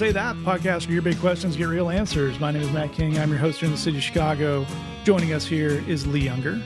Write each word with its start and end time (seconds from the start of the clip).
Say 0.00 0.12
That 0.12 0.34
podcast 0.36 0.86
where 0.86 0.94
your 0.94 1.02
big 1.02 1.20
questions 1.20 1.58
get 1.58 1.68
real 1.68 1.90
answers. 1.90 2.40
My 2.40 2.50
name 2.50 2.62
is 2.62 2.72
Matt 2.72 2.94
King. 2.94 3.18
I'm 3.18 3.28
your 3.28 3.38
host 3.38 3.60
here 3.60 3.66
in 3.66 3.72
the 3.72 3.78
city 3.78 3.98
of 3.98 4.02
Chicago. 4.02 4.64
Joining 5.04 5.34
us 5.34 5.44
here 5.44 5.84
is 5.86 6.06
Lee 6.06 6.22
Younger. 6.22 6.58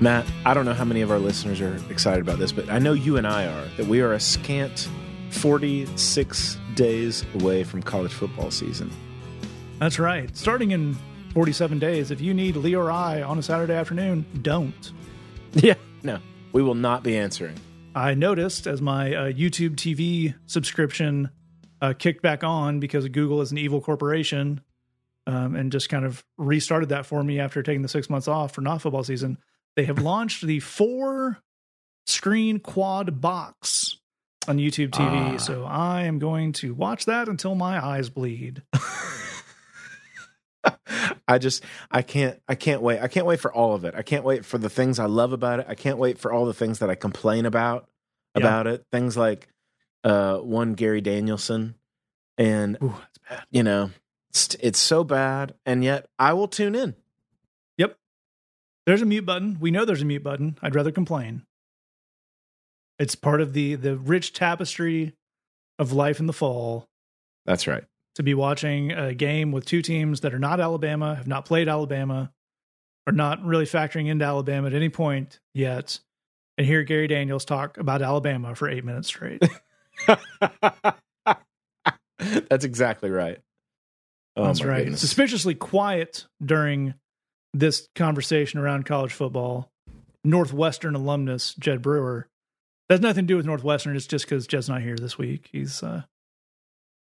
Matt, 0.00 0.26
I 0.44 0.52
don't 0.52 0.66
know 0.66 0.74
how 0.74 0.84
many 0.84 1.00
of 1.00 1.10
our 1.10 1.18
listeners 1.18 1.62
are 1.62 1.80
excited 1.88 2.20
about 2.20 2.38
this, 2.38 2.52
but 2.52 2.68
I 2.68 2.78
know 2.78 2.92
you 2.92 3.16
and 3.16 3.26
I 3.26 3.46
are, 3.46 3.64
that 3.78 3.86
we 3.86 4.02
are 4.02 4.12
a 4.12 4.20
scant 4.20 4.86
46 5.30 6.58
days 6.74 7.24
away 7.36 7.64
from 7.64 7.82
college 7.82 8.12
football 8.12 8.50
season. 8.50 8.90
That's 9.78 9.98
right. 9.98 10.36
Starting 10.36 10.72
in 10.72 10.98
47 11.32 11.78
days, 11.78 12.10
if 12.10 12.20
you 12.20 12.34
need 12.34 12.56
Lee 12.56 12.76
or 12.76 12.90
I 12.90 13.22
on 13.22 13.38
a 13.38 13.42
Saturday 13.42 13.72
afternoon, 13.72 14.26
don't. 14.42 14.92
Yeah, 15.54 15.76
no, 16.02 16.18
we 16.52 16.62
will 16.62 16.74
not 16.74 17.02
be 17.02 17.16
answering. 17.16 17.58
I 17.94 18.12
noticed 18.12 18.66
as 18.66 18.82
my 18.82 19.14
uh, 19.14 19.32
YouTube 19.32 19.76
TV 19.76 20.34
subscription 20.44 21.30
uh, 21.84 21.92
kicked 21.94 22.22
back 22.22 22.42
on 22.44 22.80
because 22.80 23.06
Google 23.08 23.40
is 23.40 23.52
an 23.52 23.58
evil 23.58 23.80
corporation 23.80 24.60
um, 25.26 25.54
and 25.54 25.70
just 25.72 25.88
kind 25.88 26.04
of 26.04 26.24
restarted 26.38 26.88
that 26.90 27.06
for 27.06 27.22
me 27.22 27.40
after 27.40 27.62
taking 27.62 27.82
the 27.82 27.88
six 27.88 28.08
months 28.10 28.28
off 28.28 28.52
for 28.54 28.60
not 28.60 28.80
football 28.82 29.04
season. 29.04 29.38
They 29.76 29.84
have 29.84 29.98
launched 29.98 30.42
the 30.46 30.60
four 30.60 31.38
screen 32.06 32.58
quad 32.60 33.20
box 33.20 33.98
on 34.46 34.58
YouTube 34.58 34.90
TV. 34.90 35.34
Ah. 35.34 35.36
So 35.38 35.64
I 35.64 36.02
am 36.04 36.18
going 36.18 36.52
to 36.54 36.74
watch 36.74 37.06
that 37.06 37.28
until 37.28 37.54
my 37.54 37.84
eyes 37.84 38.08
bleed. 38.10 38.62
I 41.28 41.38
just 41.38 41.62
I 41.90 42.02
can't 42.02 42.40
I 42.48 42.54
can't 42.54 42.80
wait. 42.82 43.00
I 43.00 43.08
can't 43.08 43.26
wait 43.26 43.40
for 43.40 43.52
all 43.52 43.74
of 43.74 43.84
it. 43.84 43.94
I 43.94 44.02
can't 44.02 44.24
wait 44.24 44.44
for 44.44 44.58
the 44.58 44.70
things 44.70 44.98
I 44.98 45.06
love 45.06 45.32
about 45.32 45.60
it. 45.60 45.66
I 45.68 45.74
can't 45.74 45.98
wait 45.98 46.18
for 46.18 46.32
all 46.32 46.44
the 46.46 46.54
things 46.54 46.78
that 46.78 46.90
I 46.90 46.94
complain 46.94 47.46
about 47.46 47.88
Yeah. 48.34 48.40
about 48.42 48.66
it. 48.66 48.84
Things 48.92 49.16
like 49.16 49.48
uh 50.04 50.38
one 50.38 50.74
Gary 50.74 51.00
Danielson 51.00 51.74
and 52.38 52.76
Ooh, 52.82 52.94
that's 53.00 53.18
bad. 53.28 53.44
you 53.50 53.62
know, 53.62 53.90
it's, 54.30 54.54
it's 54.60 54.78
so 54.78 55.02
bad 55.04 55.54
and 55.66 55.82
yet 55.82 56.06
I 56.18 56.32
will 56.34 56.48
tune 56.48 56.74
in. 56.74 56.94
Yep. 57.78 57.96
There's 58.86 59.02
a 59.02 59.06
mute 59.06 59.24
button. 59.26 59.58
We 59.60 59.70
know 59.70 59.84
there's 59.84 60.02
a 60.02 60.06
mute 60.06 60.22
button. 60.22 60.58
I'd 60.62 60.74
rather 60.74 60.92
complain. 60.92 61.42
It's 62.98 63.14
part 63.14 63.40
of 63.40 63.52
the 63.54 63.74
the 63.74 63.96
rich 63.96 64.32
tapestry 64.32 65.14
of 65.78 65.92
life 65.92 66.20
in 66.20 66.26
the 66.26 66.32
fall 66.32 66.86
That's 67.46 67.66
right. 67.66 67.82
to 68.14 68.22
be 68.22 68.34
watching 68.34 68.92
a 68.92 69.12
game 69.14 69.50
with 69.50 69.64
two 69.64 69.82
teams 69.82 70.20
that 70.20 70.32
are 70.32 70.38
not 70.38 70.60
Alabama, 70.60 71.16
have 71.16 71.26
not 71.26 71.44
played 71.44 71.68
Alabama, 71.68 72.30
are 73.08 73.12
not 73.12 73.44
really 73.44 73.64
factoring 73.64 74.06
into 74.08 74.24
Alabama 74.24 74.68
at 74.68 74.74
any 74.74 74.88
point 74.88 75.40
yet, 75.52 75.98
and 76.56 76.66
hear 76.66 76.84
Gary 76.84 77.08
Daniels 77.08 77.44
talk 77.44 77.76
about 77.78 78.00
Alabama 78.02 78.54
for 78.54 78.68
eight 78.68 78.84
minutes 78.84 79.08
straight. 79.08 79.42
That's 82.48 82.64
exactly 82.64 83.10
right. 83.10 83.38
Oh, 84.36 84.44
That's 84.46 84.64
right. 84.64 84.84
goodness. 84.84 85.00
Suspiciously 85.00 85.54
quiet 85.54 86.26
during 86.44 86.94
this 87.52 87.88
conversation 87.94 88.58
around 88.58 88.84
college 88.86 89.12
football. 89.12 89.70
Northwestern 90.24 90.94
alumnus 90.94 91.54
Jed 91.54 91.82
Brewer. 91.82 92.28
That 92.88 92.94
has 92.96 93.00
nothing 93.00 93.24
to 93.24 93.28
do 93.28 93.36
with 93.36 93.46
Northwestern. 93.46 93.94
It's 93.96 94.06
just 94.06 94.24
because 94.24 94.46
Jed's 94.46 94.68
not 94.68 94.82
here 94.82 94.96
this 94.96 95.16
week. 95.18 95.48
He's 95.52 95.82
uh, 95.82 96.02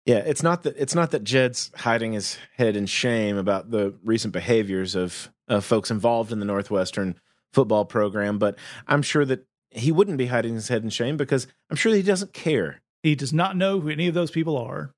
Yeah, 0.05 0.17
it's 0.17 0.41
not 0.43 0.63
that 0.63 0.75
it's 0.77 0.95
not 0.95 1.11
that 1.11 1.23
Jed's 1.23 1.71
hiding 1.75 2.13
his 2.13 2.37
head 2.57 2.75
in 2.75 2.85
shame 2.85 3.37
about 3.37 3.71
the 3.71 3.93
recent 4.03 4.33
behaviors 4.33 4.95
of 4.95 5.31
uh, 5.47 5.59
folks 5.59 5.91
involved 5.91 6.31
in 6.31 6.39
the 6.39 6.45
Northwestern 6.45 7.19
football 7.53 7.85
program, 7.85 8.37
but 8.39 8.57
I'm 8.87 9.01
sure 9.01 9.25
that 9.25 9.45
he 9.71 9.91
wouldn't 9.91 10.17
be 10.17 10.27
hiding 10.27 10.55
his 10.55 10.67
head 10.67 10.83
in 10.83 10.89
shame 10.89 11.17
because 11.17 11.47
I'm 11.69 11.75
sure 11.75 11.93
he 11.93 12.01
doesn't 12.01 12.33
care. 12.33 12.81
he 13.03 13.15
does 13.15 13.31
not 13.33 13.55
know 13.55 13.79
who 13.79 13.89
any 13.89 14.07
of 14.07 14.13
those 14.13 14.31
people 14.31 14.57
are. 14.57 14.91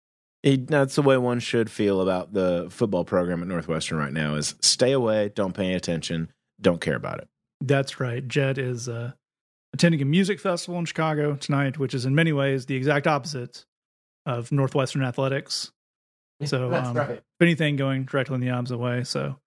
He, 0.44 0.58
that's 0.58 0.96
the 0.96 1.04
way 1.04 1.18
one 1.18 1.40
should 1.40 1.70
feel 1.70 2.02
about 2.02 2.34
the 2.34 2.68
football 2.72 3.06
program 3.06 3.42
at 3.42 3.48
Northwestern 3.48 3.98
right 3.98 4.14
now: 4.14 4.36
is 4.36 4.56
stay 4.62 4.92
away, 4.92 5.32
don't 5.36 5.54
pay 5.54 5.74
attention, 5.74 6.32
don't 6.60 6.82
care 6.82 6.96
about 6.96 7.20
it. 7.20 7.28
That's 7.60 8.00
right. 8.00 8.28
Jed 8.28 8.58
is 8.58 8.90
uh, 8.90 9.12
attending 9.74 10.02
a 10.02 10.06
music 10.06 10.40
festival 10.40 10.80
in 10.80 10.86
Chicago 10.86 11.36
tonight, 11.36 11.78
which 11.78 11.94
is 11.94 12.06
in 12.06 12.16
many 12.16 12.34
ways 12.34 12.66
the 12.66 12.76
exact 12.76 13.06
opposite 13.06 13.66
of 14.26 14.52
Northwestern 14.52 15.04
athletics. 15.04 15.72
So, 16.46 16.74
um, 16.74 16.98
if 16.98 17.22
anything, 17.40 17.76
going 17.76 18.06
directly 18.06 18.34
in 18.34 18.42
the 18.42 18.50
opposite 18.50 18.80
way. 18.80 19.04
So, 19.04 19.38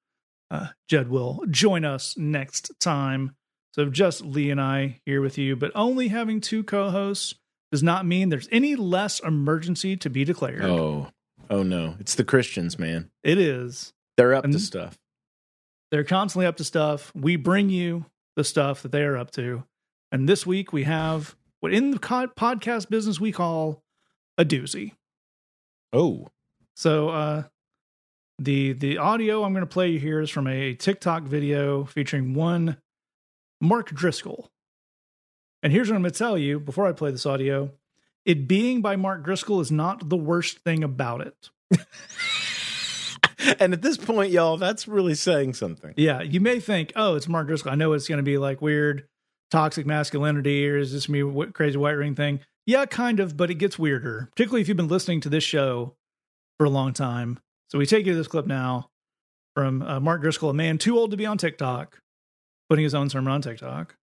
uh, 0.53 0.69
Jed 0.89 1.09
will 1.09 1.43
join 1.51 1.85
us 1.85 2.17
next 2.17 2.71
time. 2.79 3.35
So, 3.75 3.87
just 3.87 4.25
Lee 4.25 4.51
and 4.51 4.61
I 4.61 5.01
here 5.05 5.21
with 5.21 5.37
you, 5.37 5.57
but 5.57 5.73
only 5.75 6.07
having 6.07 6.41
two 6.41 6.63
co 6.63 6.91
hosts 6.91 7.35
does 7.73 7.83
not 7.83 8.07
mean 8.07 8.29
there's 8.29 8.49
any 8.53 8.77
less 8.77 9.19
emergency 9.19 9.97
to 9.97 10.09
be 10.09 10.25
declared. 10.25 10.63
Oh, 10.65 11.09
oh 11.51 11.65
no, 11.65 11.97
it's 11.99 12.15
the 12.15 12.23
Christians, 12.23 12.79
man. 12.79 13.11
It 13.25 13.37
is. 13.37 13.93
They're 14.17 14.33
up 14.33 14.45
And- 14.45 14.53
to 14.53 14.61
stuff. 14.61 14.97
They're 15.91 16.05
constantly 16.05 16.47
up 16.47 16.57
to 16.59 16.65
stuff. 16.65 17.11
We 17.17 17.35
bring 17.35 17.69
you 17.69 18.07
the 18.37 18.45
stuff 18.45 18.83
that 18.83 18.93
they 18.93 19.03
are 19.03 19.17
up 19.17 19.33
to. 19.33 19.65
And 20.13 20.29
this 20.29 20.47
week 20.47 20.73
we 20.73 20.85
have 20.85 21.35
what 21.59 21.75
in 21.75 21.91
the 21.91 21.99
podcast 21.99 22.89
business 22.89 23.19
we 23.19 23.33
call 23.33 23.83
a 24.39 24.45
doozy. 24.45 24.93
Oh, 25.93 26.29
So 26.77 27.09
uh 27.09 27.43
the 28.39 28.73
the 28.75 28.99
audio 28.99 29.43
I'm 29.43 29.53
going 29.53 29.67
to 29.67 29.73
play 29.73 29.89
you 29.89 29.99
here 29.99 30.21
is 30.21 30.31
from 30.31 30.47
a 30.47 30.75
TikTok 30.75 31.25
video 31.25 31.85
featuring 31.87 32.35
one 32.35 32.77
Mark 33.61 33.91
Driscoll. 33.91 34.51
And 35.63 35.73
here's 35.73 35.89
what 35.89 35.97
I'm 35.97 36.03
going 36.03 36.13
to 36.13 36.19
tell 36.19 36.37
you 36.37 36.61
before 36.61 36.87
I 36.87 36.93
play 36.93 37.11
this 37.11 37.27
audio. 37.27 37.71
It 38.25 38.49
being 38.49 38.81
by 38.83 38.97
Mark 38.97 39.25
Driscoll 39.25 39.61
is 39.61 39.71
not 39.71 40.09
the 40.09 40.17
worst 40.17 40.59
thing 40.59 40.85
about 40.85 41.21
it. 41.21 41.51
and 43.61 43.73
at 43.73 43.83
this 43.83 43.97
point, 43.97 44.31
y'all, 44.31 44.57
that's 44.57 44.89
really 44.89 45.15
saying 45.15 45.55
something. 45.55 45.95
Yeah, 45.97 46.23
you 46.23 46.41
may 46.41 46.61
think, 46.61 46.93
oh, 46.97 47.17
it's 47.17 47.29
Mark 47.29 47.47
Driscoll. 47.47 47.73
I 47.73 47.77
know 47.77 47.93
it's 47.93 48.09
going 48.09 48.19
to 48.19 48.23
be 48.23 48.39
like 48.39 48.63
weird 48.63 49.07
toxic 49.51 49.87
masculinity 49.87 50.69
or 50.69 50.79
is 50.79 50.93
this 50.93 51.09
me 51.09 51.23
crazy 51.53 51.77
white 51.77 51.93
ring 51.93 52.15
thing? 52.15 52.41
Yeah, 52.67 52.87
kind 52.87 53.21
of, 53.21 53.37
but 53.37 53.51
it 53.51 53.55
gets 53.55 53.79
weirder, 53.79 54.29
particularly 54.33 54.63
if 54.63 54.69
you've 54.69 54.77
been 54.77 54.89
listening 54.89 55.21
to 55.23 55.29
this 55.29 55.45
show 55.45 55.97
for 56.59 56.65
a 56.65 56.71
long 56.71 56.93
time. 56.93 57.39
So 57.69 57.79
we 57.79 57.87
take 57.87 58.07
you 58.07 58.13
to 58.13 58.19
this 58.19 58.29
clip 58.29 58.47
now 58.47 58.91
from 59.55 59.83
uh, 59.83 60.01
Mark 60.01 60.23
Driscoll, 60.23 60.51
a 60.51 60.55
man 60.55 60.79
too 60.79 60.99
old 60.99 61.11
to 61.11 61.17
be 61.17 61.27
on 61.27 61.39
TikTok, 61.39 62.01
putting 62.69 62.85
his 62.85 62.95
own 62.95 63.09
sermon 63.09 63.33
on 63.33 63.43
TikTok. 63.43 63.97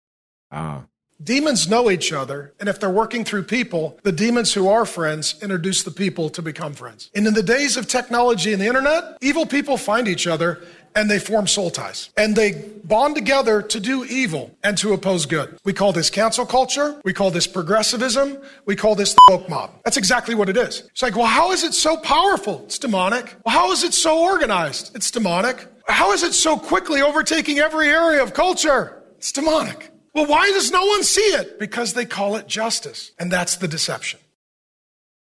Ah, 0.51 0.85
Demons 1.23 1.69
know 1.69 1.91
each 1.91 2.11
other, 2.11 2.53
and 2.59 2.67
if 2.67 2.79
they're 2.79 2.89
working 2.89 3.23
through 3.23 3.43
people, 3.43 3.99
the 4.01 4.11
demons 4.11 4.53
who 4.53 4.67
are 4.67 4.85
friends 4.85 5.35
introduce 5.41 5.83
the 5.83 5.91
people 5.91 6.29
to 6.31 6.41
become 6.41 6.73
friends. 6.73 7.11
And 7.13 7.27
in 7.27 7.35
the 7.35 7.43
days 7.43 7.77
of 7.77 7.87
technology 7.87 8.53
and 8.53 8.61
the 8.61 8.65
internet, 8.65 9.17
evil 9.21 9.45
people 9.45 9.77
find 9.77 10.07
each 10.07 10.25
other 10.25 10.63
and 10.95 11.09
they 11.09 11.19
form 11.19 11.47
soul 11.47 11.69
ties. 11.69 12.09
And 12.17 12.35
they 12.35 12.53
bond 12.83 13.15
together 13.15 13.61
to 13.61 13.79
do 13.79 14.05
evil 14.05 14.55
and 14.63 14.77
to 14.79 14.93
oppose 14.93 15.25
good. 15.25 15.57
We 15.63 15.73
call 15.73 15.93
this 15.93 16.09
cancel 16.09 16.45
culture. 16.45 16.99
We 17.03 17.13
call 17.13 17.31
this 17.31 17.47
progressivism. 17.47 18.37
We 18.65 18.75
call 18.75 18.95
this 18.95 19.13
the 19.13 19.21
woke 19.29 19.49
mob. 19.49 19.71
That's 19.83 19.97
exactly 19.97 20.35
what 20.35 20.49
it 20.49 20.57
is. 20.57 20.81
It's 20.91 21.01
like, 21.01 21.15
well, 21.15 21.25
how 21.25 21.51
is 21.51 21.63
it 21.63 21.73
so 21.73 21.97
powerful? 21.97 22.63
It's 22.65 22.79
demonic. 22.79 23.35
Well, 23.45 23.55
how 23.55 23.71
is 23.71 23.83
it 23.83 23.93
so 23.93 24.21
organized? 24.23 24.95
It's 24.95 25.11
demonic. 25.11 25.67
How 25.87 26.11
is 26.11 26.23
it 26.23 26.33
so 26.33 26.57
quickly 26.57 27.01
overtaking 27.01 27.59
every 27.59 27.87
area 27.87 28.21
of 28.21 28.33
culture? 28.33 29.03
It's 29.17 29.31
demonic. 29.31 29.91
Well, 30.13 30.25
why 30.25 30.47
does 30.51 30.71
no 30.71 30.85
one 30.85 31.03
see 31.03 31.21
it? 31.21 31.59
Because 31.59 31.93
they 31.93 32.05
call 32.05 32.35
it 32.35 32.47
justice. 32.47 33.11
And 33.19 33.31
that's 33.31 33.55
the 33.55 33.67
deception. 33.67 34.19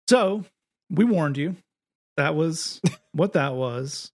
So 0.09 0.45
we 0.91 1.05
warned 1.05 1.37
you. 1.37 1.57
That 2.17 2.35
was 2.35 2.81
what 3.13 3.35
that 3.35 3.55
was. 3.55 4.11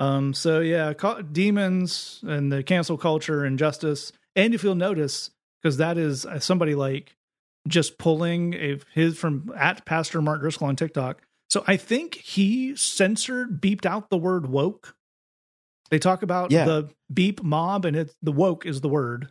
Um, 0.00 0.34
so 0.34 0.60
yeah, 0.60 0.92
demons 1.30 2.20
and 2.26 2.50
the 2.50 2.62
cancel 2.64 2.96
culture 2.98 3.44
and 3.44 3.58
justice. 3.58 4.12
And 4.34 4.54
if 4.54 4.64
you'll 4.64 4.74
notice, 4.74 5.30
because 5.62 5.76
that 5.76 5.98
is 5.98 6.24
uh, 6.26 6.40
somebody 6.40 6.74
like 6.74 7.14
just 7.68 7.98
pulling 7.98 8.54
a, 8.54 8.78
his 8.94 9.18
from 9.18 9.52
at 9.56 9.84
Pastor 9.84 10.22
Mark 10.22 10.40
Driscoll 10.40 10.68
on 10.68 10.76
TikTok. 10.76 11.20
So 11.50 11.62
I 11.66 11.76
think 11.76 12.14
he 12.14 12.74
censored, 12.76 13.60
beeped 13.60 13.84
out 13.84 14.08
the 14.08 14.16
word 14.16 14.46
woke. 14.48 14.96
They 15.90 15.98
talk 15.98 16.22
about 16.22 16.50
Yeah. 16.50 16.64
the 16.64 16.90
beep 17.12 17.42
mob, 17.42 17.84
and 17.84 17.96
it's 17.96 18.14
the 18.22 18.32
woke 18.32 18.64
is 18.64 18.80
the 18.80 18.88
word. 18.88 19.28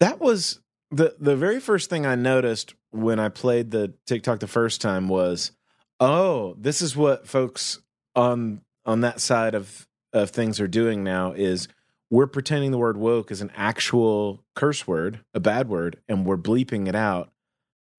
that 0.00 0.20
was 0.20 0.60
the 0.90 1.14
the 1.20 1.36
very 1.36 1.60
first 1.60 1.88
thing 1.90 2.04
I 2.06 2.14
noticed 2.16 2.74
when 2.90 3.18
I 3.20 3.28
played 3.28 3.70
the 3.70 3.94
TikTok 4.06 4.40
the 4.40 4.46
first 4.48 4.80
time 4.80 5.08
was, 5.08 5.52
oh, 6.00 6.54
this 6.58 6.82
is 6.82 6.96
what 6.96 7.26
folks 7.28 7.78
on 8.16 8.60
on 8.86 9.00
that 9.00 9.20
side 9.20 9.54
of 9.54 9.86
of 10.12 10.30
things 10.30 10.60
are 10.60 10.68
doing 10.68 11.02
now 11.02 11.32
is 11.32 11.66
we're 12.10 12.28
pretending 12.28 12.70
the 12.70 12.78
word 12.78 12.96
woke 12.96 13.32
is 13.32 13.40
an 13.40 13.50
actual 13.56 14.44
curse 14.54 14.86
word, 14.86 15.20
a 15.34 15.40
bad 15.40 15.68
word, 15.68 15.98
and 16.08 16.24
we're 16.24 16.36
bleeping 16.36 16.86
it 16.88 16.94
out. 16.94 17.30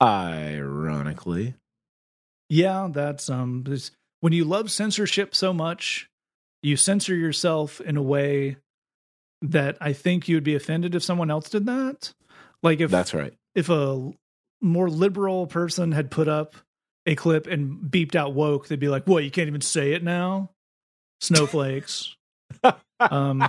Ironically, 0.02 1.56
Yeah, 2.50 2.90
that's 2.92 3.30
um 3.30 3.66
when 4.22 4.34
you 4.34 4.46
love 4.46 4.72
censorship 4.72 5.36
so 5.36 5.54
much, 5.54 6.10
you 6.62 6.78
censor 6.78 7.16
yourself 7.16 7.82
in 7.82 7.98
a 7.98 8.02
way 8.04 8.58
that 9.42 9.78
I 9.82 9.94
think 9.94 10.28
you'd 10.28 10.44
be 10.44 10.56
offended 10.56 10.96
if 10.96 11.04
someone 11.04 11.30
else 11.30 11.50
did 11.50 11.66
that. 11.66 12.14
Like 12.64 12.80
if 12.80 12.92
that's 12.92 13.14
right. 13.14 13.34
if 13.54 13.70
a 13.70 14.12
more 14.62 14.90
liberal 14.90 15.48
person 15.48 15.92
had 15.92 16.10
put 16.10 16.28
up 16.28 16.56
a 17.06 17.16
clip 17.16 17.46
and 17.48 17.92
beeped 17.92 18.16
out 18.16 18.34
woke, 18.34 18.68
they'd 18.68 18.80
be 18.80 18.88
like, 18.90 19.06
"What? 19.06 19.24
You 19.24 19.32
can't 19.32 19.48
even 19.48 19.62
say 19.62 19.94
it 19.94 20.04
now." 20.04 20.52
Snowflakes. 21.25 22.16
um, 23.00 23.48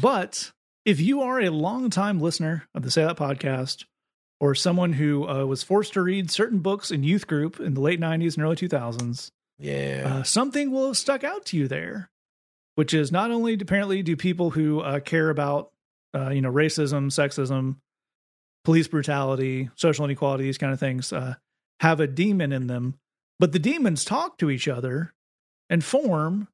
but 0.00 0.52
if 0.84 1.00
you 1.00 1.22
are 1.22 1.40
a 1.40 1.50
longtime 1.50 2.20
listener 2.20 2.66
of 2.74 2.82
the 2.82 2.90
Say 2.90 3.04
That 3.04 3.16
podcast, 3.16 3.84
or 4.40 4.54
someone 4.54 4.92
who 4.94 5.28
uh, 5.28 5.44
was 5.46 5.62
forced 5.62 5.92
to 5.92 6.02
read 6.02 6.30
certain 6.30 6.58
books 6.58 6.90
in 6.90 7.04
youth 7.04 7.26
group 7.26 7.60
in 7.60 7.74
the 7.74 7.80
late 7.80 8.00
'90s 8.00 8.34
and 8.34 8.44
early 8.44 8.56
2000s, 8.56 9.30
Yeah. 9.58 10.02
uh, 10.04 10.22
something 10.24 10.70
will 10.72 10.88
have 10.88 10.96
stuck 10.96 11.22
out 11.24 11.44
to 11.46 11.56
you 11.56 11.68
there, 11.68 12.10
which 12.74 12.92
is 12.92 13.12
not 13.12 13.30
only 13.30 13.54
apparently 13.54 14.02
do 14.02 14.16
people 14.16 14.50
who 14.50 14.80
uh, 14.80 15.00
care 15.00 15.30
about 15.30 15.70
uh, 16.14 16.30
you 16.30 16.40
know 16.40 16.50
racism, 16.52 17.06
sexism, 17.06 17.76
police 18.64 18.88
brutality, 18.88 19.70
social 19.76 20.04
inequality, 20.04 20.44
these 20.44 20.58
kind 20.58 20.72
of 20.72 20.80
things 20.80 21.12
uh, 21.12 21.34
have 21.80 22.00
a 22.00 22.06
demon 22.08 22.52
in 22.52 22.66
them, 22.66 22.94
but 23.38 23.52
the 23.52 23.58
demons 23.58 24.04
talk 24.04 24.38
to 24.38 24.50
each 24.50 24.66
other 24.68 25.12
and 25.70 25.84
form 25.84 26.48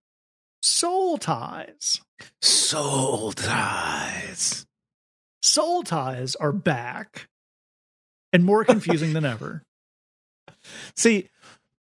soul 0.62 1.18
ties. 1.18 2.00
Soul 2.40 3.32
ties. 3.32 4.66
Soul 5.42 5.82
ties 5.82 6.34
are 6.36 6.52
back 6.52 7.28
and 8.32 8.44
more 8.44 8.64
confusing 8.64 9.12
than 9.12 9.24
ever. 9.24 9.62
See, 10.96 11.28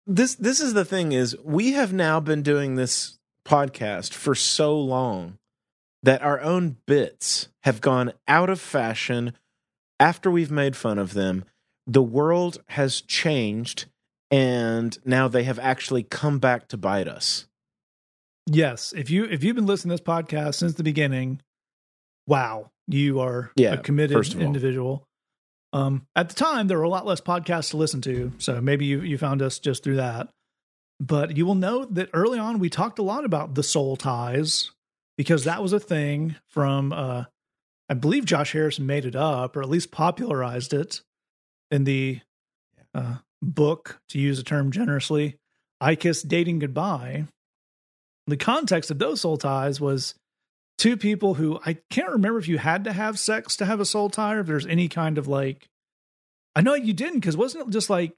this 0.06 0.34
this 0.34 0.60
is 0.60 0.74
the 0.74 0.84
thing 0.84 1.12
is 1.12 1.36
we 1.42 1.72
have 1.72 1.92
now 1.92 2.20
been 2.20 2.42
doing 2.42 2.74
this 2.76 3.18
podcast 3.46 4.12
for 4.12 4.34
so 4.34 4.78
long 4.78 5.38
that 6.02 6.22
our 6.22 6.40
own 6.40 6.76
bits 6.86 7.48
have 7.62 7.80
gone 7.80 8.12
out 8.28 8.50
of 8.50 8.60
fashion 8.60 9.32
after 9.98 10.30
we've 10.30 10.50
made 10.50 10.76
fun 10.76 10.98
of 10.98 11.14
them. 11.14 11.44
The 11.86 12.02
world 12.02 12.62
has 12.68 13.00
changed 13.00 13.86
and 14.30 14.96
now 15.04 15.28
they 15.28 15.44
have 15.44 15.58
actually 15.58 16.02
come 16.02 16.38
back 16.38 16.68
to 16.68 16.76
bite 16.76 17.08
us. 17.08 17.46
Yes, 18.46 18.92
if 18.96 19.10
you 19.10 19.24
if 19.24 19.42
you've 19.42 19.56
been 19.56 19.66
listening 19.66 19.96
to 19.96 20.02
this 20.02 20.06
podcast 20.08 20.54
since 20.54 20.74
the 20.74 20.84
beginning, 20.84 21.40
wow, 22.26 22.70
you 22.86 23.20
are 23.20 23.50
Yeah, 23.56 23.74
a 23.74 23.78
committed 23.78 24.16
first 24.16 24.34
of 24.34 24.40
all. 24.40 24.46
individual. 24.46 25.06
Um, 25.72 26.06
at 26.14 26.28
the 26.28 26.34
time, 26.34 26.68
there 26.68 26.78
were 26.78 26.84
a 26.84 26.88
lot 26.88 27.06
less 27.06 27.20
podcasts 27.20 27.70
to 27.70 27.76
listen 27.76 28.00
to, 28.02 28.32
so 28.38 28.60
maybe 28.60 28.84
you 28.86 29.00
you 29.00 29.18
found 29.18 29.42
us 29.42 29.58
just 29.58 29.82
through 29.82 29.96
that. 29.96 30.28
But 31.00 31.36
you 31.36 31.44
will 31.44 31.56
know 31.56 31.84
that 31.86 32.08
early 32.14 32.38
on 32.38 32.58
we 32.58 32.70
talked 32.70 32.98
a 32.98 33.02
lot 33.02 33.24
about 33.24 33.54
the 33.54 33.62
soul 33.62 33.96
ties 33.96 34.70
because 35.18 35.44
that 35.44 35.62
was 35.62 35.72
a 35.72 35.80
thing 35.80 36.36
from 36.48 36.92
uh, 36.92 37.24
I 37.88 37.94
believe 37.94 38.24
Josh 38.24 38.52
Harris 38.52 38.78
made 38.78 39.04
it 39.04 39.16
up 39.16 39.56
or 39.56 39.62
at 39.62 39.68
least 39.68 39.90
popularized 39.90 40.72
it 40.72 41.02
in 41.70 41.84
the 41.84 42.20
uh, 42.94 43.16
book, 43.42 44.00
to 44.08 44.18
use 44.18 44.38
a 44.38 44.44
term 44.44 44.70
generously, 44.70 45.36
I 45.80 45.96
Kissed 45.96 46.28
Dating 46.28 46.60
Goodbye. 46.60 47.26
The 48.26 48.36
context 48.36 48.90
of 48.90 48.98
those 48.98 49.20
soul 49.20 49.36
ties 49.36 49.80
was 49.80 50.14
two 50.78 50.96
people 50.96 51.34
who 51.34 51.60
I 51.64 51.78
can't 51.90 52.10
remember 52.10 52.38
if 52.38 52.48
you 52.48 52.58
had 52.58 52.84
to 52.84 52.92
have 52.92 53.18
sex 53.18 53.56
to 53.56 53.66
have 53.66 53.80
a 53.80 53.84
soul 53.84 54.10
tie 54.10 54.34
or 54.34 54.40
if 54.40 54.46
there's 54.46 54.66
any 54.66 54.88
kind 54.88 55.16
of 55.18 55.28
like. 55.28 55.68
I 56.54 56.62
know 56.62 56.74
you 56.74 56.92
didn't 56.92 57.20
because 57.20 57.36
wasn't 57.36 57.68
it 57.68 57.70
just 57.72 57.90
like 57.90 58.14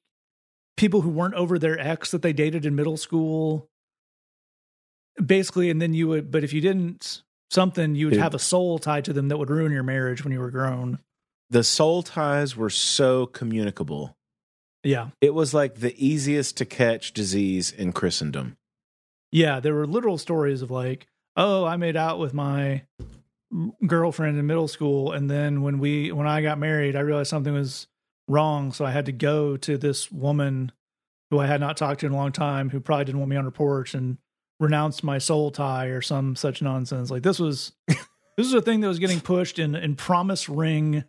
people 0.76 1.00
who 1.02 1.10
weren't 1.10 1.34
over 1.34 1.58
their 1.58 1.78
ex 1.78 2.10
that 2.12 2.22
they 2.22 2.32
dated 2.32 2.64
in 2.64 2.75
middle 2.76 2.96
school? 2.96 3.69
Basically, 5.25 5.69
and 5.69 5.82
then 5.82 5.94
you 5.94 6.06
would, 6.08 6.31
but 6.31 6.44
if 6.44 6.52
you 6.52 6.61
didn't 6.61 7.22
something, 7.50 7.94
you 7.96 8.06
would 8.06 8.14
It- 8.14 8.20
have 8.20 8.34
a 8.34 8.38
soul 8.38 8.78
tied 8.78 9.04
to 9.06 9.12
them 9.12 9.28
that 9.28 9.37
would 9.38 9.50
ruin 9.50 9.72
your 9.72 9.82
marriage 9.82 10.22
when 10.22 10.32
you 10.32 10.38
were 10.38 10.50
grown. 10.50 11.00
The 11.50 11.64
soul 11.64 12.02
ties 12.02 12.54
were 12.56 12.70
so 12.70 13.26
communicable. 13.26 14.16
Yeah. 14.84 15.11
It 15.20 15.34
was 15.34 15.52
like 15.54 15.76
the 15.76 15.94
easiest 16.02 16.56
to 16.58 16.64
catch 16.64 17.12
disease 17.12 17.72
in 17.72 17.93
Christendom. 17.93 18.56
Yeah, 19.30 19.60
there 19.60 19.75
were 19.75 19.86
literal 19.86 20.19
stories 20.19 20.62
of 20.62 20.70
like, 20.70 21.06
oh, 21.36 21.64
I 21.64 21.76
made 21.76 21.96
out 21.96 22.19
with 22.19 22.32
my 22.34 22.82
girlfriend 23.86 24.38
in 24.38 24.46
middle 24.46 24.69
school, 24.69 25.12
and 25.12 25.30
then 25.30 25.62
when 25.62 25.78
we 25.78 26.12
when 26.12 26.26
I 26.26 26.42
got 26.42 26.58
married, 26.58 26.96
I 26.96 27.00
realized 27.00 27.30
something 27.30 27.52
was 27.52 27.86
wrong, 28.26 28.72
so 28.72 28.84
I 28.84 28.90
had 28.90 29.06
to 29.06 29.12
go 29.12 29.56
to 29.58 29.78
this 29.78 30.10
woman 30.10 30.72
who 31.30 31.38
I 31.38 31.46
had 31.46 31.60
not 31.60 31.76
talked 31.76 32.00
to 32.00 32.06
in 32.06 32.12
a 32.12 32.16
long 32.16 32.32
time, 32.32 32.70
who 32.70 32.80
probably 32.80 33.04
didn't 33.06 33.20
want 33.20 33.30
me 33.30 33.36
on 33.36 33.44
her 33.44 33.50
porch, 33.50 33.94
and 33.94 34.19
renounced 34.60 35.04
my 35.04 35.19
soul 35.19 35.50
tie 35.50 35.86
or 35.86 36.00
some 36.00 36.36
such 36.36 36.62
nonsense. 36.62 37.10
Like 37.10 37.22
this 37.22 37.38
was 37.38 37.72
this 37.88 38.06
was 38.36 38.54
a 38.54 38.62
thing 38.62 38.80
that 38.80 38.88
was 38.88 38.98
getting 38.98 39.20
pushed 39.20 39.58
in 39.58 39.75
in 39.75 39.96
promise 39.96 40.48
ring 40.48 41.04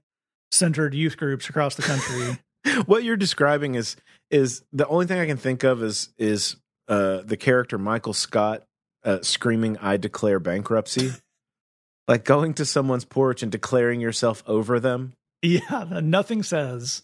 centered 0.52 0.94
youth 0.94 1.18
groups 1.18 1.50
across 1.50 1.76
the 1.76 1.82
country. 1.82 2.38
what 2.86 3.04
you're 3.04 3.18
describing 3.18 3.76
is 3.76 3.96
is 4.30 4.64
the 4.72 4.88
only 4.88 5.06
thing 5.06 5.20
I 5.20 5.26
can 5.26 5.38
think 5.38 5.64
of 5.64 5.82
is 5.84 6.10
is 6.18 6.56
uh, 6.90 7.22
the 7.22 7.38
character 7.38 7.78
Michael 7.78 8.14
Scott 8.14 8.64
uh, 9.04 9.20
screaming, 9.22 9.78
"I 9.78 9.98
declare 9.98 10.40
bankruptcy," 10.40 11.12
like 12.08 12.26
going 12.26 12.56
to 12.56 12.66
someone's 12.66 13.06
porch 13.06 13.44
and 13.44 13.52
declaring 13.52 14.02
yourself 14.02 14.44
over 14.46 14.80
them. 14.80 15.14
Yeah, 15.42 16.02
nothing 16.02 16.44
says 16.44 17.04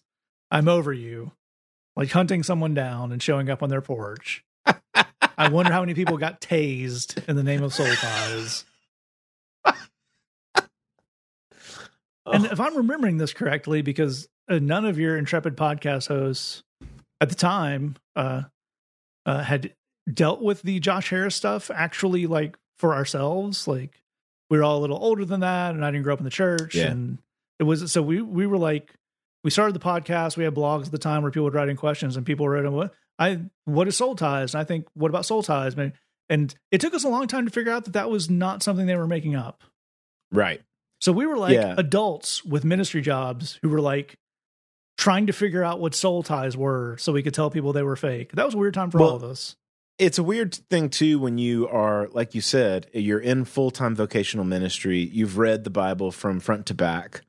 I'm 0.51 0.67
over 0.67 0.91
you. 0.91 1.31
Like 1.95 2.11
hunting 2.11 2.43
someone 2.43 2.73
down 2.73 3.13
and 3.13 3.23
showing 3.23 3.49
up 3.49 3.63
on 3.63 3.69
their 3.69 3.81
porch. 3.81 4.43
I 5.37 5.49
wonder 5.49 5.71
how 5.71 5.79
many 5.79 5.93
people 5.93 6.17
got 6.17 6.41
tased 6.41 7.25
in 7.29 7.37
the 7.37 7.43
name 7.43 7.63
of 7.63 7.73
soul 7.73 7.87
ties. 7.87 8.65
And 12.25 12.45
if 12.45 12.59
I'm 12.59 12.75
remembering 12.75 13.17
this 13.17 13.33
correctly, 13.33 13.81
because 13.81 14.27
uh, 14.49 14.59
none 14.59 14.85
of 14.85 14.97
your 14.97 15.17
intrepid 15.17 15.55
podcast 15.55 16.07
hosts 16.07 16.63
at 17.21 17.29
the 17.29 17.35
time 17.35 17.95
uh, 18.15 18.43
uh, 19.25 19.43
had 19.43 19.73
dealt 20.11 20.41
with 20.41 20.61
the 20.61 20.79
Josh 20.79 21.09
Harris 21.09 21.35
stuff 21.35 21.71
actually, 21.73 22.27
like 22.27 22.57
for 22.77 22.93
ourselves. 22.93 23.67
Like 23.67 24.01
we 24.49 24.57
were 24.57 24.63
all 24.63 24.77
a 24.77 24.81
little 24.81 24.97
older 25.03 25.25
than 25.25 25.39
that, 25.41 25.73
and 25.75 25.83
I 25.85 25.91
didn't 25.91 26.03
grow 26.03 26.13
up 26.13 26.19
in 26.19 26.25
the 26.25 26.29
church, 26.31 26.75
Yeah. 26.75 26.87
and 26.91 27.17
it 27.59 27.63
was 27.63 27.91
so 27.91 28.01
we 28.01 28.21
we 28.21 28.45
were 28.47 28.57
like 28.57 28.93
we 29.43 29.51
started 29.51 29.73
the 29.75 29.79
podcast. 29.79 30.37
We 30.37 30.43
had 30.43 30.53
blogs 30.55 30.85
at 30.87 30.91
the 30.91 30.97
time 30.97 31.21
where 31.21 31.31
people 31.31 31.45
would 31.45 31.53
write 31.53 31.69
in 31.69 31.77
questions, 31.77 32.17
and 32.17 32.25
people 32.25 32.47
wrote 32.49 32.65
in 32.65 32.73
what 32.73 32.93
I 33.17 33.41
what 33.65 33.87
is 33.87 33.97
soul 33.97 34.15
ties, 34.15 34.53
and 34.53 34.61
I 34.61 34.63
think 34.63 34.87
what 34.93 35.09
about 35.09 35.25
soul 35.25 35.41
ties, 35.43 35.75
man? 35.75 35.93
And 36.29 36.53
it 36.71 36.81
took 36.81 36.93
us 36.95 37.03
a 37.03 37.09
long 37.09 37.27
time 37.27 37.45
to 37.45 37.51
figure 37.51 37.71
out 37.71 37.85
that 37.85 37.93
that 37.93 38.09
was 38.09 38.29
not 38.29 38.63
something 38.63 38.85
they 38.87 38.95
were 38.95 39.07
making 39.07 39.35
up. 39.35 39.63
Right. 40.31 40.61
So 41.01 41.11
we 41.11 41.25
were 41.27 41.37
like 41.37 41.53
Yeah. 41.53 41.75
adults 41.77 42.43
with 42.43 42.65
ministry 42.65 43.01
jobs 43.01 43.59
who 43.61 43.69
were 43.69 43.81
like 43.81 44.15
trying 44.97 45.27
to 45.27 45.33
figure 45.33 45.63
out 45.63 45.79
what 45.79 45.93
soul 45.93 46.23
ties 46.23 46.55
were 46.55 46.97
so 46.97 47.11
we 47.11 47.21
could 47.23 47.33
tell 47.33 47.49
people 47.49 47.73
they 47.73 47.83
were 47.83 47.95
fake. 47.95 48.31
That 48.33 48.45
was 48.45 48.53
a 48.55 48.57
weird 48.57 48.73
time 48.73 48.91
for 48.91 48.99
Well, 48.99 49.09
all 49.09 49.15
of 49.15 49.23
us. 49.23 49.55
It's 49.97 50.17
a 50.17 50.23
weird 50.23 50.53
thing 50.53 50.89
too 50.89 51.19
when 51.19 51.37
you 51.37 51.67
are, 51.69 52.09
like 52.11 52.35
you 52.35 52.41
said, 52.41 52.87
you're 52.93 53.19
in 53.19 53.45
full 53.45 53.71
time 53.71 53.95
vocational 53.95 54.45
ministry. 54.45 54.99
You've 54.99 55.37
read 55.37 55.63
the 55.63 55.69
Bible 55.69 56.11
from 56.11 56.39
front 56.39 56.65
to 56.67 56.73
back, 56.73 57.21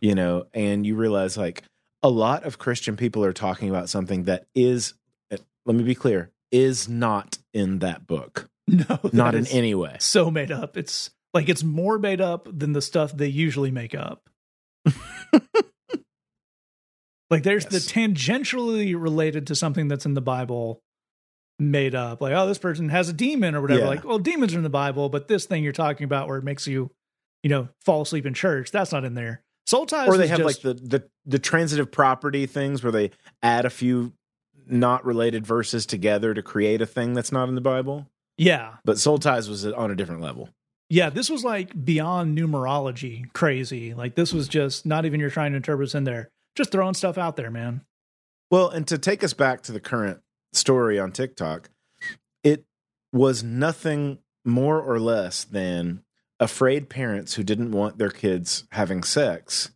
you 0.00 0.14
know, 0.14 0.46
and 0.52 0.84
you 0.86 0.96
realize 0.96 1.36
like 1.36 1.62
a 2.02 2.08
lot 2.10 2.44
of 2.44 2.58
Christian 2.58 2.96
people 2.96 3.24
are 3.24 3.32
talking 3.32 3.68
about 3.70 3.88
something 3.88 4.24
that 4.24 4.46
is, 4.54 4.94
let 5.30 5.76
me 5.76 5.84
be 5.84 5.94
clear, 5.94 6.30
is 6.50 6.88
not 6.88 7.38
in 7.52 7.78
that 7.80 8.06
book, 8.06 8.48
No, 8.66 8.84
that 8.84 9.14
not 9.14 9.34
in 9.36 9.46
any 9.48 9.74
way. 9.74 9.96
so 10.00 10.30
made 10.30 10.50
up. 10.50 10.76
It's 10.76 11.10
like 11.32 11.48
it's 11.48 11.62
more 11.62 11.98
made 11.98 12.20
up 12.20 12.48
than 12.50 12.72
the 12.72 12.82
stuff 12.82 13.16
they 13.16 13.28
usually 13.28 13.70
make 13.70 13.94
up. 13.94 14.28
like 17.30 17.42
there's 17.42 17.66
the 17.66 17.78
tangentially 17.78 19.00
related 19.00 19.46
to 19.48 19.54
something 19.54 19.88
that's 19.88 20.06
in 20.06 20.14
the 20.14 20.20
Bible 20.20 20.82
made 21.58 21.94
up. 21.94 22.20
Like, 22.20 22.32
oh, 22.34 22.46
this 22.46 22.58
person 22.58 22.88
has 22.88 23.08
a 23.08 23.12
demon 23.12 23.54
or 23.54 23.60
whatever. 23.60 23.80
Yeah. 23.82 23.88
Like, 23.88 24.04
well, 24.04 24.18
demons 24.18 24.54
are 24.54 24.58
in 24.58 24.62
the 24.62 24.70
Bible, 24.70 25.08
but 25.08 25.28
this 25.28 25.44
thing 25.46 25.62
you're 25.62 25.72
talking 25.72 26.04
about 26.04 26.26
where 26.28 26.38
it 26.38 26.44
makes 26.44 26.66
you, 26.66 26.90
you 27.42 27.50
know, 27.50 27.68
fall 27.80 28.02
asleep 28.02 28.26
in 28.26 28.34
church, 28.34 28.70
that's 28.70 28.92
not 28.92 29.04
in 29.04 29.14
there. 29.14 29.42
Soul 29.66 29.86
ties 29.86 30.08
Or 30.08 30.16
they 30.16 30.26
have 30.28 30.38
just- 30.38 30.64
like 30.64 30.76
the, 30.78 30.82
the 30.82 31.08
the 31.26 31.38
transitive 31.38 31.92
property 31.92 32.46
things 32.46 32.82
where 32.82 32.90
they 32.90 33.10
add 33.42 33.64
a 33.66 33.70
few 33.70 34.12
not 34.66 35.04
related 35.04 35.46
verses 35.46 35.84
together 35.86 36.32
to 36.32 36.42
create 36.42 36.80
a 36.80 36.86
thing 36.86 37.12
that's 37.12 37.30
not 37.30 37.48
in 37.48 37.54
the 37.54 37.60
Bible. 37.60 38.06
yeah. 38.38 38.76
But 38.84 38.98
soul 38.98 39.18
ties 39.18 39.48
was 39.48 39.66
on 39.66 39.90
a 39.90 39.94
different 39.94 40.22
level. 40.22 40.48
Yeah, 40.88 41.10
this 41.10 41.28
was 41.30 41.44
like 41.44 41.84
beyond 41.84 42.36
numerology 42.36 43.32
crazy. 43.32 43.94
Like 43.94 44.14
this 44.16 44.32
was 44.32 44.48
just 44.48 44.86
not 44.86 45.04
even 45.04 45.20
you're 45.20 45.30
trying 45.30 45.52
to 45.52 45.56
interpret 45.56 45.94
in 45.94 46.02
there. 46.04 46.30
Just 46.56 46.72
throwing 46.72 46.94
stuff 46.94 47.18
out 47.18 47.36
there, 47.36 47.50
man. 47.50 47.82
Well, 48.50 48.68
and 48.68 48.86
to 48.88 48.98
take 48.98 49.22
us 49.22 49.32
back 49.32 49.62
to 49.62 49.72
the 49.72 49.80
current 49.80 50.20
story 50.52 50.98
on 50.98 51.12
TikTok, 51.12 51.70
it 52.42 52.64
was 53.12 53.42
nothing 53.42 54.18
more 54.44 54.80
or 54.80 54.98
less 54.98 55.44
than 55.44 56.02
afraid 56.40 56.88
parents 56.88 57.34
who 57.34 57.44
didn't 57.44 57.70
want 57.70 57.98
their 57.98 58.10
kids 58.10 58.64
having 58.72 59.02
sex 59.02 59.70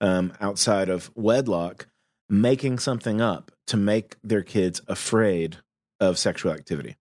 um, 0.00 0.32
outside 0.40 0.88
of 0.88 1.10
wedlock 1.14 1.86
making 2.28 2.78
something 2.78 3.20
up 3.20 3.50
to 3.66 3.76
make 3.76 4.16
their 4.22 4.42
kids 4.42 4.80
afraid 4.86 5.56
of 6.00 6.18
sexual 6.18 6.52
activity. 6.52 6.96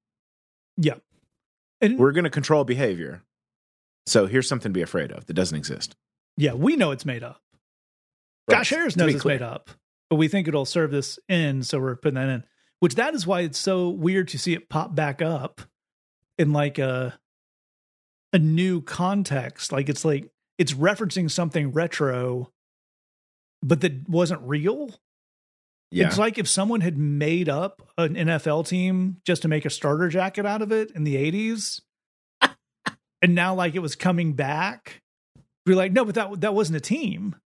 Yeah. 0.77 0.95
And 1.81 1.99
We're 1.99 2.13
going 2.13 2.25
to 2.25 2.31
control 2.31 2.65
behavior. 2.65 3.23
So 4.07 4.27
here's 4.27 4.49
something 4.49 4.71
to 4.71 4.75
be 4.75 4.83
afraid 4.83 5.11
of 5.11 5.27
that 5.27 5.35
doesn't 5.35 5.57
exist. 5.59 5.97
yeah, 6.37 6.55
we 6.55 6.77
know 6.77 6.93
it's 6.93 7.05
made 7.05 7.23
up. 7.23 7.42
Right. 8.49 8.59
Josh 8.59 8.71
Harris 8.71 8.97
knows 8.97 9.15
it's 9.15 9.23
clear. 9.23 9.37
made 9.37 9.43
up, 9.43 9.71
but 10.11 10.17
we 10.17 10.29
think 10.29 10.49
it'll 10.49 10.65
serve 10.65 10.91
this 10.91 11.19
in, 11.29 11.63
so 11.63 11.79
we're 11.79 11.97
putting 11.97 12.15
that 12.17 12.29
in. 12.29 12.45
which 12.81 12.97
that 12.97 13.15
is 13.15 13.27
why 13.27 13.41
it's 13.43 13.59
so 13.59 13.89
weird 13.89 14.29
to 14.29 14.39
see 14.39 14.53
it 14.55 14.69
pop 14.69 14.95
back 14.95 15.23
up 15.23 15.61
in 16.39 16.53
like 16.53 16.79
a 16.79 17.19
a 18.33 18.39
new 18.39 18.81
context. 18.81 19.73
Like 19.73 19.89
it's 19.89 20.05
like 20.05 20.31
it's 20.59 20.73
referencing 20.73 21.31
something 21.31 21.71
retro, 21.73 22.51
but 23.63 23.81
that 23.83 24.09
wasn't 24.09 24.43
real. 24.43 24.91
Yeah. 25.91 26.07
It's 26.07 26.19
like 26.19 26.39
if 26.39 26.49
someone 26.49 26.81
had 26.81 26.97
made 26.97 27.49
up 27.51 27.83
an 27.99 28.15
NFL 28.15 28.67
team 28.67 29.19
just 29.27 29.43
to 29.43 29.49
make 29.49 29.67
a 29.67 29.71
starter 29.71 30.09
jacket 30.09 30.47
out 30.47 30.63
of 30.63 30.73
it 30.73 30.91
in 30.93 31.05
the 31.05 31.17
80s. 31.17 31.83
and 33.23 33.35
now 33.35 33.55
like 33.55 33.75
it 33.75 33.81
was 33.81 33.95
coming 33.95 34.33
back. 34.33 35.03
We're 35.67 35.77
like, 35.77 35.93
no, 35.93 36.05
but 36.07 36.15
that 36.15 36.41
that 36.41 36.55
wasn't 36.55 36.79
a 36.79 36.81
team. 36.81 37.37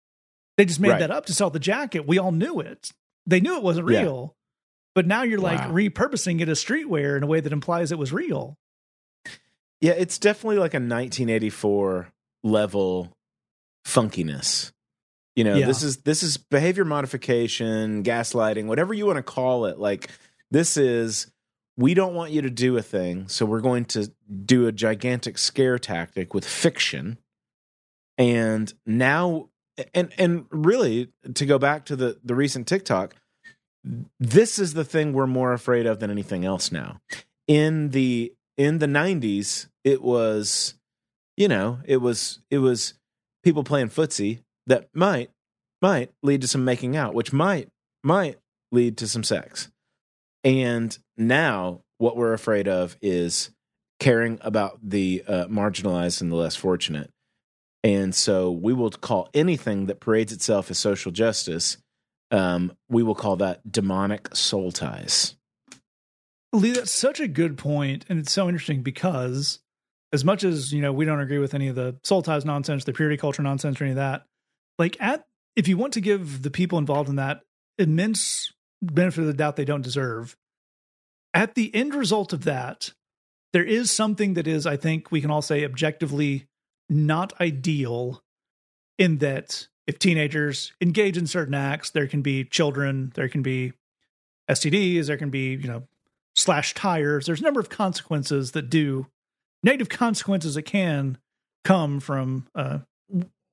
They 0.57 0.65
just 0.65 0.79
made 0.79 0.89
Right. 0.91 0.99
that 0.99 1.11
up 1.11 1.25
to 1.27 1.33
sell 1.33 1.49
the 1.49 1.59
jacket. 1.59 2.07
We 2.07 2.17
all 2.17 2.31
knew 2.31 2.59
it. 2.59 2.91
They 3.25 3.39
knew 3.39 3.55
it 3.57 3.63
wasn't 3.63 3.89
Yeah. 3.89 4.01
real. 4.01 4.35
But 4.95 5.05
now 5.05 5.21
you're 5.23 5.39
like 5.39 5.59
Wow. 5.59 5.71
repurposing 5.71 6.41
it 6.41 6.49
as 6.49 6.63
streetwear 6.63 7.15
in 7.15 7.23
a 7.23 7.27
way 7.27 7.39
that 7.39 7.53
implies 7.53 7.91
it 7.91 7.99
was 7.99 8.11
real. 8.11 8.57
Yeah, 9.79 9.91
it's 9.91 10.17
definitely 10.17 10.57
like 10.57 10.73
a 10.73 10.79
1984 10.79 12.11
level 12.43 13.13
funkiness. 13.85 14.71
You 15.35 15.43
know, 15.43 15.55
Yeah. 15.55 15.67
this 15.67 15.83
is 15.83 15.97
this 15.97 16.23
is 16.23 16.37
behavior 16.37 16.83
modification, 16.85 18.03
gaslighting, 18.03 18.65
whatever 18.65 18.93
you 18.93 19.05
want 19.05 19.17
to 19.17 19.23
call 19.23 19.65
it. 19.65 19.77
Like 19.77 20.09
this 20.49 20.77
is 20.77 21.29
we 21.77 21.93
don't 21.93 22.15
want 22.15 22.31
you 22.31 22.41
to 22.41 22.49
do 22.49 22.75
a 22.75 22.81
thing, 22.81 23.27
so 23.27 23.45
we're 23.45 23.61
going 23.61 23.85
to 23.85 24.11
do 24.45 24.65
a 24.65 24.71
gigantic 24.71 25.37
scare 25.37 25.77
tactic 25.77 26.33
with 26.33 26.43
fiction. 26.43 27.19
And 28.17 28.73
now 28.83 29.49
and 29.93 30.11
and 30.17 30.45
really 30.49 31.09
to 31.33 31.45
go 31.45 31.59
back 31.59 31.85
to 31.85 31.95
the 31.95 32.19
the 32.23 32.35
recent 32.35 32.67
TikTok, 32.67 33.15
this 34.19 34.59
is 34.59 34.73
the 34.73 34.85
thing 34.85 35.13
we're 35.13 35.27
more 35.27 35.53
afraid 35.53 35.85
of 35.85 35.99
than 35.99 36.11
anything 36.11 36.45
else 36.45 36.71
now. 36.71 36.99
In 37.47 37.89
the 37.89 38.33
in 38.57 38.79
the 38.79 38.87
90s, 38.87 39.67
it 39.83 40.01
was 40.01 40.75
you 41.37 41.47
know, 41.47 41.79
it 41.85 41.97
was 41.97 42.39
it 42.49 42.57
was 42.57 42.95
people 43.43 43.63
playing 43.63 43.89
footsie 43.89 44.41
that 44.65 44.89
might 44.93 45.29
might 45.81 46.11
lead 46.23 46.41
to 46.41 46.47
some 46.47 46.65
making 46.65 46.97
out, 46.97 47.13
which 47.13 47.31
might 47.31 47.69
might 48.03 48.37
lead 48.71 48.97
to 48.97 49.07
some 49.07 49.23
sex. 49.23 49.69
And 50.43 50.97
now 51.17 51.81
what 51.97 52.17
we're 52.17 52.33
afraid 52.33 52.67
of 52.67 52.97
is 53.01 53.51
caring 53.99 54.39
about 54.41 54.79
the 54.83 55.23
uh, 55.27 55.45
marginalized 55.45 56.21
and 56.21 56.31
the 56.31 56.35
less 56.35 56.55
fortunate. 56.55 57.11
And 57.87 58.13
so 58.13 58.51
we 58.51 58.73
will 58.73 58.89
call 58.89 59.29
anything 59.33 59.85
that 59.85 60.01
parades 60.01 60.33
itself 60.33 60.69
as 60.69 60.77
social 60.77 61.09
justice, 61.09 61.77
um, 62.31 62.75
we 62.89 63.01
will 63.01 63.15
call 63.15 63.37
that 63.37 63.71
demonic 63.71 64.35
soul 64.35 64.73
ties. 64.73 65.37
Lee, 66.51 66.71
that's 66.71 66.91
such 66.91 67.21
a 67.21 67.29
good 67.29 67.57
point, 67.57 68.03
and 68.09 68.19
it's 68.19 68.33
so 68.33 68.49
interesting 68.49 68.81
because 68.81 69.59
as 70.11 70.25
much 70.25 70.43
as 70.43 70.73
you 70.73 70.81
know 70.81 70.91
we 70.91 71.05
don't 71.05 71.21
agree 71.21 71.37
with 71.37 71.53
any 71.53 71.69
of 71.69 71.75
the 71.75 71.95
soul 72.03 72.21
ties 72.21 72.43
nonsense, 72.43 72.83
the 72.83 72.91
purity 72.91 73.15
culture 73.15 73.41
nonsense, 73.41 73.79
or 73.79 73.85
any 73.85 73.91
of 73.91 73.97
that, 73.97 74.25
like 74.77 74.97
at 74.99 75.25
if 75.55 75.69
you 75.69 75.77
want 75.77 75.93
to 75.93 76.01
give 76.01 76.41
the 76.41 76.51
people 76.51 76.77
involved 76.77 77.07
in 77.07 77.15
that 77.15 77.39
immense 77.77 78.51
benefit 78.81 79.21
of 79.21 79.27
the 79.27 79.33
doubt 79.33 79.55
they 79.55 79.63
don't 79.63 79.81
deserve, 79.81 80.35
at 81.33 81.55
the 81.55 81.73
end 81.73 81.95
result 81.95 82.33
of 82.33 82.43
that, 82.43 82.91
there 83.53 83.63
is 83.63 83.91
something 83.91 84.33
that 84.33 84.45
is, 84.45 84.67
I 84.67 84.75
think 84.75 85.09
we 85.09 85.21
can 85.21 85.31
all 85.31 85.41
say 85.41 85.63
objectively 85.63 86.47
not 86.89 87.33
ideal 87.39 88.23
in 88.97 89.19
that 89.19 89.67
if 89.85 89.99
teenagers 89.99 90.73
engage 90.81 91.17
in 91.17 91.27
certain 91.27 91.53
acts, 91.53 91.89
there 91.91 92.07
can 92.07 92.21
be 92.21 92.43
children, 92.43 93.11
there 93.15 93.29
can 93.29 93.41
be 93.41 93.73
STDs, 94.49 95.07
there 95.07 95.17
can 95.17 95.29
be, 95.29 95.51
you 95.53 95.67
know, 95.67 95.83
slash 96.35 96.73
tires. 96.73 97.25
There's 97.25 97.41
a 97.41 97.43
number 97.43 97.59
of 97.59 97.69
consequences 97.69 98.51
that 98.51 98.69
do 98.69 99.07
negative 99.63 99.89
consequences 99.89 100.55
that 100.55 100.63
can 100.63 101.17
come 101.63 101.99
from 101.99 102.47
uh, 102.55 102.79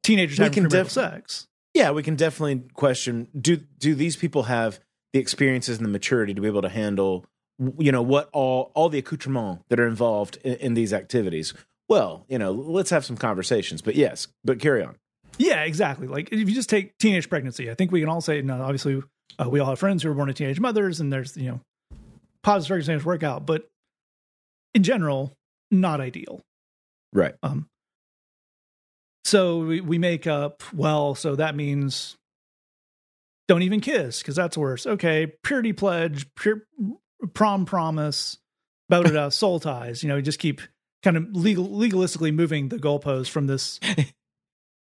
teenagers 0.02 0.38
We 0.38 0.44
having 0.44 0.68
def- 0.68 0.90
sex. 0.90 1.48
Yeah, 1.72 1.90
we 1.90 2.02
can 2.02 2.14
definitely 2.14 2.62
question 2.74 3.28
do 3.38 3.56
do 3.56 3.94
these 3.94 4.16
people 4.16 4.44
have 4.44 4.78
the 5.12 5.18
experiences 5.18 5.78
and 5.78 5.84
the 5.84 5.90
maturity 5.90 6.34
to 6.34 6.40
be 6.40 6.46
able 6.46 6.62
to 6.62 6.68
handle 6.68 7.24
you 7.78 7.90
know 7.90 8.02
what 8.02 8.28
all 8.32 8.70
all 8.74 8.88
the 8.88 8.98
accoutrements 8.98 9.64
that 9.68 9.80
are 9.80 9.86
involved 9.86 10.38
in, 10.44 10.54
in 10.56 10.74
these 10.74 10.92
activities. 10.92 11.54
Well, 11.88 12.24
you 12.28 12.38
know, 12.38 12.52
let's 12.52 12.90
have 12.90 13.04
some 13.04 13.16
conversations. 13.16 13.82
But 13.82 13.94
yes, 13.94 14.28
but 14.44 14.58
carry 14.58 14.82
on. 14.82 14.96
Yeah, 15.38 15.64
exactly. 15.64 16.06
Like 16.06 16.32
if 16.32 16.38
you 16.38 16.54
just 16.54 16.70
take 16.70 16.96
teenage 16.98 17.28
pregnancy, 17.28 17.70
I 17.70 17.74
think 17.74 17.92
we 17.92 18.00
can 18.00 18.08
all 18.08 18.20
say, 18.20 18.40
no, 18.42 18.62
obviously 18.62 19.02
uh, 19.38 19.48
we 19.48 19.60
all 19.60 19.68
have 19.68 19.78
friends 19.78 20.02
who 20.02 20.08
were 20.08 20.14
born 20.14 20.28
to 20.28 20.34
teenage 20.34 20.60
mothers, 20.60 21.00
and 21.00 21.12
there's 21.12 21.36
you 21.36 21.48
know 21.48 21.60
positive 22.42 22.68
circumstances 22.68 23.04
work 23.04 23.22
out, 23.22 23.46
but 23.46 23.68
in 24.74 24.82
general, 24.82 25.32
not 25.70 26.00
ideal. 26.00 26.40
Right. 27.12 27.34
Um, 27.42 27.68
so 29.24 29.60
we, 29.60 29.80
we 29.80 29.98
make 29.98 30.26
up, 30.26 30.62
well, 30.74 31.14
so 31.14 31.36
that 31.36 31.56
means 31.56 32.16
don't 33.48 33.62
even 33.62 33.80
kiss 33.80 34.20
because 34.20 34.36
that's 34.36 34.56
worse. 34.56 34.86
Okay, 34.86 35.32
purity 35.42 35.72
pledge, 35.72 36.26
pure, 36.34 36.62
prom 37.32 37.64
promise, 37.64 38.38
blah, 38.88 39.28
soul 39.30 39.60
ties. 39.60 40.02
You 40.02 40.08
know, 40.08 40.16
you 40.16 40.22
just 40.22 40.38
keep 40.38 40.60
kind 41.04 41.16
of 41.16 41.28
legal, 41.36 41.68
legalistically 41.68 42.34
moving 42.34 42.68
the 42.70 42.78
goalposts 42.78 43.28
from 43.30 43.46
this. 43.46 43.78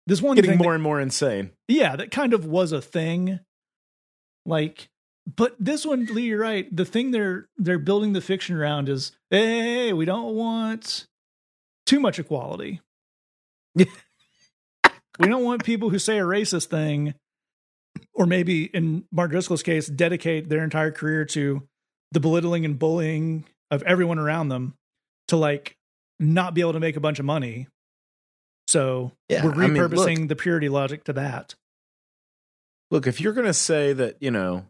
This 0.08 0.22
one 0.22 0.36
Getting 0.36 0.52
thing 0.52 0.58
more 0.58 0.70
that- 0.70 0.74
and 0.76 0.82
more 0.84 1.00
insane. 1.00 1.50
yeah, 1.66 1.96
that 1.96 2.12
kind 2.12 2.32
of 2.32 2.44
was 2.46 2.70
a 2.70 2.80
thing. 2.80 3.40
Like, 4.44 4.88
but 5.36 5.56
this 5.58 5.84
one, 5.84 6.06
Lee, 6.06 6.26
you're 6.26 6.38
right. 6.38 6.68
The 6.74 6.84
thing 6.84 7.10
they're 7.10 7.48
they're 7.56 7.80
building 7.80 8.12
the 8.12 8.20
fiction 8.20 8.54
around 8.54 8.88
is, 8.88 9.10
hey, 9.30 9.92
we 9.92 10.04
don't 10.04 10.36
want 10.36 11.08
too 11.86 11.98
much 11.98 12.20
equality. 12.20 12.80
we 13.74 13.86
don't 15.20 15.44
want 15.44 15.64
people 15.64 15.90
who 15.90 15.98
say 15.98 16.18
a 16.18 16.22
racist 16.22 16.66
thing, 16.66 17.14
or 18.14 18.26
maybe 18.26 18.64
in 18.66 19.04
Mark 19.10 19.30
Driscoll's 19.32 19.62
case, 19.64 19.86
dedicate 19.88 20.48
their 20.48 20.62
entire 20.62 20.92
career 20.92 21.24
to 21.26 21.66
the 22.12 22.20
belittling 22.20 22.64
and 22.64 22.78
bullying 22.78 23.44
of 23.70 23.82
everyone 23.82 24.18
around 24.20 24.48
them 24.50 24.74
to 25.28 25.36
like 25.36 25.75
not 26.18 26.54
be 26.54 26.60
able 26.60 26.72
to 26.74 26.80
make 26.80 26.96
a 26.96 27.00
bunch 27.00 27.18
of 27.18 27.24
money. 27.24 27.68
So 28.68 29.12
Yeah, 29.28 29.44
we're 29.44 29.52
I 29.54 29.66
mean, 29.68 29.74
look- 29.74 29.92
repurposing 29.92 30.28
the 30.28 30.36
purity 30.36 30.68
logic 30.68 31.04
to 31.04 31.12
that. 31.14 31.54
Look, 32.90 33.06
if 33.06 33.20
you're 33.20 33.32
going 33.32 33.46
to 33.46 33.52
say 33.54 33.92
that, 33.92 34.16
you 34.20 34.30
know, 34.30 34.66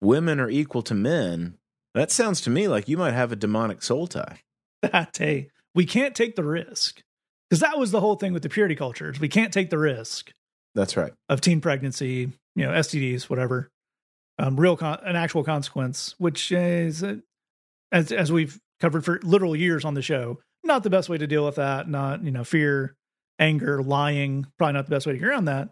women 0.00 0.40
are 0.40 0.48
equal 0.50 0.82
to 0.82 0.94
men, 0.94 1.54
that 1.94 2.10
sounds 2.10 2.40
to 2.42 2.50
me 2.50 2.66
like 2.68 2.88
you 2.88 2.96
might 2.96 3.12
have 3.14 3.32
a 3.32 3.36
demonic 3.36 3.82
soul 3.82 4.06
tie. 4.06 4.40
that 4.82 5.16
hey 5.18 5.50
we 5.74 5.84
can't 5.84 6.14
take 6.14 6.36
the 6.36 6.44
risk 6.44 7.02
because 7.50 7.58
that 7.60 7.76
was 7.78 7.90
the 7.90 7.98
whole 8.00 8.14
thing 8.14 8.32
with 8.32 8.44
the 8.44 8.48
purity 8.48 8.76
cultures 8.76 9.18
we 9.18 9.28
can't 9.28 9.52
take 9.52 9.70
the 9.70 9.78
risk 9.78 10.30
That's 10.76 10.96
right. 10.96 11.12
of 11.28 11.40
teen 11.40 11.60
pregnancy 11.60 12.30
you 12.54 12.64
know 12.64 12.70
stds 12.70 13.24
whatever 13.24 13.68
um, 14.38 14.54
real 14.54 14.76
con- 14.76 15.00
an 15.02 15.16
actual 15.16 15.42
consequence 15.42 16.14
which 16.18 16.52
is 16.52 17.02
uh, 17.02 17.16
as 17.90 18.12
as 18.12 18.30
we've 18.30 18.56
covered 18.78 19.04
for 19.04 19.18
literal 19.24 19.56
years 19.56 19.84
on 19.84 19.94
the 19.94 20.02
show 20.02 20.38
not 20.68 20.84
the 20.84 20.90
best 20.90 21.08
way 21.08 21.18
to 21.18 21.26
deal 21.26 21.44
with 21.44 21.56
that 21.56 21.88
not 21.88 22.22
you 22.24 22.30
know 22.30 22.44
fear 22.44 22.94
anger 23.40 23.82
lying 23.82 24.46
probably 24.58 24.74
not 24.74 24.84
the 24.86 24.90
best 24.90 25.06
way 25.06 25.12
to 25.12 25.18
get 25.18 25.28
around 25.28 25.46
that 25.46 25.70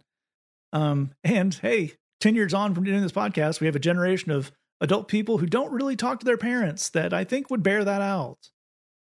um 0.72 1.12
and 1.22 1.54
hey 1.54 1.92
10 2.20 2.34
years 2.34 2.52
on 2.54 2.74
from 2.74 2.82
doing 2.84 3.02
this 3.02 3.12
podcast 3.12 3.60
we 3.60 3.66
have 3.66 3.76
a 3.76 3.80
generation 3.80 4.32
of 4.32 4.50
adult 4.80 5.06
people 5.08 5.38
who 5.38 5.46
don't 5.46 5.70
really 5.72 5.94
talk 5.96 6.18
to 6.20 6.24
their 6.26 6.36
parents 6.36 6.88
that 6.90 7.12
i 7.12 7.22
think 7.22 7.50
would 7.50 7.62
bear 7.62 7.84
that 7.84 8.02
out 8.02 8.38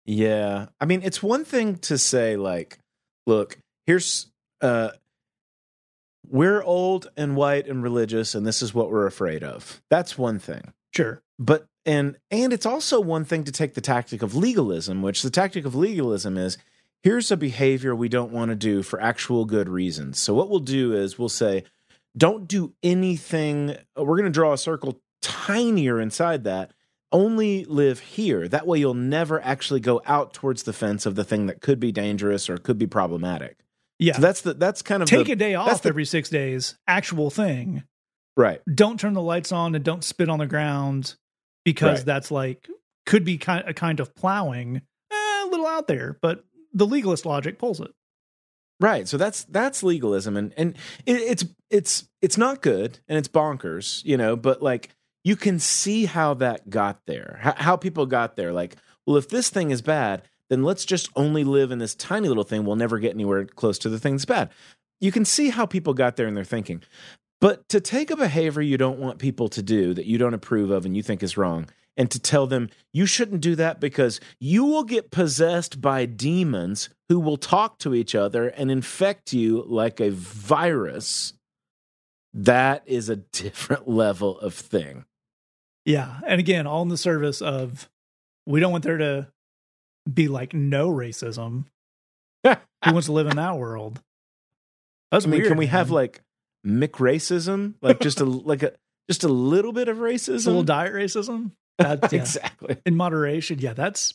Yeah. 0.07 0.67
I 0.81 0.85
mean, 0.85 1.01
it's 1.03 1.23
one 1.23 1.47
thing 1.47 1.77
to 1.89 1.97
say 1.97 2.37
like, 2.37 2.79
look, 3.27 3.57
here's 3.87 4.27
uh 4.61 4.91
we're 6.29 6.63
old 6.63 7.09
and 7.17 7.37
white 7.37 7.67
and 7.69 7.83
religious 7.83 8.35
and 8.35 8.47
this 8.47 8.61
is 8.61 8.75
what 8.75 8.91
we're 8.91 9.07
afraid 9.07 9.43
of. 9.43 9.81
That's 9.91 10.19
one 10.19 10.39
thing. 10.39 10.73
sure 10.95 11.23
But 11.39 11.65
and 11.87 12.17
and 12.31 12.53
it's 12.53 12.67
also 12.67 13.01
one 13.01 13.25
thing 13.25 13.45
to 13.45 13.53
take 13.53 13.75
the 13.75 13.81
tactic 13.81 14.23
of 14.23 14.35
legalism, 14.35 15.03
which 15.03 15.23
the 15.23 15.31
tactic 15.31 15.65
of 15.65 15.75
legalism 15.75 16.37
is 16.39 16.59
here's 17.03 17.31
a 17.31 17.37
behavior 17.37 17.95
we 17.95 18.09
don't 18.09 18.33
want 18.33 18.49
to 18.49 18.55
do 18.55 18.83
for 18.83 19.01
actual 19.01 19.45
good 19.45 19.69
reasons. 19.69 20.19
So 20.19 20.33
what 20.35 20.49
we'll 20.49 20.61
do 20.61 20.95
is 20.95 21.19
we'll 21.19 21.29
say 21.29 21.65
don't 22.17 22.47
do 22.49 22.73
anything 22.83 23.77
we're 23.97 24.17
going 24.17 24.25
to 24.25 24.31
draw 24.31 24.53
a 24.53 24.59
circle 24.59 25.01
tinier 25.21 26.01
inside 26.01 26.45
that 26.45 26.73
only 27.13 27.65
live 27.67 28.01
here. 28.01 28.49
That 28.49 28.67
way 28.67 28.79
you'll 28.79 28.95
never 28.95 29.41
actually 29.43 29.81
go 29.81 30.03
out 30.07 30.33
towards 30.33 30.65
the 30.65 30.73
fence 30.73 31.07
of 31.07 31.15
the 31.15 31.25
thing 31.25 31.47
that 31.47 31.61
could 31.61 31.79
be 31.79 31.93
dangerous 31.93 32.49
or 32.51 32.57
could 32.59 32.79
be 32.79 32.87
problematic. 32.87 33.59
yeah 33.99 34.15
So 34.15 34.23
that's 34.23 34.41
the 34.41 34.55
that's 34.55 34.83
kind 34.83 35.03
of 35.03 35.09
take 35.09 35.27
the, 35.27 35.33
a 35.33 35.37
day 35.37 35.55
off 35.55 35.83
the- 35.83 35.89
every 35.91 36.05
six 36.07 36.29
days 36.29 36.77
actual 36.89 37.31
thing 37.31 37.85
right. 38.37 38.61
don't 38.73 38.99
turn 38.99 39.13
the 39.13 39.23
lights 39.23 39.53
on 39.53 39.75
and 39.75 39.85
don't 39.85 40.03
spit 40.03 40.29
on 40.29 40.39
the 40.39 40.47
ground 40.47 41.17
because 41.65 41.99
Right. 41.99 42.07
that's 42.07 42.31
like 42.31 42.69
could 43.07 43.25
be 43.25 43.39
kind 43.39 43.65
a 43.67 43.75
kind 43.75 44.01
of 44.01 44.15
plowing 44.15 44.83
eh, 45.11 45.45
a 45.45 45.49
little 45.51 45.67
out 45.67 45.87
there 45.89 46.19
but 46.21 46.45
the 46.73 46.87
legalist 46.87 47.27
logic 47.27 47.59
pulls 47.59 47.81
it 47.81 47.93
Right. 48.81 49.07
So 49.07 49.17
that's 49.17 49.45
that's 49.45 49.83
legalism 49.85 50.37
and 50.37 50.53
and 50.57 50.77
it, 51.07 51.13
it's 51.13 51.45
it's 51.71 52.09
it's 52.21 52.37
not 52.37 52.61
good 52.61 52.99
and 53.09 53.17
it's 53.17 53.29
bonkers, 53.29 54.05
you 54.05 54.17
know, 54.17 54.35
but 54.35 54.63
like 54.63 54.89
you 55.23 55.37
can 55.37 55.61
see 55.61 56.07
how 56.07 56.35
that 56.35 56.69
got 56.69 57.01
there, 57.07 57.39
how, 57.41 57.55
how 57.57 57.77
people 57.77 58.05
got 58.05 58.35
there. 58.35 58.53
Like, 58.53 58.77
well, 59.07 59.17
if 59.17 59.29
this 59.29 59.49
thing 59.49 59.71
is 59.71 59.81
bad, 59.81 60.23
then 60.51 60.65
let's 60.65 60.85
just 60.85 61.09
only 61.15 61.45
live 61.45 61.71
in 61.71 61.79
this 61.79 61.95
tiny 61.95 62.27
little 62.29 62.43
thing. 62.43 62.65
We'll 62.65 62.75
never 62.77 62.99
get 62.99 63.15
anywhere 63.15 63.45
close 63.47 63.79
to 63.79 63.89
the 63.89 63.99
thing 64.01 64.15
that's 64.15 64.25
bad. 64.25 64.51
You 65.01 65.13
can 65.13 65.25
see 65.25 65.51
how 65.51 65.67
people 65.67 65.95
got 65.95 66.17
there 66.17 66.27
in 66.27 66.35
their 66.35 66.45
thinking. 66.45 66.83
But 67.45 67.69
to 67.69 67.79
take 67.79 68.11
a 68.11 68.17
behavior 68.17 68.63
you 68.63 68.79
don't 68.79 68.99
want 68.99 69.19
people 69.19 69.51
to 69.51 69.63
do 69.63 69.93
that 69.93 70.07
you 70.07 70.17
don't 70.17 70.33
approve 70.33 70.71
of 70.71 70.87
and 70.87 70.97
you 70.97 71.03
think 71.03 71.23
is 71.23 71.37
wrong, 71.37 71.69
and 71.95 72.11
to 72.11 72.19
tell 72.19 72.47
them 72.47 72.71
you 72.91 73.05
shouldn't 73.05 73.43
do 73.43 73.55
that 73.57 73.81
because 73.81 74.19
you 74.41 74.65
will 74.65 74.83
get 74.83 75.11
possessed 75.11 75.83
by 75.83 76.07
demons 76.07 76.89
who 77.11 77.21
will 77.21 77.37
talk 77.37 77.79
to 77.81 77.95
each 77.95 78.15
other 78.15 78.49
and 78.49 78.71
infect 78.71 79.35
you 79.35 79.63
like 79.67 80.01
a 80.01 80.09
virus, 80.09 81.35
that 82.33 82.83
is 82.87 83.11
a 83.11 83.17
different 83.33 83.87
level 83.87 84.39
of 84.39 84.55
thing. 84.55 85.05
Yeah. 85.85 86.21
And 86.27 86.41
again, 86.41 86.67
all 86.67 86.81
in 86.81 86.89
the 86.89 86.97
service 86.97 87.43
of 87.43 87.91
we 88.47 88.59
don't 88.59 88.73
want 88.73 88.85
there 88.85 88.97
to 88.97 89.29
be 90.11 90.29
like 90.29 90.55
no 90.55 90.89
racism. 90.89 91.67
Who 92.43 92.57
wants 92.87 93.05
to 93.05 93.13
live 93.13 93.27
in 93.27 93.37
that 93.37 93.59
world? 93.59 94.01
That's 95.11 95.27
I 95.27 95.29
mean, 95.29 95.41
weird, 95.41 95.49
can 95.49 95.59
we 95.59 95.67
man. 95.67 95.73
have 95.73 95.91
like 95.91 96.23
Mick 96.67 96.93
racism? 96.93 97.75
Like 97.83 98.01
just 98.01 98.21
a 98.21 98.25
like 98.25 98.63
a 98.63 98.73
just 99.09 99.25
a 99.25 99.29
little 99.29 99.73
bit 99.73 99.89
of 99.89 99.99
racism? 99.99 100.47
A 100.47 100.51
little 100.51 100.63
diet 100.63 100.93
racism? 100.93 101.53
That's, 101.79 102.13
yeah. 102.13 102.21
exactly. 102.21 102.77
In 102.87 102.97
moderation. 102.97 103.59
Yeah, 103.59 103.75
that's 103.75 104.15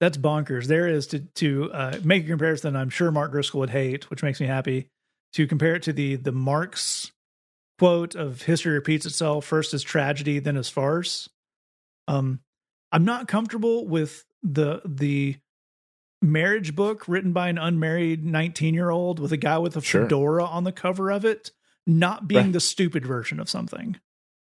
that's 0.00 0.16
bonkers. 0.16 0.66
There 0.66 0.86
is 0.86 1.06
to 1.08 1.20
to 1.20 1.72
uh, 1.72 1.98
make 2.04 2.24
a 2.24 2.28
comparison 2.28 2.76
I'm 2.76 2.90
sure 2.90 3.10
Mark 3.10 3.32
Driscoll 3.32 3.60
would 3.60 3.70
hate, 3.70 4.10
which 4.10 4.22
makes 4.22 4.40
me 4.40 4.46
happy, 4.46 4.88
to 5.32 5.46
compare 5.46 5.74
it 5.74 5.82
to 5.84 5.92
the 5.92 6.16
the 6.16 6.32
Marx 6.32 7.12
quote 7.78 8.14
of 8.14 8.42
history 8.42 8.72
repeats 8.72 9.06
itself 9.06 9.44
first 9.44 9.72
as 9.72 9.82
tragedy 9.82 10.38
then 10.38 10.56
as 10.56 10.68
farce 10.68 11.28
um 12.08 12.40
i'm 12.92 13.04
not 13.04 13.28
comfortable 13.28 13.86
with 13.86 14.24
the 14.42 14.82
the 14.84 15.36
marriage 16.20 16.74
book 16.74 17.06
written 17.06 17.32
by 17.32 17.48
an 17.48 17.58
unmarried 17.58 18.24
19 18.24 18.74
year 18.74 18.90
old 18.90 19.20
with 19.20 19.32
a 19.32 19.36
guy 19.36 19.58
with 19.58 19.76
a 19.76 19.80
sure. 19.80 20.02
fedora 20.02 20.44
on 20.44 20.64
the 20.64 20.72
cover 20.72 21.10
of 21.10 21.24
it 21.24 21.52
not 21.88 22.28
being 22.28 22.44
right. 22.44 22.52
the 22.52 22.60
stupid 22.60 23.04
version 23.04 23.40
of 23.40 23.48
something 23.48 23.98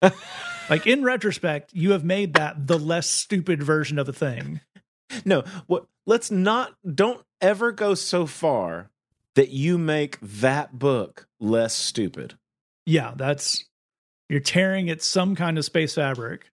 like 0.69 0.85
in 0.85 1.03
retrospect 1.03 1.71
you 1.73 1.91
have 1.91 2.03
made 2.03 2.33
that 2.35 2.67
the 2.67 2.77
less 2.77 3.09
stupid 3.09 3.63
version 3.63 3.97
of 3.97 4.07
a 4.07 4.13
thing 4.13 4.61
no 5.25 5.43
what 5.67 5.85
let's 6.05 6.29
not 6.29 6.73
don't 6.93 7.25
ever 7.41 7.71
go 7.71 7.95
so 7.95 8.25
far 8.25 8.89
that 9.35 9.49
you 9.49 9.77
make 9.77 10.19
that 10.21 10.77
book 10.77 11.27
less 11.39 11.73
stupid 11.73 12.35
yeah, 12.89 13.13
that's 13.15 13.65
you're 14.29 14.39
tearing 14.39 14.89
at 14.89 15.03
some 15.03 15.35
kind 15.35 15.59
of 15.59 15.65
space 15.65 15.93
fabric. 15.93 16.49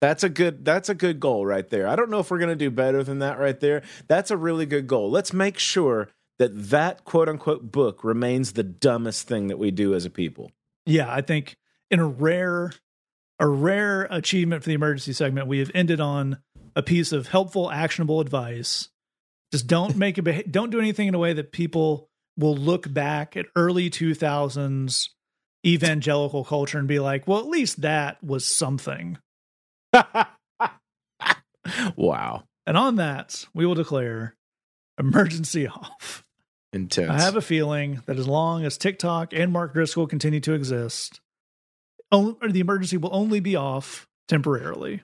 That's 0.00 0.24
a 0.24 0.28
good 0.28 0.64
that's 0.64 0.88
a 0.88 0.94
good 0.94 1.20
goal 1.20 1.46
right 1.46 1.68
there. 1.70 1.86
I 1.86 1.94
don't 1.94 2.10
know 2.10 2.18
if 2.18 2.32
we're 2.32 2.38
going 2.38 2.50
to 2.50 2.56
do 2.56 2.70
better 2.70 3.04
than 3.04 3.20
that 3.20 3.38
right 3.38 3.58
there. 3.60 3.82
That's 4.08 4.32
a 4.32 4.36
really 4.36 4.66
good 4.66 4.88
goal. 4.88 5.08
Let's 5.08 5.32
make 5.32 5.60
sure 5.60 6.08
that 6.42 6.70
that 6.70 7.04
quote 7.04 7.28
unquote 7.28 7.70
book 7.70 8.02
remains 8.02 8.52
the 8.52 8.64
dumbest 8.64 9.28
thing 9.28 9.46
that 9.46 9.58
we 9.58 9.70
do 9.70 9.94
as 9.94 10.04
a 10.04 10.10
people. 10.10 10.50
Yeah, 10.84 11.06
I 11.08 11.20
think 11.20 11.56
in 11.88 12.00
a 12.00 12.06
rare 12.06 12.72
a 13.38 13.46
rare 13.46 14.08
achievement 14.10 14.64
for 14.64 14.68
the 14.68 14.74
emergency 14.74 15.12
segment, 15.12 15.46
we 15.46 15.60
have 15.60 15.70
ended 15.72 16.00
on 16.00 16.38
a 16.74 16.82
piece 16.82 17.12
of 17.12 17.28
helpful 17.28 17.70
actionable 17.70 18.18
advice. 18.20 18.88
Just 19.52 19.68
don't 19.68 19.96
make 19.96 20.18
it 20.18 20.50
don't 20.50 20.70
do 20.70 20.80
anything 20.80 21.06
in 21.06 21.14
a 21.14 21.18
way 21.18 21.32
that 21.32 21.52
people 21.52 22.08
will 22.36 22.56
look 22.56 22.92
back 22.92 23.36
at 23.36 23.46
early 23.54 23.88
2000s 23.88 25.10
evangelical 25.64 26.44
culture 26.44 26.78
and 26.78 26.88
be 26.88 26.98
like, 26.98 27.28
well, 27.28 27.38
at 27.38 27.46
least 27.46 27.82
that 27.82 28.20
was 28.20 28.44
something. 28.44 29.16
wow. 31.94 32.42
And 32.66 32.76
on 32.76 32.96
that, 32.96 33.44
we 33.54 33.64
will 33.64 33.76
declare 33.76 34.34
emergency 34.98 35.66
off. 35.68 36.21
Intense. 36.72 37.10
I 37.10 37.20
have 37.20 37.36
a 37.36 37.42
feeling 37.42 38.02
that 38.06 38.18
as 38.18 38.26
long 38.26 38.64
as 38.64 38.78
TikTok 38.78 39.32
and 39.34 39.52
Mark 39.52 39.74
Driscoll 39.74 40.06
continue 40.06 40.40
to 40.40 40.54
exist, 40.54 41.20
the 42.10 42.60
emergency 42.60 42.96
will 42.96 43.14
only 43.14 43.40
be 43.40 43.56
off 43.56 44.08
temporarily. 44.28 45.02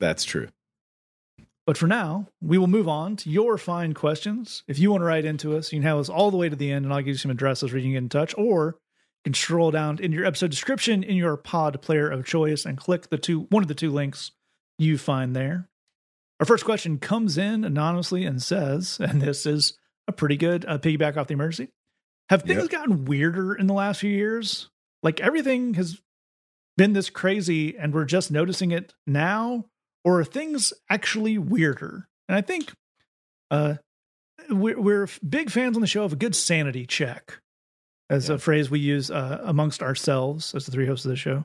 That's 0.00 0.24
true. 0.24 0.48
But 1.66 1.78
for 1.78 1.86
now, 1.86 2.28
we 2.42 2.58
will 2.58 2.66
move 2.66 2.88
on 2.88 3.16
to 3.16 3.30
your 3.30 3.56
fine 3.56 3.94
questions. 3.94 4.62
If 4.68 4.78
you 4.78 4.90
want 4.90 5.00
to 5.00 5.06
write 5.06 5.24
into 5.24 5.56
us, 5.56 5.72
you 5.72 5.78
can 5.78 5.88
have 5.88 5.98
us 5.98 6.08
all 6.10 6.30
the 6.30 6.36
way 6.36 6.48
to 6.48 6.56
the 6.56 6.70
end, 6.70 6.84
and 6.84 6.92
I'll 6.92 7.00
give 7.00 7.08
you 7.08 7.16
some 7.16 7.30
addresses 7.30 7.72
where 7.72 7.78
you 7.78 7.84
can 7.84 7.92
get 7.92 7.98
in 7.98 8.08
touch, 8.10 8.34
or 8.36 8.76
you 9.24 9.30
can 9.30 9.34
scroll 9.34 9.70
down 9.70 9.98
in 9.98 10.12
your 10.12 10.26
episode 10.26 10.50
description 10.50 11.02
in 11.02 11.16
your 11.16 11.36
pod 11.38 11.80
player 11.80 12.10
of 12.10 12.26
choice 12.26 12.66
and 12.66 12.76
click 12.76 13.08
the 13.08 13.16
two 13.16 13.46
one 13.50 13.62
of 13.62 13.68
the 13.68 13.74
two 13.74 13.90
links 13.90 14.32
you 14.78 14.98
find 14.98 15.34
there. 15.34 15.70
Our 16.40 16.46
first 16.46 16.66
question 16.66 16.98
comes 16.98 17.38
in 17.38 17.64
anonymously 17.64 18.24
and 18.26 18.42
says, 18.42 18.98
and 19.00 19.22
this 19.22 19.46
is 19.46 19.78
a 20.08 20.12
pretty 20.12 20.36
good 20.36 20.64
uh, 20.66 20.78
piggyback 20.78 21.16
off 21.16 21.26
the 21.26 21.34
emergency. 21.34 21.70
Have 22.30 22.42
things 22.42 22.62
yep. 22.62 22.70
gotten 22.70 23.04
weirder 23.04 23.54
in 23.54 23.66
the 23.66 23.74
last 23.74 24.00
few 24.00 24.10
years? 24.10 24.70
Like 25.02 25.20
everything 25.20 25.74
has 25.74 26.00
been 26.76 26.92
this 26.92 27.10
crazy 27.10 27.76
and 27.76 27.92
we're 27.92 28.04
just 28.04 28.30
noticing 28.30 28.70
it 28.70 28.94
now, 29.06 29.66
or 30.04 30.20
are 30.20 30.24
things 30.24 30.72
actually 30.88 31.38
weirder? 31.38 32.08
And 32.28 32.36
I 32.36 32.40
think 32.40 32.72
uh, 33.50 33.74
we're, 34.50 34.80
we're 34.80 35.08
big 35.26 35.50
fans 35.50 35.76
on 35.76 35.80
the 35.80 35.86
show 35.86 36.04
of 36.04 36.14
a 36.14 36.16
good 36.16 36.34
sanity 36.34 36.86
check 36.86 37.38
as 38.10 38.28
yeah. 38.28 38.36
a 38.36 38.38
phrase 38.38 38.70
we 38.70 38.80
use 38.80 39.10
uh, 39.10 39.40
amongst 39.44 39.82
ourselves 39.82 40.54
as 40.54 40.66
the 40.66 40.72
three 40.72 40.86
hosts 40.86 41.04
of 41.04 41.10
the 41.10 41.16
show. 41.16 41.44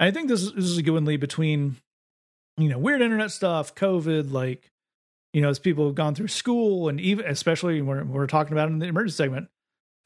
I 0.00 0.10
think 0.10 0.28
this 0.28 0.42
is, 0.42 0.52
this 0.52 0.64
is 0.64 0.78
a 0.78 0.82
good 0.82 0.92
one, 0.92 1.04
Lee, 1.04 1.16
between 1.16 1.76
you 2.56 2.68
know 2.68 2.78
weird 2.78 3.02
internet 3.02 3.30
stuff, 3.30 3.74
COVID, 3.74 4.32
like 4.32 4.70
you 5.34 5.42
know 5.42 5.50
as 5.50 5.58
people 5.58 5.84
have 5.86 5.94
gone 5.94 6.14
through 6.14 6.28
school, 6.28 6.88
and 6.88 6.98
even 6.98 7.26
especially 7.26 7.82
when 7.82 8.08
we're 8.08 8.26
talking 8.26 8.52
about 8.52 8.68
in 8.68 8.78
the 8.78 8.86
emergency 8.86 9.16
segment, 9.16 9.48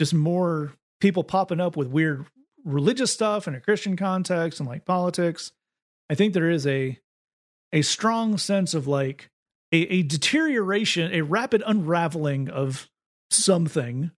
just 0.01 0.13
more 0.13 0.73
people 1.01 1.23
popping 1.23 1.61
up 1.61 1.77
with 1.77 1.87
weird 1.87 2.27
religious 2.65 3.13
stuff 3.13 3.47
in 3.47 3.55
a 3.55 3.61
Christian 3.61 3.97
context 3.97 4.59
and 4.59 4.69
like 4.69 4.85
politics. 4.85 5.53
I 6.11 6.17
think 6.17 6.35
there 6.35 6.51
is 6.51 6.67
a 6.67 6.99
a 7.73 7.83
strong 7.83 8.39
sense 8.39 8.75
of 8.75 8.89
like 8.89 9.31
a, 9.71 9.83
a 9.83 10.03
deterioration, 10.03 11.13
a 11.13 11.23
rapid 11.23 11.63
unraveling 11.65 12.49
of 12.49 12.89
something 13.31 14.11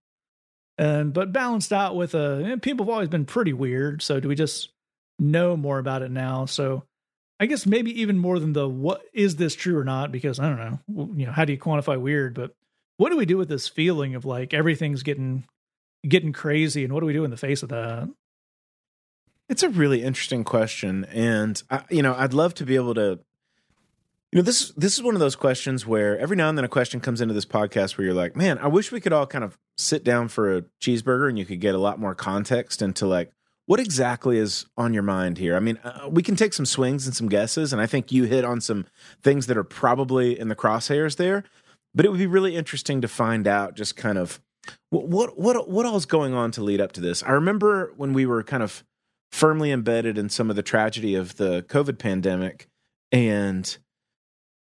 and 0.80 1.12
but 1.12 1.30
balanced 1.30 1.74
out 1.74 1.94
with 1.94 2.14
a 2.14 2.58
people 2.62 2.86
have 2.86 2.90
always 2.90 3.10
been 3.10 3.26
pretty 3.26 3.52
weird. 3.52 4.00
So 4.00 4.18
do 4.18 4.28
we 4.28 4.34
just 4.34 4.70
know 5.18 5.54
more 5.54 5.78
about 5.78 6.00
it 6.00 6.10
now? 6.10 6.46
So 6.46 6.84
I 7.40 7.46
guess 7.46 7.64
maybe 7.64 7.98
even 8.02 8.18
more 8.18 8.38
than 8.38 8.52
the 8.52 8.68
what 8.68 9.02
is 9.14 9.36
this 9.36 9.54
true 9.54 9.78
or 9.78 9.84
not? 9.84 10.12
Because 10.12 10.38
I 10.38 10.48
don't 10.48 10.58
know, 10.58 11.10
you 11.16 11.26
know, 11.26 11.32
how 11.32 11.46
do 11.46 11.52
you 11.54 11.58
quantify 11.58 11.98
weird? 11.98 12.34
But 12.34 12.54
what 12.98 13.08
do 13.08 13.16
we 13.16 13.24
do 13.24 13.38
with 13.38 13.48
this 13.48 13.66
feeling 13.66 14.14
of 14.14 14.26
like 14.26 14.52
everything's 14.52 15.02
getting 15.02 15.44
getting 16.06 16.34
crazy, 16.34 16.84
and 16.84 16.92
what 16.92 17.00
do 17.00 17.06
we 17.06 17.14
do 17.14 17.24
in 17.24 17.30
the 17.30 17.38
face 17.38 17.62
of 17.62 17.70
that? 17.70 18.10
It's 19.48 19.62
a 19.62 19.70
really 19.70 20.02
interesting 20.02 20.44
question, 20.44 21.06
and 21.06 21.60
I, 21.70 21.82
you 21.90 22.02
know, 22.02 22.14
I'd 22.14 22.34
love 22.34 22.54
to 22.54 22.66
be 22.66 22.76
able 22.76 22.94
to 22.94 23.20
you 24.32 24.36
know, 24.36 24.42
this 24.42 24.70
this 24.76 24.94
is 24.94 25.02
one 25.02 25.14
of 25.14 25.20
those 25.20 25.34
questions 25.34 25.86
where 25.86 26.18
every 26.18 26.36
now 26.36 26.48
and 26.48 26.56
then 26.56 26.64
a 26.64 26.68
question 26.68 27.00
comes 27.00 27.20
into 27.20 27.34
this 27.34 27.46
podcast 27.46 27.96
where 27.96 28.04
you're 28.04 28.14
like, 28.14 28.36
"Man, 28.36 28.58
I 28.58 28.68
wish 28.68 28.92
we 28.92 29.00
could 29.00 29.12
all 29.12 29.26
kind 29.26 29.42
of 29.42 29.58
sit 29.76 30.04
down 30.04 30.28
for 30.28 30.56
a 30.56 30.62
cheeseburger 30.80 31.28
and 31.28 31.38
you 31.38 31.46
could 31.46 31.60
get 31.60 31.74
a 31.74 31.78
lot 31.78 31.98
more 31.98 32.14
context 32.14 32.80
into 32.82 33.06
like 33.06 33.32
what 33.70 33.78
exactly 33.78 34.36
is 34.36 34.66
on 34.76 34.92
your 34.92 35.04
mind 35.04 35.38
here." 35.38 35.54
I 35.54 35.60
mean, 35.60 35.78
uh, 35.84 36.08
we 36.10 36.24
can 36.24 36.34
take 36.34 36.52
some 36.52 36.66
swings 36.66 37.06
and 37.06 37.14
some 37.14 37.28
guesses, 37.28 37.72
and 37.72 37.80
I 37.80 37.86
think 37.86 38.10
you 38.10 38.24
hit 38.24 38.44
on 38.44 38.60
some 38.60 38.86
things 39.22 39.46
that 39.46 39.56
are 39.56 39.62
probably 39.64 40.36
in 40.38 40.48
the 40.48 40.56
crosshairs 40.56 41.16
there. 41.16 41.44
But 41.94 42.04
it 42.04 42.08
would 42.10 42.18
be 42.18 42.26
really 42.26 42.56
interesting 42.56 43.00
to 43.00 43.08
find 43.08 43.46
out 43.46 43.76
just 43.76 43.96
kind 43.96 44.18
of 44.18 44.40
what 44.90 45.08
what 45.08 45.38
what 45.38 45.68
what 45.68 45.86
all's 45.86 46.06
going 46.06 46.34
on 46.34 46.50
to 46.52 46.64
lead 46.64 46.80
up 46.80 46.90
to 46.92 47.00
this. 47.00 47.22
I 47.22 47.30
remember 47.30 47.92
when 47.96 48.12
we 48.12 48.26
were 48.26 48.42
kind 48.42 48.64
of 48.64 48.82
firmly 49.30 49.70
embedded 49.70 50.18
in 50.18 50.28
some 50.28 50.50
of 50.50 50.56
the 50.56 50.62
tragedy 50.62 51.14
of 51.14 51.36
the 51.36 51.62
COVID 51.68 51.98
pandemic 51.98 52.66
and 53.12 53.78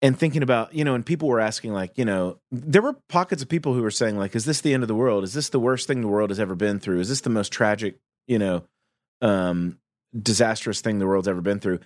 and 0.01 0.17
thinking 0.17 0.43
about 0.43 0.73
you 0.73 0.85
know 0.85 0.95
and 0.95 1.05
people 1.05 1.27
were 1.27 1.39
asking 1.41 1.73
like 1.73 1.97
you 1.97 2.05
know 2.05 2.39
there 2.51 2.81
were 2.81 2.95
pockets 3.09 3.41
of 3.41 3.49
people 3.49 3.73
who 3.73 3.81
were 3.81 3.91
saying 3.91 4.17
like 4.17 4.35
is 4.35 4.45
this 4.45 4.61
the 4.61 4.73
end 4.73 4.83
of 4.83 4.87
the 4.87 4.95
world 4.95 5.23
is 5.23 5.33
this 5.33 5.49
the 5.49 5.59
worst 5.59 5.87
thing 5.87 6.01
the 6.01 6.07
world 6.07 6.29
has 6.29 6.39
ever 6.39 6.55
been 6.55 6.79
through 6.79 6.99
is 6.99 7.09
this 7.09 7.21
the 7.21 7.29
most 7.29 7.51
tragic 7.51 7.97
you 8.27 8.39
know 8.39 8.63
um 9.21 9.77
disastrous 10.19 10.81
thing 10.81 10.99
the 10.99 11.07
world's 11.07 11.27
ever 11.27 11.41
been 11.41 11.59
through 11.59 11.79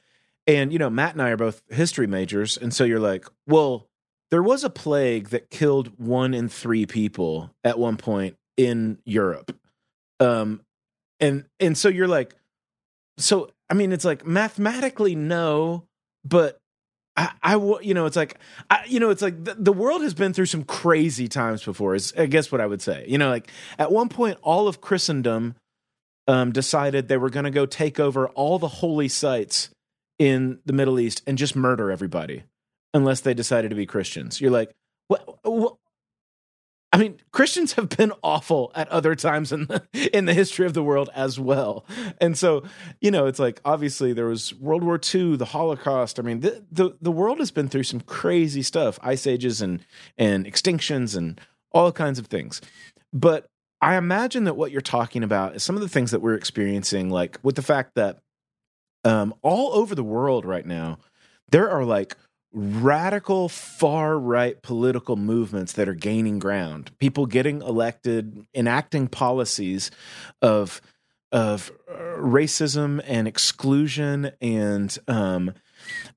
and 0.47 0.71
you 0.71 0.79
know 0.79 0.89
matt 0.89 1.13
and 1.13 1.21
i 1.21 1.29
are 1.29 1.37
both 1.37 1.61
history 1.69 2.07
majors 2.07 2.57
and 2.57 2.73
so 2.73 2.83
you're 2.83 2.99
like 2.99 3.25
well 3.47 3.87
there 4.31 4.43
was 4.43 4.63
a 4.63 4.69
plague 4.69 5.29
that 5.29 5.49
killed 5.49 5.91
one 5.97 6.33
in 6.33 6.47
three 6.47 6.85
people 6.85 7.51
at 7.63 7.79
one 7.79 7.97
point 7.97 8.35
in 8.57 8.97
europe 9.05 9.55
um 10.19 10.61
and 11.19 11.45
and 11.59 11.77
so 11.77 11.89
you're 11.89 12.07
like 12.07 12.35
so 13.17 13.49
i 13.69 13.73
mean 13.73 13.91
it's 13.91 14.05
like 14.05 14.25
mathematically 14.25 15.15
no 15.15 15.85
but 16.23 16.59
I, 17.19 17.31
I, 17.43 17.55
you 17.81 17.93
know, 17.93 18.05
it's 18.05 18.15
like, 18.15 18.39
I, 18.69 18.85
you 18.87 18.99
know, 18.99 19.09
it's 19.09 19.21
like 19.21 19.43
the, 19.43 19.53
the, 19.55 19.73
world 19.73 20.01
has 20.03 20.13
been 20.13 20.31
through 20.31 20.45
some 20.45 20.63
crazy 20.63 21.27
times 21.27 21.61
before. 21.61 21.93
Is 21.93 22.13
I 22.17 22.27
guess 22.27 22.49
what 22.49 22.61
I 22.61 22.65
would 22.65 22.81
say. 22.81 23.03
You 23.09 23.17
know, 23.17 23.29
like 23.29 23.51
at 23.77 23.91
one 23.91 24.07
point, 24.07 24.37
all 24.41 24.69
of 24.69 24.79
Christendom 24.79 25.55
um, 26.29 26.51
decided 26.51 27.07
they 27.07 27.17
were 27.17 27.31
going 27.31 27.45
to 27.45 27.51
go 27.51 27.65
take 27.65 27.99
over 27.99 28.27
all 28.29 28.59
the 28.59 28.67
holy 28.67 29.07
sites 29.07 29.69
in 30.19 30.59
the 30.63 30.73
Middle 30.73 30.99
East 30.99 31.23
and 31.25 31.39
just 31.39 31.55
murder 31.55 31.89
everybody 31.89 32.43
unless 32.93 33.21
they 33.21 33.33
decided 33.33 33.69
to 33.69 33.75
be 33.75 33.87
Christians. 33.87 34.39
You're 34.39 34.51
like, 34.51 34.71
what? 35.07 35.39
what? 35.43 35.77
I 36.93 36.97
mean, 36.97 37.19
Christians 37.31 37.73
have 37.73 37.89
been 37.89 38.11
awful 38.21 38.71
at 38.75 38.87
other 38.89 39.15
times 39.15 39.51
in 39.51 39.65
the 39.65 39.83
in 40.15 40.25
the 40.25 40.35
history 40.35 40.67
of 40.67 40.75
the 40.75 40.83
world 40.83 41.09
as 41.15 41.39
well. 41.39 41.83
And 42.21 42.37
so, 42.37 42.63
you 43.01 43.09
know, 43.09 43.25
it's 43.25 43.39
like 43.39 43.59
obviously 43.65 44.13
there 44.13 44.27
was 44.27 44.53
World 44.53 44.83
War 44.83 44.99
II, 45.13 45.35
the 45.35 45.45
Holocaust. 45.45 46.19
I 46.19 46.21
mean, 46.21 46.41
the 46.41 46.63
the, 46.71 46.91
the 47.01 47.11
world 47.11 47.39
has 47.39 47.49
been 47.49 47.69
through 47.69 47.83
some 47.83 48.01
crazy 48.01 48.61
stuff, 48.61 48.99
ice 49.01 49.25
ages 49.25 49.63
and 49.63 49.83
and 50.15 50.45
extinctions 50.45 51.17
and 51.17 51.41
all 51.71 51.91
kinds 51.91 52.19
of 52.19 52.27
things. 52.27 52.61
But 53.11 53.47
I 53.81 53.95
imagine 53.95 54.43
that 54.43 54.55
what 54.55 54.71
you're 54.71 54.81
talking 54.81 55.23
about 55.23 55.55
is 55.55 55.63
some 55.63 55.75
of 55.75 55.81
the 55.81 55.89
things 55.89 56.11
that 56.11 56.21
we're 56.21 56.35
experiencing, 56.35 57.09
like 57.09 57.39
with 57.43 57.55
the 57.55 57.61
fact 57.61 57.95
that 57.95 58.19
um, 59.05 59.33
all 59.41 59.73
over 59.73 59.95
the 59.95 60.03
world 60.03 60.45
right 60.45 60.65
now, 60.65 60.99
there 61.49 61.69
are 61.69 61.85
like 61.85 62.15
radical 62.51 63.47
far 63.47 64.17
right 64.17 64.61
political 64.61 65.15
movements 65.15 65.73
that 65.73 65.87
are 65.87 65.93
gaining 65.93 66.39
ground. 66.39 66.91
People 66.99 67.25
getting 67.25 67.61
elected, 67.61 68.45
enacting 68.53 69.07
policies 69.07 69.91
of 70.41 70.81
of 71.31 71.71
uh, 71.87 71.93
racism 72.17 73.01
and 73.05 73.27
exclusion 73.27 74.31
and 74.41 74.97
um, 75.07 75.53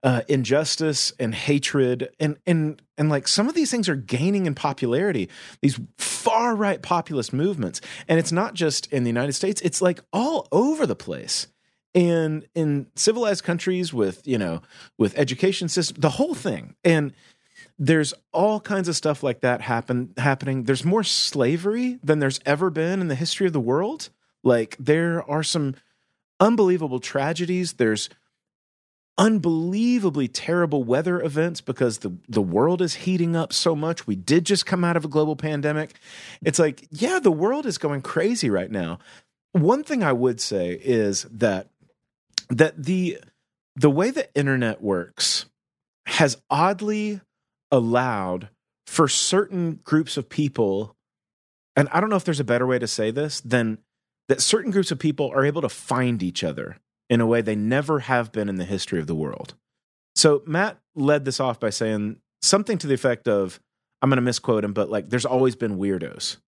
uh, 0.02 0.22
injustice 0.28 1.12
and 1.18 1.34
hatred 1.34 2.10
and 2.18 2.36
and 2.46 2.82
and 2.98 3.08
like 3.08 3.28
some 3.28 3.48
of 3.48 3.54
these 3.54 3.70
things 3.70 3.88
are 3.88 3.96
gaining 3.96 4.46
in 4.46 4.54
popularity. 4.54 5.28
These 5.60 5.80
far 5.98 6.54
right 6.54 6.82
populist 6.82 7.32
movements, 7.32 7.80
and 8.08 8.18
it's 8.18 8.32
not 8.32 8.54
just 8.54 8.92
in 8.92 9.04
the 9.04 9.10
United 9.10 9.32
States; 9.32 9.60
it's 9.62 9.82
like 9.82 10.00
all 10.12 10.48
over 10.52 10.86
the 10.86 10.96
place. 10.96 11.46
And 11.94 12.46
in 12.54 12.86
civilized 12.96 13.44
countries 13.44 13.92
with 13.92 14.26
you 14.26 14.38
know 14.38 14.62
with 14.98 15.18
education 15.18 15.68
system 15.68 16.00
the 16.00 16.10
whole 16.10 16.34
thing. 16.34 16.74
And 16.84 17.12
there's 17.78 18.14
all 18.32 18.60
kinds 18.60 18.88
of 18.88 18.96
stuff 18.96 19.22
like 19.22 19.40
that 19.40 19.60
happen 19.60 20.14
happening. 20.16 20.64
There's 20.64 20.84
more 20.84 21.04
slavery 21.04 21.98
than 22.02 22.18
there's 22.18 22.40
ever 22.46 22.70
been 22.70 23.00
in 23.00 23.08
the 23.08 23.14
history 23.14 23.46
of 23.46 23.52
the 23.52 23.60
world. 23.60 24.08
Like 24.42 24.76
there 24.78 25.28
are 25.28 25.42
some 25.42 25.74
unbelievable 26.40 27.00
tragedies. 27.00 27.74
There's 27.74 28.08
unbelievably 29.18 30.28
terrible 30.28 30.84
weather 30.84 31.20
events 31.20 31.60
because 31.60 31.98
the 31.98 32.12
the 32.28 32.42
world 32.42 32.80
is 32.80 32.94
heating 32.94 33.36
up 33.36 33.52
so 33.52 33.76
much. 33.76 34.06
We 34.06 34.16
did 34.16 34.46
just 34.46 34.66
come 34.66 34.84
out 34.84 34.96
of 34.96 35.04
a 35.04 35.08
global 35.08 35.36
pandemic. 35.36 35.94
It's 36.42 36.58
like 36.58 36.86
yeah 36.90 37.18
the 37.18 37.30
world 37.30 37.66
is 37.66 37.78
going 37.78 38.02
crazy 38.02 38.50
right 38.50 38.70
now. 38.70 38.98
One 39.52 39.84
thing 39.84 40.02
i 40.02 40.12
would 40.12 40.40
say 40.40 40.72
is 40.82 41.24
that 41.30 41.68
that 42.48 42.82
the 42.82 43.18
the 43.76 43.90
way 43.90 44.10
the 44.10 44.34
internet 44.34 44.82
works 44.82 45.46
has 46.06 46.40
oddly 46.50 47.20
allowed 47.70 48.48
for 48.86 49.08
certain 49.08 49.80
groups 49.84 50.16
of 50.16 50.28
people 50.28 50.96
and 51.74 51.88
I 51.90 52.00
don't 52.00 52.10
know 52.10 52.16
if 52.16 52.24
there's 52.24 52.40
a 52.40 52.44
better 52.44 52.66
way 52.66 52.78
to 52.78 52.86
say 52.86 53.10
this 53.10 53.40
than 53.40 53.78
that 54.28 54.40
certain 54.40 54.70
groups 54.70 54.90
of 54.90 54.98
people 54.98 55.30
are 55.34 55.44
able 55.44 55.62
to 55.62 55.68
find 55.68 56.22
each 56.22 56.44
other 56.44 56.76
in 57.12 57.20
a 57.20 57.26
way 57.26 57.42
they 57.42 57.54
never 57.54 57.98
have 57.98 58.32
been 58.32 58.48
in 58.48 58.56
the 58.56 58.64
history 58.64 58.98
of 58.98 59.06
the 59.06 59.14
world. 59.14 59.54
So 60.16 60.42
Matt 60.46 60.78
led 60.94 61.26
this 61.26 61.40
off 61.40 61.60
by 61.60 61.68
saying 61.68 62.16
something 62.40 62.78
to 62.78 62.86
the 62.86 62.94
effect 62.94 63.28
of 63.28 63.60
I'm 64.00 64.08
going 64.08 64.16
to 64.16 64.22
misquote 64.22 64.64
him 64.64 64.72
but 64.72 64.88
like 64.88 65.10
there's 65.10 65.26
always 65.26 65.54
been 65.54 65.76
weirdos. 65.76 66.38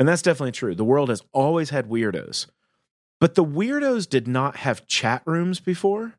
And 0.00 0.08
that's 0.08 0.22
definitely 0.22 0.50
true. 0.50 0.74
The 0.74 0.84
world 0.84 1.10
has 1.10 1.22
always 1.32 1.70
had 1.70 1.88
weirdos. 1.88 2.46
But 3.20 3.36
the 3.36 3.44
weirdos 3.44 4.08
did 4.08 4.26
not 4.26 4.56
have 4.56 4.88
chat 4.88 5.22
rooms 5.26 5.60
before. 5.60 6.14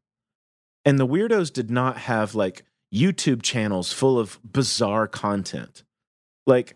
And 0.86 0.98
the 0.98 1.08
weirdos 1.08 1.52
did 1.52 1.70
not 1.70 1.98
have 1.98 2.34
like 2.34 2.64
YouTube 2.96 3.42
channels 3.42 3.92
full 3.92 4.18
of 4.18 4.40
bizarre 4.50 5.08
content. 5.08 5.84
Like 6.48 6.76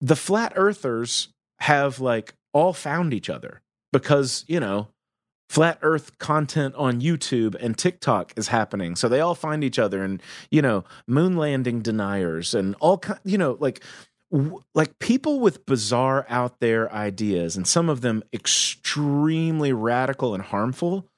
the 0.00 0.16
flat 0.16 0.54
earthers 0.56 1.28
have 1.60 2.00
like 2.00 2.34
all 2.52 2.72
found 2.72 3.14
each 3.14 3.30
other 3.30 3.62
because, 3.92 4.44
you 4.48 4.58
know, 4.58 4.88
flat 5.50 5.80
earth 5.82 6.16
content 6.20 6.72
on 6.76 7.00
YouTube 7.00 7.56
and 7.56 7.76
TikTok 7.76 8.32
is 8.36 8.46
happening. 8.46 8.94
So 8.94 9.08
they 9.08 9.18
all 9.18 9.34
find 9.34 9.64
each 9.64 9.80
other 9.80 10.04
and, 10.04 10.22
you 10.48 10.62
know, 10.62 10.84
moon 11.08 11.36
landing 11.36 11.82
deniers 11.82 12.54
and 12.54 12.76
all 12.78 12.98
kind, 12.98 13.18
you 13.24 13.36
know, 13.36 13.56
like 13.58 13.82
like 14.74 14.96
people 15.00 15.40
with 15.40 15.66
bizarre 15.66 16.24
out 16.28 16.60
there 16.60 16.92
ideas 16.92 17.56
and 17.56 17.66
some 17.66 17.88
of 17.88 18.00
them 18.00 18.22
extremely 18.32 19.72
radical 19.72 20.34
and 20.34 20.44
harmful 20.44 21.08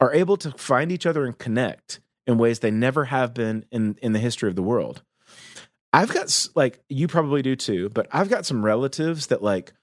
are 0.00 0.14
able 0.14 0.38
to 0.38 0.52
find 0.52 0.90
each 0.90 1.04
other 1.04 1.26
and 1.26 1.36
connect 1.36 2.00
in 2.26 2.38
ways 2.38 2.60
they 2.60 2.70
never 2.70 3.04
have 3.04 3.34
been 3.34 3.66
in 3.70 3.98
in 4.00 4.14
the 4.14 4.18
history 4.18 4.48
of 4.48 4.56
the 4.56 4.62
world 4.62 5.02
i've 5.92 6.14
got 6.14 6.48
like 6.54 6.80
you 6.88 7.06
probably 7.06 7.42
do 7.42 7.54
too 7.54 7.90
but 7.90 8.06
i've 8.10 8.30
got 8.30 8.46
some 8.46 8.64
relatives 8.64 9.26
that 9.26 9.42
like 9.42 9.74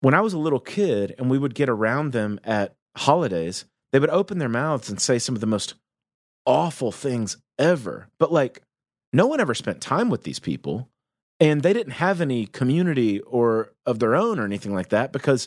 when 0.00 0.12
i 0.12 0.20
was 0.20 0.32
a 0.32 0.38
little 0.38 0.58
kid 0.58 1.14
and 1.18 1.30
we 1.30 1.38
would 1.38 1.54
get 1.54 1.68
around 1.68 2.10
them 2.10 2.40
at 2.42 2.74
holidays 2.96 3.64
they 3.94 4.00
would 4.00 4.10
open 4.10 4.38
their 4.38 4.48
mouths 4.48 4.90
and 4.90 5.00
say 5.00 5.20
some 5.20 5.36
of 5.36 5.40
the 5.40 5.46
most 5.46 5.74
awful 6.44 6.90
things 6.90 7.36
ever. 7.60 8.08
But 8.18 8.32
like 8.32 8.60
no 9.12 9.28
one 9.28 9.38
ever 9.38 9.54
spent 9.54 9.80
time 9.80 10.10
with 10.10 10.24
these 10.24 10.40
people 10.40 10.88
and 11.38 11.62
they 11.62 11.72
didn't 11.72 11.92
have 11.92 12.20
any 12.20 12.46
community 12.46 13.20
or 13.20 13.72
of 13.86 14.00
their 14.00 14.16
own 14.16 14.40
or 14.40 14.44
anything 14.44 14.74
like 14.74 14.88
that 14.88 15.12
because 15.12 15.46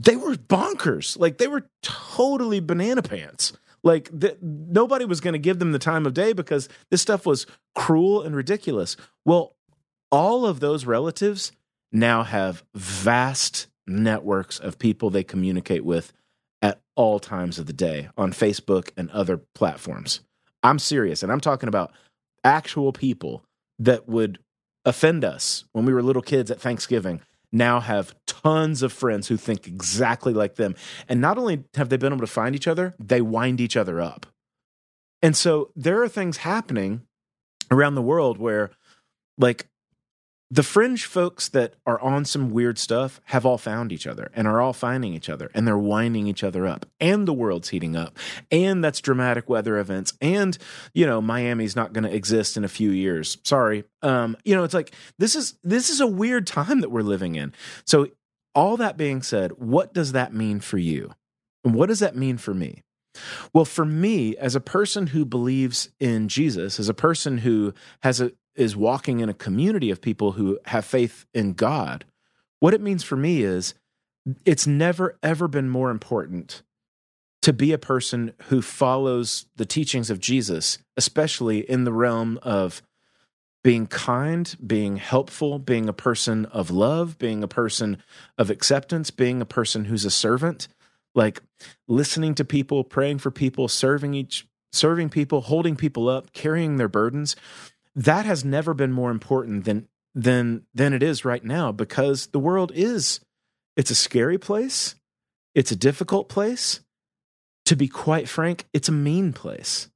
they 0.00 0.16
were 0.16 0.34
bonkers. 0.34 1.16
Like 1.16 1.38
they 1.38 1.46
were 1.46 1.70
totally 1.80 2.58
banana 2.58 3.02
pants. 3.02 3.52
Like 3.84 4.10
the, 4.12 4.36
nobody 4.42 5.04
was 5.04 5.20
going 5.20 5.34
to 5.34 5.38
give 5.38 5.60
them 5.60 5.70
the 5.70 5.78
time 5.78 6.06
of 6.06 6.14
day 6.14 6.32
because 6.32 6.68
this 6.90 7.00
stuff 7.00 7.24
was 7.24 7.46
cruel 7.76 8.22
and 8.22 8.34
ridiculous. 8.34 8.96
Well 9.24 9.54
all 10.10 10.44
of 10.44 10.58
those 10.58 10.86
relatives 10.86 11.52
now 11.92 12.24
have 12.24 12.64
vast 12.74 13.68
networks 13.86 14.58
of 14.58 14.80
people 14.80 15.08
they 15.08 15.22
communicate 15.22 15.84
with 15.84 16.12
at 16.62 16.80
all 16.94 17.18
times 17.18 17.58
of 17.58 17.66
the 17.66 17.72
day 17.72 18.08
on 18.16 18.32
Facebook 18.32 18.90
and 18.96 19.10
other 19.10 19.38
platforms. 19.54 20.20
I'm 20.62 20.78
serious. 20.78 21.22
And 21.22 21.32
I'm 21.32 21.40
talking 21.40 21.68
about 21.68 21.92
actual 22.44 22.92
people 22.92 23.44
that 23.78 24.08
would 24.08 24.38
offend 24.84 25.24
us 25.24 25.64
when 25.72 25.84
we 25.84 25.92
were 25.92 26.02
little 26.02 26.22
kids 26.22 26.50
at 26.50 26.60
Thanksgiving 26.60 27.20
now 27.52 27.80
have 27.80 28.14
tons 28.26 28.82
of 28.82 28.92
friends 28.92 29.28
who 29.28 29.36
think 29.36 29.66
exactly 29.66 30.32
like 30.32 30.54
them. 30.54 30.74
And 31.08 31.20
not 31.20 31.36
only 31.38 31.64
have 31.74 31.88
they 31.88 31.96
been 31.96 32.12
able 32.12 32.20
to 32.20 32.26
find 32.26 32.54
each 32.54 32.68
other, 32.68 32.94
they 32.98 33.20
wind 33.20 33.60
each 33.60 33.76
other 33.76 34.00
up. 34.00 34.26
And 35.22 35.36
so 35.36 35.70
there 35.74 36.02
are 36.02 36.08
things 36.08 36.38
happening 36.38 37.02
around 37.70 37.94
the 37.94 38.02
world 38.02 38.38
where, 38.38 38.70
like, 39.36 39.66
the 40.52 40.62
fringe 40.64 41.04
folks 41.04 41.48
that 41.48 41.74
are 41.86 42.00
on 42.00 42.24
some 42.24 42.50
weird 42.50 42.76
stuff 42.76 43.20
have 43.26 43.46
all 43.46 43.58
found 43.58 43.92
each 43.92 44.06
other 44.06 44.30
and 44.34 44.48
are 44.48 44.60
all 44.60 44.72
finding 44.72 45.14
each 45.14 45.28
other 45.28 45.50
and 45.54 45.66
they're 45.66 45.78
winding 45.78 46.26
each 46.26 46.42
other 46.42 46.66
up 46.66 46.86
and 46.98 47.28
the 47.28 47.32
world's 47.32 47.68
heating 47.68 47.94
up 47.94 48.18
and 48.50 48.82
that's 48.82 49.00
dramatic 49.00 49.48
weather 49.48 49.78
events 49.78 50.12
and 50.20 50.58
you 50.92 51.06
know 51.06 51.20
miami's 51.20 51.76
not 51.76 51.92
going 51.92 52.04
to 52.04 52.14
exist 52.14 52.56
in 52.56 52.64
a 52.64 52.68
few 52.68 52.90
years. 52.90 53.38
Sorry. 53.44 53.84
Um 54.02 54.36
you 54.44 54.56
know 54.56 54.64
it's 54.64 54.74
like 54.74 54.92
this 55.18 55.36
is 55.36 55.56
this 55.62 55.88
is 55.88 56.00
a 56.00 56.06
weird 56.06 56.46
time 56.46 56.80
that 56.80 56.90
we're 56.90 57.02
living 57.02 57.36
in. 57.36 57.54
So 57.86 58.08
all 58.54 58.76
that 58.78 58.96
being 58.96 59.22
said 59.22 59.52
what 59.52 59.94
does 59.94 60.12
that 60.12 60.34
mean 60.34 60.58
for 60.60 60.78
you? 60.78 61.14
And 61.64 61.74
what 61.74 61.86
does 61.86 62.00
that 62.00 62.16
mean 62.16 62.38
for 62.38 62.54
me? 62.54 62.82
Well, 63.52 63.64
for 63.64 63.84
me, 63.84 64.36
as 64.36 64.54
a 64.54 64.60
person 64.60 65.08
who 65.08 65.24
believes 65.24 65.90
in 65.98 66.28
Jesus, 66.28 66.78
as 66.78 66.88
a 66.88 66.94
person 66.94 67.38
who 67.38 67.74
has 68.02 68.20
a, 68.20 68.32
is 68.60 68.76
walking 68.76 69.20
in 69.20 69.28
a 69.28 69.34
community 69.34 69.90
of 69.90 70.02
people 70.02 70.32
who 70.32 70.58
have 70.66 70.84
faith 70.84 71.24
in 71.32 71.54
God, 71.54 72.04
what 72.58 72.74
it 72.74 72.80
means 72.80 73.02
for 73.02 73.16
me 73.16 73.42
is 73.42 73.74
it's 74.44 74.66
never, 74.66 75.18
ever 75.22 75.48
been 75.48 75.70
more 75.70 75.90
important 75.90 76.62
to 77.40 77.54
be 77.54 77.72
a 77.72 77.78
person 77.78 78.34
who 78.48 78.60
follows 78.60 79.46
the 79.56 79.64
teachings 79.64 80.10
of 80.10 80.20
Jesus, 80.20 80.78
especially 80.98 81.60
in 81.60 81.84
the 81.84 81.92
realm 81.92 82.38
of 82.42 82.82
being 83.64 83.86
kind, 83.86 84.54
being 84.64 84.98
helpful, 84.98 85.58
being 85.58 85.88
a 85.88 85.94
person 85.94 86.44
of 86.46 86.70
love, 86.70 87.18
being 87.18 87.42
a 87.42 87.48
person 87.48 88.02
of 88.36 88.50
acceptance, 88.50 89.10
being 89.10 89.40
a 89.40 89.46
person 89.46 89.86
who's 89.86 90.04
a 90.04 90.10
servant, 90.10 90.68
like 91.14 91.40
listening 91.88 92.34
to 92.34 92.44
people, 92.44 92.84
praying 92.84 93.18
for 93.18 93.30
people, 93.30 93.68
serving 93.68 94.12
each 94.12 94.46
serving 94.72 95.08
people, 95.08 95.40
holding 95.40 95.76
people 95.76 96.08
up, 96.08 96.32
carrying 96.32 96.76
their 96.76 96.88
burdens 96.88 97.36
that 97.94 98.26
has 98.26 98.44
never 98.44 98.74
been 98.74 98.92
more 98.92 99.10
important 99.10 99.64
than 99.64 99.88
than 100.14 100.66
than 100.74 100.92
it 100.92 101.02
is 101.02 101.24
right 101.24 101.44
now 101.44 101.72
because 101.72 102.28
the 102.28 102.38
world 102.38 102.72
is 102.74 103.20
it's 103.76 103.90
a 103.90 103.94
scary 103.94 104.38
place. 104.38 104.94
It's 105.54 105.72
a 105.72 105.76
difficult 105.76 106.28
place. 106.28 106.80
To 107.66 107.76
be 107.76 107.88
quite 107.88 108.28
frank 108.28 108.66
it's 108.72 108.88
a 108.88 108.92
mean 108.92 109.32
place. 109.32 109.88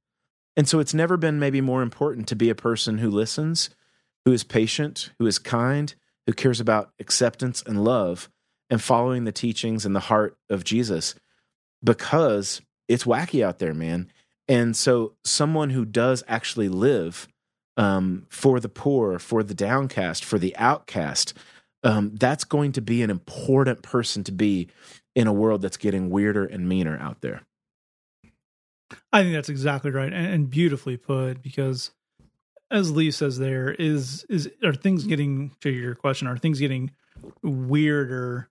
And 0.57 0.69
so 0.69 0.79
it's 0.79 0.93
never 0.93 1.17
been 1.17 1.39
maybe 1.39 1.59
more 1.59 1.81
important 1.81 2.27
to 2.29 2.35
be 2.35 2.49
a 2.49 2.55
person 2.55 2.99
who 2.99 3.09
listens 3.09 3.69
who 4.23 4.31
is 4.31 4.43
patient 4.43 5.11
who 5.19 5.25
is 5.25 5.37
kind 5.37 5.93
who 6.25 6.33
cares 6.33 6.59
about 6.59 6.91
acceptance 6.99 7.61
and 7.61 7.83
love 7.83 8.29
and 8.69 8.81
following 8.81 9.25
the 9.25 9.31
teachings 9.31 9.85
and 9.85 9.93
the 9.95 9.99
heart 9.99 10.37
of 10.49 10.63
jesus 10.63 11.15
because 11.83 12.61
it's 12.87 13.03
wacky 13.05 13.43
out 13.43 13.59
there 13.59 13.73
man. 13.73 14.11
And 14.47 14.75
so, 14.75 15.13
someone 15.23 15.71
who 15.71 15.85
does 15.85 16.23
actually 16.27 16.69
live 16.69 17.27
um, 17.77 18.25
for 18.29 18.59
the 18.59 18.69
poor, 18.69 19.19
for 19.19 19.43
the 19.43 19.53
downcast, 19.53 20.23
for 20.23 20.39
the 20.39 20.55
outcast, 20.57 21.33
um, 21.83 22.15
that's 22.15 22.43
going 22.43 22.71
to 22.73 22.81
be 22.81 23.03
an 23.03 23.09
important 23.09 23.81
person 23.83 24.23
to 24.23 24.31
be 24.31 24.69
in 25.15 25.27
a 25.27 25.33
world 25.33 25.61
that's 25.61 25.77
getting 25.77 26.09
weirder 26.09 26.45
and 26.45 26.67
meaner 26.67 26.97
out 26.99 27.21
there. 27.21 27.41
I 29.11 29.23
think 29.23 29.33
that's 29.33 29.49
exactly 29.49 29.91
right 29.91 30.11
and, 30.11 30.27
and 30.27 30.49
beautifully 30.49 30.97
put 30.97 31.41
because 31.41 31.91
as 32.69 32.91
Lee 32.91 33.11
says 33.11 33.37
there 33.37 33.71
is 33.71 34.25
is 34.29 34.49
are 34.63 34.73
things 34.73 35.05
getting 35.05 35.55
to 35.61 35.71
your 35.71 35.95
question 35.95 36.27
are 36.27 36.37
things 36.37 36.59
getting 36.59 36.91
weirder 37.41 38.47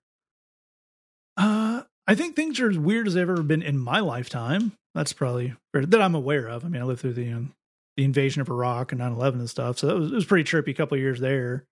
uh 1.37 1.83
I 2.07 2.15
think 2.15 2.35
things 2.35 2.59
are 2.59 2.69
as 2.69 2.77
weird 2.77 3.07
as 3.07 3.15
they've 3.15 3.29
ever 3.29 3.41
been 3.41 3.63
in 3.63 3.77
my 3.77 3.99
lifetime. 3.99 4.73
That's 4.93 5.13
probably 5.13 5.55
that 5.73 6.01
I'm 6.01 6.15
aware 6.15 6.47
of. 6.47 6.63
I 6.63 6.67
mean, 6.67 6.81
I 6.81 6.85
lived 6.85 7.01
through 7.01 7.13
the 7.13 7.31
um, 7.31 7.53
the 7.97 8.03
invasion 8.03 8.41
of 8.41 8.49
Iraq 8.49 8.91
and 8.91 9.01
9/11 9.01 9.33
and 9.33 9.49
stuff, 9.49 9.79
so 9.79 9.89
it 9.89 9.99
was, 9.99 10.11
it 10.11 10.15
was 10.15 10.25
pretty 10.25 10.49
trippy. 10.49 10.69
A 10.69 10.73
couple 10.73 10.95
of 10.95 11.01
years 11.01 11.19
there. 11.19 11.65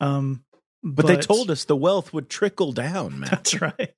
Um, 0.00 0.44
but, 0.82 1.06
but, 1.06 1.06
they 1.06 1.16
told 1.16 1.50
us 1.50 1.64
the 1.64 1.76
wealth 1.76 2.12
would 2.12 2.28
trickle 2.28 2.72
down, 2.72 3.20
man. 3.20 3.30
That's 3.30 3.60
right. 3.60 3.94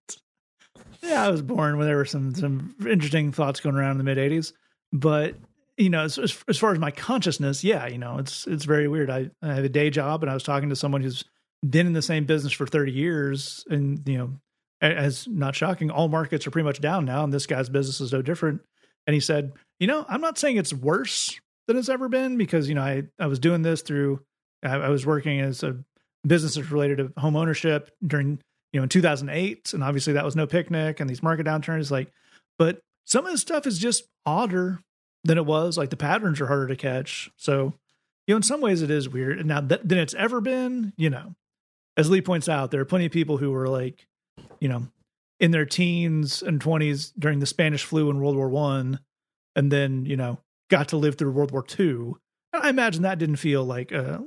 Yeah, 1.02 1.24
I 1.24 1.30
was 1.30 1.42
born 1.42 1.78
when 1.78 1.86
there 1.86 1.96
were 1.96 2.04
some 2.04 2.34
some 2.34 2.74
interesting 2.80 3.32
thoughts 3.32 3.60
going 3.60 3.76
around 3.76 3.92
in 3.92 3.98
the 3.98 4.04
mid 4.04 4.18
'80s, 4.18 4.52
but 4.92 5.34
you 5.76 5.90
know, 5.90 6.04
as, 6.04 6.18
as 6.48 6.58
far 6.58 6.72
as 6.72 6.78
my 6.78 6.90
consciousness, 6.90 7.64
yeah, 7.64 7.86
you 7.86 7.98
know, 7.98 8.18
it's 8.18 8.46
it's 8.46 8.64
very 8.64 8.88
weird. 8.88 9.10
I, 9.10 9.30
I 9.42 9.54
have 9.54 9.64
a 9.64 9.68
day 9.68 9.90
job, 9.90 10.22
and 10.22 10.30
I 10.30 10.34
was 10.34 10.42
talking 10.42 10.68
to 10.68 10.76
someone 10.76 11.02
who's 11.02 11.24
been 11.68 11.86
in 11.86 11.92
the 11.94 12.02
same 12.02 12.24
business 12.24 12.52
for 12.52 12.66
30 12.66 12.92
years, 12.92 13.64
and 13.68 14.06
you 14.06 14.18
know, 14.18 14.30
as 14.80 15.26
not 15.26 15.54
shocking, 15.54 15.90
all 15.90 16.08
markets 16.08 16.46
are 16.46 16.50
pretty 16.50 16.66
much 16.66 16.80
down 16.80 17.04
now, 17.04 17.24
and 17.24 17.32
this 17.32 17.46
guy's 17.46 17.68
business 17.68 18.00
is 18.00 18.12
no 18.12 18.22
different. 18.22 18.60
And 19.06 19.14
he 19.14 19.20
said, 19.20 19.52
you 19.78 19.86
know, 19.86 20.04
I'm 20.08 20.20
not 20.20 20.38
saying 20.38 20.56
it's 20.56 20.72
worse 20.72 21.38
than 21.66 21.76
it's 21.76 21.88
ever 21.88 22.08
been 22.08 22.36
because 22.36 22.68
you 22.68 22.74
know 22.74 22.82
I 22.82 23.04
I 23.18 23.26
was 23.26 23.38
doing 23.38 23.62
this 23.62 23.82
through 23.82 24.20
I, 24.62 24.76
I 24.76 24.88
was 24.88 25.06
working 25.06 25.40
as 25.40 25.62
a 25.62 25.76
business 26.26 26.56
related 26.70 26.98
to 26.98 27.20
home 27.20 27.36
ownership 27.36 27.90
during 28.06 28.38
you 28.74 28.80
know, 28.80 28.82
in 28.82 28.88
2008, 28.88 29.72
and 29.72 29.84
obviously 29.84 30.14
that 30.14 30.24
was 30.24 30.34
no 30.34 30.48
picnic 30.48 30.98
and 30.98 31.08
these 31.08 31.22
market 31.22 31.46
downturns. 31.46 31.92
Like, 31.92 32.10
but 32.58 32.80
some 33.04 33.24
of 33.24 33.30
the 33.30 33.38
stuff 33.38 33.68
is 33.68 33.78
just 33.78 34.02
odder 34.26 34.80
than 35.22 35.38
it 35.38 35.46
was. 35.46 35.78
Like 35.78 35.90
the 35.90 35.96
patterns 35.96 36.40
are 36.40 36.48
harder 36.48 36.66
to 36.66 36.76
catch. 36.76 37.30
So, 37.36 37.74
you 38.26 38.34
know, 38.34 38.38
in 38.38 38.42
some 38.42 38.60
ways 38.60 38.82
it 38.82 38.90
is 38.90 39.08
weird. 39.08 39.46
Now 39.46 39.60
th- 39.60 39.82
than 39.84 39.98
it's 39.98 40.14
ever 40.14 40.40
been. 40.40 40.92
You 40.96 41.10
know, 41.10 41.36
as 41.96 42.10
Lee 42.10 42.20
points 42.20 42.48
out, 42.48 42.72
there 42.72 42.80
are 42.80 42.84
plenty 42.84 43.06
of 43.06 43.12
people 43.12 43.36
who 43.36 43.52
were 43.52 43.68
like, 43.68 44.08
you 44.58 44.68
know, 44.68 44.88
in 45.38 45.52
their 45.52 45.66
teens 45.66 46.42
and 46.42 46.60
20s 46.60 47.12
during 47.16 47.38
the 47.38 47.46
Spanish 47.46 47.84
flu 47.84 48.10
in 48.10 48.18
World 48.18 48.34
War 48.34 48.48
One, 48.48 48.98
and 49.54 49.70
then 49.70 50.04
you 50.04 50.16
know 50.16 50.40
got 50.70 50.88
to 50.88 50.96
live 50.96 51.16
through 51.16 51.32
World 51.32 51.50
War 51.52 51.62
Two. 51.62 52.18
I 52.52 52.68
imagine 52.68 53.02
that 53.02 53.18
didn't 53.18 53.36
feel 53.36 53.64
like 53.64 53.92
a 53.92 54.22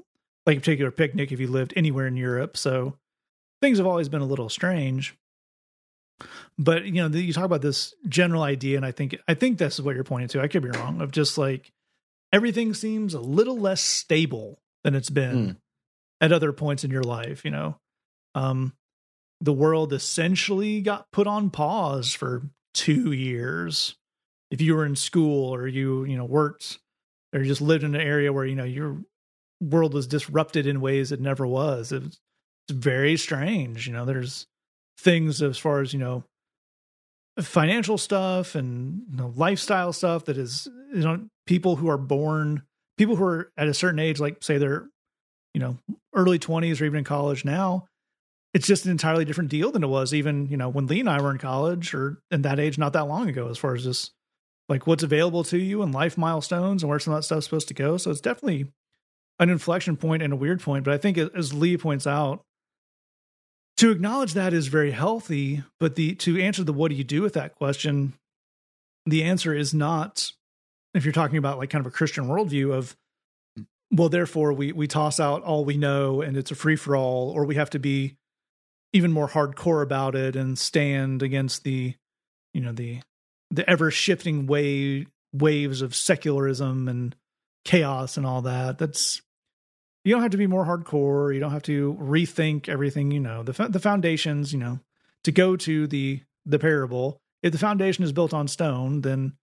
like 0.45 0.57
a 0.57 0.59
particular 0.59 0.91
picnic 0.91 1.31
if 1.31 1.39
you 1.39 1.47
lived 1.47 1.73
anywhere 1.75 2.07
in 2.07 2.17
Europe. 2.17 2.57
So 2.57 2.97
things 3.61 3.77
have 3.77 3.87
always 3.87 4.09
been 4.09 4.21
a 4.21 4.25
little 4.25 4.49
strange. 4.49 5.15
But 6.57 6.85
you 6.85 6.93
know, 6.93 7.07
you 7.07 7.33
talk 7.33 7.45
about 7.45 7.61
this 7.61 7.93
general 8.07 8.41
idea, 8.41 8.77
and 8.77 8.85
I 8.85 8.91
think 8.91 9.17
I 9.27 9.33
think 9.33 9.57
this 9.57 9.75
is 9.75 9.81
what 9.83 9.95
you're 9.95 10.03
pointing 10.03 10.29
to. 10.29 10.41
I 10.41 10.47
could 10.47 10.63
be 10.63 10.69
wrong. 10.69 11.01
Of 11.01 11.11
just 11.11 11.37
like 11.37 11.71
everything 12.33 12.73
seems 12.73 13.13
a 13.13 13.19
little 13.19 13.57
less 13.57 13.81
stable 13.81 14.59
than 14.83 14.95
it's 14.95 15.09
been 15.09 15.47
mm. 15.47 15.57
at 16.19 16.31
other 16.31 16.53
points 16.53 16.83
in 16.83 16.91
your 16.91 17.03
life. 17.03 17.45
You 17.45 17.51
know, 17.51 17.77
um, 18.33 18.73
the 19.41 19.53
world 19.53 19.93
essentially 19.93 20.81
got 20.81 21.11
put 21.11 21.27
on 21.27 21.51
pause 21.51 22.13
for 22.13 22.49
two 22.73 23.11
years. 23.11 23.95
If 24.49 24.61
you 24.61 24.75
were 24.75 24.85
in 24.85 24.95
school 24.95 25.53
or 25.53 25.67
you 25.67 26.05
you 26.05 26.17
know 26.17 26.25
worked 26.25 26.79
or 27.33 27.43
just 27.43 27.61
lived 27.61 27.83
in 27.83 27.95
an 27.95 28.01
area 28.01 28.31
where 28.31 28.45
you 28.45 28.55
know 28.55 28.63
your 28.63 28.97
world 29.61 29.93
was 29.93 30.07
disrupted 30.07 30.67
in 30.67 30.81
ways 30.81 31.11
it 31.11 31.19
never 31.19 31.45
was. 31.45 31.91
It 31.91 32.03
was 32.03 32.19
it's 32.67 32.77
very 32.77 33.17
strange. 33.17 33.87
You 33.87 33.93
know, 33.93 34.05
there's 34.05 34.45
things 34.99 35.41
as 35.41 35.57
far 35.57 35.81
as, 35.81 35.93
you 35.93 35.99
know, 35.99 36.23
financial 37.39 37.97
stuff 37.97 38.55
and 38.55 39.03
you 39.09 39.17
know, 39.17 39.33
lifestyle 39.35 39.93
stuff 39.93 40.25
that 40.25 40.37
is, 40.37 40.67
you 40.93 41.01
know, 41.01 41.27
people 41.45 41.75
who 41.77 41.89
are 41.89 41.97
born, 41.97 42.63
people 42.97 43.15
who 43.15 43.23
are 43.23 43.51
at 43.57 43.67
a 43.67 43.73
certain 43.73 43.99
age, 43.99 44.19
like 44.19 44.43
say 44.43 44.57
they're, 44.57 44.89
you 45.53 45.61
know, 45.61 45.77
early 46.13 46.39
20s 46.39 46.81
or 46.81 46.85
even 46.85 46.99
in 46.99 47.03
college 47.03 47.45
now, 47.45 47.87
it's 48.53 48.67
just 48.67 48.85
an 48.85 48.91
entirely 48.91 49.23
different 49.23 49.49
deal 49.49 49.71
than 49.71 49.83
it 49.83 49.87
was 49.87 50.13
even, 50.13 50.47
you 50.47 50.57
know, 50.57 50.67
when 50.67 50.87
Lee 50.87 50.99
and 50.99 51.09
I 51.09 51.21
were 51.21 51.31
in 51.31 51.37
college 51.37 51.93
or 51.93 52.21
in 52.31 52.41
that 52.41 52.59
age 52.59 52.77
not 52.77 52.93
that 52.93 53.07
long 53.07 53.29
ago, 53.29 53.49
as 53.49 53.57
far 53.57 53.75
as 53.75 53.83
just 53.83 54.13
like 54.69 54.85
what's 54.85 55.03
available 55.03 55.43
to 55.45 55.57
you 55.57 55.81
and 55.81 55.93
life 55.93 56.17
milestones 56.17 56.83
and 56.83 56.89
where 56.89 56.99
some 56.99 57.13
of 57.13 57.19
that 57.19 57.23
stuff's 57.23 57.45
supposed 57.45 57.69
to 57.69 57.73
go. 57.73 57.97
So 57.97 58.11
it's 58.11 58.21
definitely 58.21 58.67
an 59.39 59.49
inflection 59.49 59.97
point 59.97 60.23
and 60.23 60.33
a 60.33 60.37
weird 60.37 60.61
point. 60.61 60.83
But 60.83 60.93
I 60.93 60.97
think 60.97 61.17
as 61.17 61.53
Lee 61.53 61.77
points 61.77 62.05
out, 62.05 62.41
to 63.77 63.91
acknowledge 63.91 64.33
that 64.33 64.53
is 64.53 64.67
very 64.67 64.91
healthy 64.91 65.63
but 65.79 65.95
the 65.95 66.15
to 66.15 66.39
answer 66.41 66.63
the 66.63 66.73
what 66.73 66.89
do 66.89 66.95
you 66.95 67.03
do 67.03 67.21
with 67.21 67.33
that 67.33 67.55
question 67.55 68.13
the 69.05 69.23
answer 69.23 69.53
is 69.53 69.73
not 69.73 70.31
if 70.93 71.05
you're 71.05 71.13
talking 71.13 71.37
about 71.37 71.57
like 71.57 71.69
kind 71.69 71.85
of 71.85 71.91
a 71.91 71.95
christian 71.95 72.25
worldview 72.25 72.73
of 72.73 72.95
well 73.91 74.09
therefore 74.09 74.51
we 74.51 74.71
we 74.71 74.87
toss 74.87 75.19
out 75.19 75.43
all 75.43 75.63
we 75.63 75.77
know 75.77 76.21
and 76.21 76.35
it's 76.35 76.51
a 76.51 76.55
free 76.55 76.75
for 76.75 76.95
all 76.95 77.29
or 77.29 77.45
we 77.45 77.55
have 77.55 77.69
to 77.69 77.79
be 77.79 78.15
even 78.93 79.11
more 79.11 79.29
hardcore 79.29 79.83
about 79.83 80.15
it 80.15 80.35
and 80.35 80.57
stand 80.57 81.21
against 81.21 81.63
the 81.63 81.93
you 82.53 82.61
know 82.61 82.71
the 82.71 82.99
the 83.51 83.69
ever 83.69 83.91
shifting 83.91 84.47
wave 84.47 85.07
waves 85.33 85.81
of 85.81 85.95
secularism 85.95 86.87
and 86.87 87.15
chaos 87.65 88.17
and 88.17 88.25
all 88.25 88.41
that 88.43 88.77
that's 88.77 89.21
you 90.03 90.13
don't 90.13 90.21
have 90.21 90.31
to 90.31 90.37
be 90.37 90.47
more 90.47 90.65
hardcore. 90.65 91.33
You 91.33 91.41
don't 91.41 91.51
have 91.51 91.63
to 91.63 91.97
rethink 91.99 92.69
everything. 92.69 93.11
You 93.11 93.19
know 93.19 93.43
the 93.43 93.51
the 93.67 93.79
foundations. 93.79 94.53
You 94.53 94.59
know 94.59 94.79
to 95.25 95.31
go 95.31 95.57
to 95.57 95.87
the 95.87 96.21
the 96.45 96.59
parable. 96.59 97.21
If 97.43 97.51
the 97.51 97.57
foundation 97.57 98.03
is 98.03 98.13
built 98.13 98.33
on 98.33 98.47
stone, 98.47 99.01
then 99.01 99.33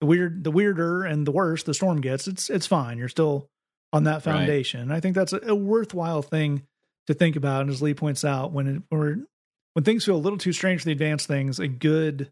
the 0.00 0.06
weird 0.06 0.44
the 0.44 0.50
weirder 0.50 1.04
and 1.04 1.26
the 1.26 1.30
worse 1.30 1.62
the 1.62 1.74
storm 1.74 2.00
gets, 2.00 2.26
it's 2.26 2.50
it's 2.50 2.66
fine. 2.66 2.98
You're 2.98 3.08
still 3.08 3.48
on 3.92 4.04
that 4.04 4.22
foundation. 4.22 4.88
Right. 4.88 4.96
I 4.96 5.00
think 5.00 5.14
that's 5.14 5.32
a, 5.32 5.40
a, 5.48 5.54
worthwhile 5.54 6.22
thing 6.22 6.62
to 7.06 7.14
think 7.14 7.36
about. 7.36 7.62
And 7.62 7.70
as 7.70 7.80
Lee 7.80 7.94
points 7.94 8.24
out, 8.24 8.52
when 8.52 8.66
it, 8.66 8.82
when 8.90 9.26
when 9.72 9.84
things 9.84 10.04
feel 10.04 10.16
a 10.16 10.18
little 10.18 10.38
too 10.38 10.52
strange 10.52 10.82
for 10.82 10.86
the 10.86 10.92
advanced 10.92 11.26
things, 11.26 11.58
a 11.58 11.68
good 11.68 12.30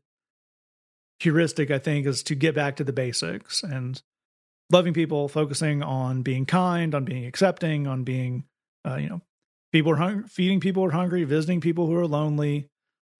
heuristic 1.20 1.70
I 1.70 1.78
think 1.78 2.06
is 2.06 2.22
to 2.24 2.34
get 2.34 2.54
back 2.54 2.76
to 2.76 2.84
the 2.84 2.92
basics 2.92 3.62
and 3.62 4.00
loving 4.70 4.94
people, 4.94 5.28
focusing 5.28 5.82
on 5.82 6.22
being 6.22 6.46
kind, 6.46 6.94
on 6.94 7.04
being 7.04 7.26
accepting, 7.26 7.86
on 7.86 8.04
being, 8.04 8.44
uh, 8.86 8.96
you 8.96 9.08
know, 9.08 9.20
people 9.72 9.92
are 9.92 9.96
hungry, 9.96 10.28
feeding 10.28 10.60
people 10.60 10.82
who 10.82 10.88
are 10.88 10.92
hungry, 10.92 11.24
visiting 11.24 11.60
people 11.60 11.86
who 11.86 11.96
are 11.96 12.06
lonely. 12.06 12.68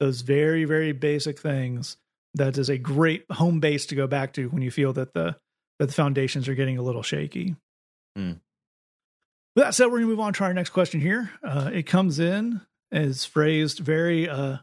Those 0.01 0.21
very, 0.21 0.65
very 0.65 0.93
basic 0.93 1.39
things. 1.39 1.97
That 2.35 2.59
is 2.59 2.69
a 2.69 2.77
great 2.77 3.25
home 3.31 3.61
base 3.61 3.87
to 3.87 3.95
go 3.95 4.07
back 4.07 4.35
to 4.35 4.49
when 4.51 4.61
you 4.61 4.71
feel 4.71 4.93
that 4.95 5.15
the 5.15 5.37
that 5.79 5.87
the 5.87 5.93
foundations 5.95 6.49
are 6.49 6.55
getting 6.55 6.77
a 6.77 6.83
little 6.83 7.03
shaky. 7.03 7.57
Mm. 8.17 8.41
With 9.55 9.65
that 9.65 9.75
said, 9.75 9.87
we're 9.87 9.93
going 9.93 10.03
to 10.03 10.09
move 10.09 10.21
on 10.21 10.35
to 10.35 10.45
our 10.45 10.53
next 10.53 10.71
question 10.71 11.01
here. 11.01 11.31
Uh, 11.43 11.71
it 11.73 11.85
comes 11.85 12.19
in 12.19 12.61
as 12.93 13.25
phrased 13.25 13.79
very, 13.79 14.29
uh, 14.29 14.59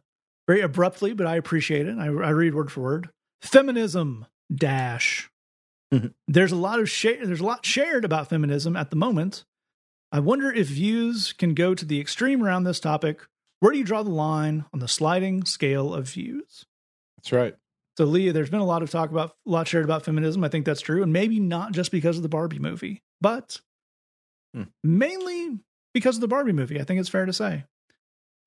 very 0.48 0.62
abruptly, 0.62 1.13
but 1.13 1.26
I 1.26 1.36
appreciate 1.36 1.88
it. 1.88 1.98
I, 1.98 2.06
I 2.06 2.30
read 2.30 2.54
word 2.54 2.72
for 2.72 2.82
word. 2.82 3.10
Feminism 3.43 4.25
dash 4.53 5.29
Mm-hmm. 5.93 6.08
There's 6.27 6.51
a 6.51 6.58
lot 6.58 6.79
of 6.79 6.89
share, 6.89 7.23
there's 7.23 7.39
a 7.39 7.45
lot 7.45 7.65
shared 7.65 8.03
about 8.03 8.27
feminism 8.27 8.75
at 8.75 8.89
the 8.89 8.95
moment. 8.95 9.45
I 10.12 10.19
wonder 10.19 10.51
if 10.51 10.67
views 10.67 11.34
can 11.34 11.53
go 11.53 11.75
to 11.75 11.86
the 11.86 11.99
extreme 11.99 12.43
around 12.43 12.63
this 12.63 12.79
topic. 12.79 13.21
Where 13.60 13.71
do 13.71 13.77
you 13.77 13.84
draw 13.84 14.01
the 14.01 14.10
line 14.10 14.65
on 14.73 14.79
the 14.79 14.88
sliding 14.88 15.45
scale 15.45 15.93
of 15.93 16.10
views? 16.10 16.65
That's 17.17 17.32
right. 17.32 17.56
So, 17.97 18.06
Lee, 18.06 18.32
there's 18.32 18.49
been 18.49 18.60
a 18.60 18.65
lot 18.65 18.82
of 18.82 18.89
talk 18.89 19.12
about, 19.12 19.36
a 19.47 19.49
lot 19.49 19.67
shared 19.67 19.86
about 19.86 20.03
feminism. 20.03 20.43
I 20.43 20.49
think 20.49 20.65
that's 20.65 20.82
true. 20.82 21.03
And 21.03 21.13
maybe 21.13 21.39
not 21.39 21.73
just 21.73 21.91
because 21.91 22.17
of 22.17 22.23
the 22.23 22.29
Barbie 22.29 22.60
movie, 22.60 23.03
but 23.21 23.62
hmm. 24.56 24.63
mainly 24.84 25.60
because 25.93 26.15
of 26.15 26.21
the 26.21 26.27
Barbie 26.27 26.53
movie. 26.53 26.82
I 26.82 26.86
think 26.86 26.99
it's 26.99 27.10
fair 27.10 27.27
to 27.27 27.34
say. 27.34 27.65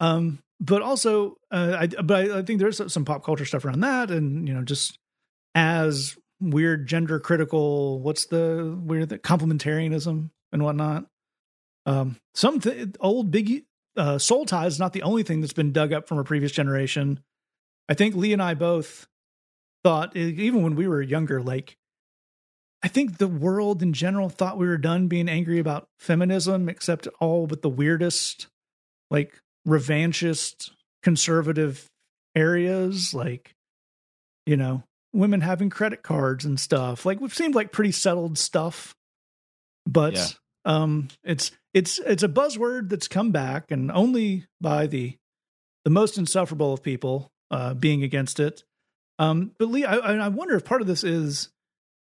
Um, 0.01 0.41
but 0.61 0.83
also, 0.83 1.37
uh, 1.51 1.77
I, 1.81 1.87
but 1.87 2.31
I, 2.31 2.39
I 2.39 2.43
think 2.43 2.61
there's 2.61 2.81
some 2.93 3.05
pop 3.05 3.25
culture 3.25 3.45
stuff 3.45 3.65
around 3.65 3.81
that. 3.81 4.11
And, 4.11 4.49
you 4.49 4.55
know, 4.55 4.63
just 4.63 4.99
as 5.55 6.17
weird 6.41 6.87
gender 6.87 7.19
critical 7.19 8.01
what's 8.01 8.27
the 8.27 8.79
weird 8.85 9.09
the 9.09 9.19
complementarianism 9.19 10.31
and 10.53 10.63
whatnot 10.63 11.07
um 11.87 12.17
some 12.35 12.61
th- 12.61 12.89
old 13.01 13.31
big 13.31 13.65
uh 13.97 14.19
soul 14.19 14.45
ties 14.45 14.75
is 14.75 14.79
not 14.79 14.93
the 14.93 15.03
only 15.03 15.23
thing 15.23 15.41
that's 15.41 15.55
been 15.55 15.73
dug 15.73 15.93
up 15.93 16.07
from 16.07 16.19
a 16.19 16.25
previous 16.25 16.53
generation 16.53 17.21
i 17.89 17.95
think 17.95 18.15
lee 18.15 18.35
and 18.35 18.43
i 18.43 18.53
both 18.53 19.07
thought 19.83 20.15
even 20.15 20.63
when 20.63 20.75
we 20.75 20.87
were 20.87 21.01
younger 21.01 21.41
like 21.41 21.79
i 22.83 22.89
think 22.89 23.17
the 23.17 23.29
world 23.29 23.83
in 23.83 23.95
general 23.95 24.29
thought 24.29 24.59
we 24.59 24.67
were 24.67 24.77
done 24.77 25.09
being 25.09 25.29
angry 25.29 25.59
about 25.59 25.89
feminism 25.99 26.69
except 26.69 27.09
all 27.19 27.47
but 27.47 27.63
the 27.63 27.71
weirdest 27.71 28.49
like 29.11 29.41
revanchist 29.67 30.71
conservative 31.03 31.87
areas 32.35 33.15
like 33.15 33.55
you 34.45 34.57
know 34.57 34.83
women 35.13 35.41
having 35.41 35.71
credit 35.71 36.03
cards 36.03 36.45
and 36.45 36.61
stuff. 36.61 37.07
Like, 37.07 37.21
which 37.21 37.35
seemed 37.35 37.55
like 37.55 37.73
pretty 37.73 37.93
settled 37.93 38.37
stuff. 38.39 38.95
But 39.87 40.15
Yeah. 40.15 40.27
um, 40.65 41.09
it's 41.25 41.53
it's 41.73 41.99
it's 42.01 42.23
a 42.23 42.29
buzzword 42.29 42.91
that's 42.91 43.09
come 43.09 43.31
back, 43.33 43.71
and 43.71 43.91
only 43.91 44.45
by 44.61 44.87
the 44.87 45.17
the 45.85 45.91
most 45.91 46.19
insufferable 46.19 46.73
of 46.75 46.83
people 46.83 47.31
uh, 47.51 47.75
being 47.75 48.03
against 48.03 48.41
it. 48.41 48.65
Um, 49.19 49.53
but 49.59 49.69
Lee, 49.69 49.85
I, 49.85 49.97
I 49.97 50.29
wonder 50.29 50.55
if 50.57 50.65
part 50.65 50.83
of 50.83 50.87
this 50.87 51.03
is 51.05 51.49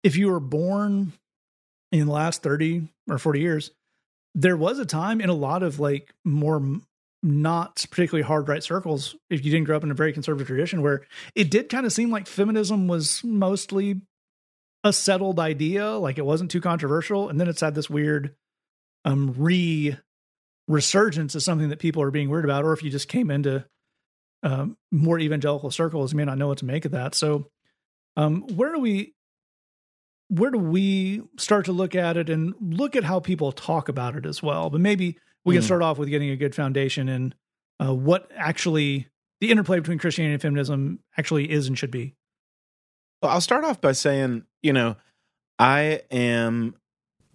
if 0.04 0.16
you 0.16 0.30
were 0.30 0.40
born 0.40 1.14
in 1.92 2.06
the 2.06 2.12
last 2.14 2.44
thirty 2.44 2.90
or 3.10 3.18
forty 3.18 3.40
years, 3.40 3.72
there 4.36 4.58
was 4.58 4.78
a 4.78 4.86
time 4.86 5.20
in 5.22 5.30
a 5.30 5.34
lot 5.34 5.64
of 5.64 5.80
like 5.80 6.14
more 6.24 6.62
not 7.22 7.86
particularly 7.92 8.26
hard 8.26 8.48
right 8.48 8.64
circles 8.64 9.16
if 9.30 9.44
you 9.44 9.52
didn't 9.52 9.66
grow 9.66 9.76
up 9.76 9.84
in 9.84 9.92
a 9.92 9.96
very 9.96 10.14
conservative 10.14 10.48
tradition 10.48 10.82
where 10.82 11.02
it 11.36 11.52
did 11.52 11.68
kind 11.70 11.86
of 11.86 11.92
seem 11.92 12.10
like 12.10 12.28
feminism 12.28 12.88
was 12.88 13.22
mostly 13.24 14.00
a 14.84 14.94
settled 14.94 15.40
idea 15.40 15.92
like 15.92 16.18
it 16.18 16.26
wasn't 16.26 16.50
too 16.50 16.62
controversial 16.62 17.28
and 17.28 17.40
then 17.40 17.50
it's 17.50 17.60
had 17.62 17.76
this 17.76 17.90
weird 17.90 18.36
um 19.04 19.34
re 19.38 19.98
resurgence 20.68 21.36
as 21.36 21.44
something 21.44 21.70
that 21.70 21.80
people 21.80 22.02
are 22.02 22.12
being 22.12 22.30
weird 22.30 22.46
about 22.46 22.64
or 22.64 22.72
if 22.72 22.84
you 22.84 22.90
just 22.90 23.10
came 23.10 23.30
into 23.30 23.66
um, 24.44 24.78
more 24.92 25.20
evangelical 25.20 25.72
circles 25.72 26.14
you 26.14 26.18
may 26.18 26.26
not 26.26 26.38
know 26.38 26.48
what 26.48 26.60
to 26.60 26.66
make 26.66 26.86
of 26.86 26.92
that. 26.92 27.16
So 27.16 27.50
um 28.16 28.44
where 28.56 28.74
do 28.74 28.80
we 28.80 29.14
where 30.30 30.52
do 30.52 30.60
we 30.60 31.24
start 31.38 31.66
to 31.66 31.74
look 31.74 31.96
at 31.96 32.16
it 32.16 32.30
and 32.30 32.54
look 32.62 32.96
at 32.96 33.04
how 33.04 33.20
people 33.20 33.52
talk 33.52 33.90
about 33.90 34.16
it 34.16 34.26
as 34.26 34.42
well? 34.42 34.70
But 34.70 34.80
maybe 34.80 35.18
we 35.50 35.56
can 35.56 35.62
Mm. 35.64 35.66
start 35.66 35.82
off 35.82 35.98
with 35.98 36.10
getting 36.10 36.30
a 36.30 36.36
good 36.36 36.56
foundation 36.56 37.10
in 37.10 37.34
uh, 37.82 37.94
what 37.94 38.30
actually 38.36 39.08
the 39.42 39.52
interplay 39.52 39.80
between 39.80 39.98
christianity 40.00 40.34
and 40.34 40.42
feminism 40.42 41.00
actually 41.18 41.50
is 41.50 41.68
and 41.68 41.78
should 41.78 41.92
be. 41.92 42.16
Well, 43.22 43.32
I'll 43.32 43.42
start 43.42 43.64
off 43.66 43.82
by 43.82 43.92
saying, 43.92 44.44
you 44.64 44.72
know, 44.74 44.96
I 45.58 46.02
am 46.12 46.76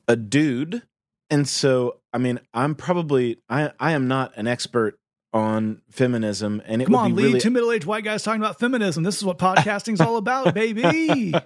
a 0.09 0.17
dude, 0.17 0.83
and 1.31 1.47
so 1.49 2.01
I 2.13 2.19
mean, 2.19 2.41
I'm 2.55 2.75
probably 2.75 3.39
I 3.49 3.73
I 3.79 3.93
am 3.93 4.09
not 4.09 4.33
an 4.37 4.47
expert 4.47 4.99
on 5.33 5.83
feminism, 5.91 6.63
and 6.65 6.81
it 6.81 6.85
come 6.85 6.93
would 6.93 6.99
on 7.01 7.11
be 7.15 7.23
lee 7.23 7.29
really 7.29 7.41
two 7.41 7.51
middle-aged 7.51 7.87
white 7.87 8.05
guys 8.05 8.23
talking 8.23 8.41
about 8.41 8.61
feminism. 8.61 9.03
This 9.03 9.17
is 9.17 9.25
what 9.25 9.37
podcasting's 9.39 10.01
all 10.01 10.17
about 10.17 10.55
baby. 10.55 11.35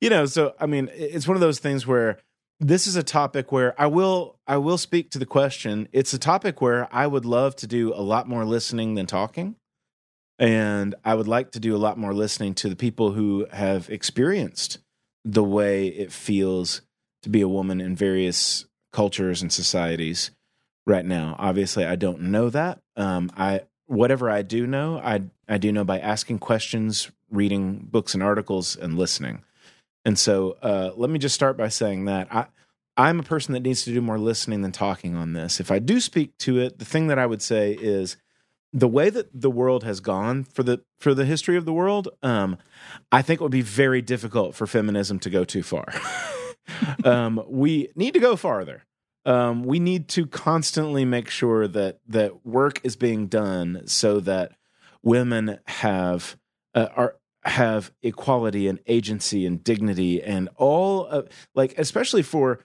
You 0.00 0.10
know, 0.10 0.26
so 0.26 0.54
I 0.60 0.66
mean, 0.66 0.90
it's 0.92 1.26
one 1.26 1.36
of 1.36 1.40
those 1.40 1.58
things 1.58 1.86
where 1.86 2.18
this 2.60 2.86
is 2.86 2.96
a 2.96 3.02
topic 3.02 3.52
where 3.52 3.80
I 3.80 3.86
will 3.86 4.38
I 4.46 4.56
will 4.56 4.78
speak 4.78 5.10
to 5.10 5.18
the 5.18 5.26
question. 5.26 5.88
It's 5.92 6.12
a 6.12 6.18
topic 6.18 6.60
where 6.60 6.88
I 6.92 7.06
would 7.06 7.24
love 7.24 7.54
to 7.56 7.66
do 7.66 7.94
a 7.94 8.02
lot 8.02 8.28
more 8.28 8.44
listening 8.44 8.94
than 8.94 9.06
talking. 9.06 9.56
And 10.38 10.94
I 11.04 11.14
would 11.14 11.28
like 11.28 11.52
to 11.52 11.60
do 11.60 11.74
a 11.74 11.78
lot 11.78 11.98
more 11.98 12.14
listening 12.14 12.54
to 12.56 12.68
the 12.68 12.76
people 12.76 13.12
who 13.12 13.46
have 13.52 13.90
experienced 13.90 14.78
the 15.24 15.42
way 15.42 15.88
it 15.88 16.12
feels 16.12 16.82
to 17.22 17.28
be 17.28 17.40
a 17.40 17.48
woman 17.48 17.80
in 17.80 17.96
various 17.96 18.66
cultures 18.92 19.42
and 19.42 19.52
societies 19.52 20.30
right 20.86 21.04
now. 21.04 21.34
Obviously, 21.38 21.84
I 21.84 21.96
don't 21.96 22.22
know 22.22 22.50
that. 22.50 22.80
Um, 22.96 23.30
I 23.36 23.62
whatever 23.86 24.30
I 24.30 24.42
do 24.42 24.66
know, 24.66 24.98
I 24.98 25.22
I 25.48 25.58
do 25.58 25.72
know 25.72 25.84
by 25.84 25.98
asking 25.98 26.40
questions, 26.40 27.10
reading 27.30 27.86
books 27.90 28.14
and 28.14 28.22
articles, 28.22 28.76
and 28.76 28.98
listening. 28.98 29.42
And 30.08 30.18
so, 30.18 30.56
uh, 30.62 30.92
let 30.96 31.10
me 31.10 31.18
just 31.18 31.34
start 31.34 31.58
by 31.58 31.68
saying 31.68 32.06
that 32.06 32.34
I 32.34 32.46
I'm 32.96 33.20
a 33.20 33.22
person 33.22 33.52
that 33.52 33.60
needs 33.60 33.84
to 33.84 33.92
do 33.92 34.00
more 34.00 34.18
listening 34.18 34.62
than 34.62 34.72
talking 34.72 35.14
on 35.14 35.34
this. 35.34 35.60
If 35.60 35.70
I 35.70 35.80
do 35.80 36.00
speak 36.00 36.34
to 36.38 36.58
it, 36.58 36.78
the 36.78 36.86
thing 36.86 37.08
that 37.08 37.18
I 37.18 37.26
would 37.26 37.42
say 37.42 37.74
is 37.74 38.16
the 38.72 38.88
way 38.88 39.10
that 39.10 39.28
the 39.38 39.50
world 39.50 39.84
has 39.84 40.00
gone 40.00 40.44
for 40.44 40.62
the 40.62 40.80
for 40.98 41.12
the 41.12 41.26
history 41.26 41.58
of 41.58 41.66
the 41.66 41.74
world, 41.74 42.08
um, 42.22 42.56
I 43.12 43.20
think 43.20 43.38
it 43.38 43.42
would 43.42 43.52
be 43.52 43.60
very 43.60 44.00
difficult 44.00 44.54
for 44.54 44.66
feminism 44.66 45.18
to 45.18 45.28
go 45.28 45.44
too 45.44 45.62
far. 45.62 45.92
um, 47.04 47.44
we 47.46 47.90
need 47.94 48.14
to 48.14 48.20
go 48.20 48.34
farther. 48.34 48.86
Um, 49.26 49.62
we 49.62 49.78
need 49.78 50.08
to 50.08 50.26
constantly 50.26 51.04
make 51.04 51.28
sure 51.28 51.68
that 51.68 51.98
that 52.06 52.46
work 52.46 52.80
is 52.82 52.96
being 52.96 53.26
done 53.26 53.82
so 53.84 54.20
that 54.20 54.52
women 55.02 55.58
have 55.66 56.38
uh, 56.74 56.88
are 56.96 57.16
have 57.48 57.90
equality 58.02 58.68
and 58.68 58.78
agency 58.86 59.46
and 59.46 59.64
dignity 59.64 60.22
and 60.22 60.48
all 60.56 61.06
of 61.06 61.28
like 61.54 61.76
especially 61.78 62.22
for 62.22 62.60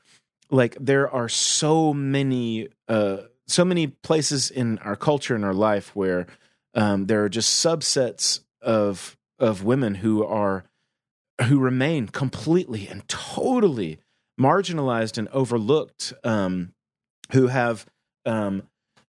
like 0.50 0.76
there 0.80 1.10
are 1.10 1.30
so 1.30 1.93
many 1.93 2.67
uh 2.88 3.17
so 3.48 3.63
many 3.63 3.88
places 3.88 4.52
in 4.52 4.78
our 4.80 4.96
culture 4.96 5.36
and 5.36 5.46
our 5.46 5.54
life 5.54 5.96
where 5.96 6.28
um 6.76 7.06
there 7.06 7.24
are 7.24 7.30
just 7.30 7.63
subsets 7.63 8.41
of 8.62 9.17
of 9.39 9.63
women 9.63 9.96
who 9.96 10.24
are 10.24 10.65
who 11.48 11.60
remain 11.60 12.08
completely 12.08 12.88
and 12.88 13.08
totally 13.08 14.00
marginalized 14.39 15.17
and 15.17 15.28
overlooked 15.30 16.13
um 16.24 16.74
who 17.32 17.48
have 17.48 17.86
um 18.26 18.63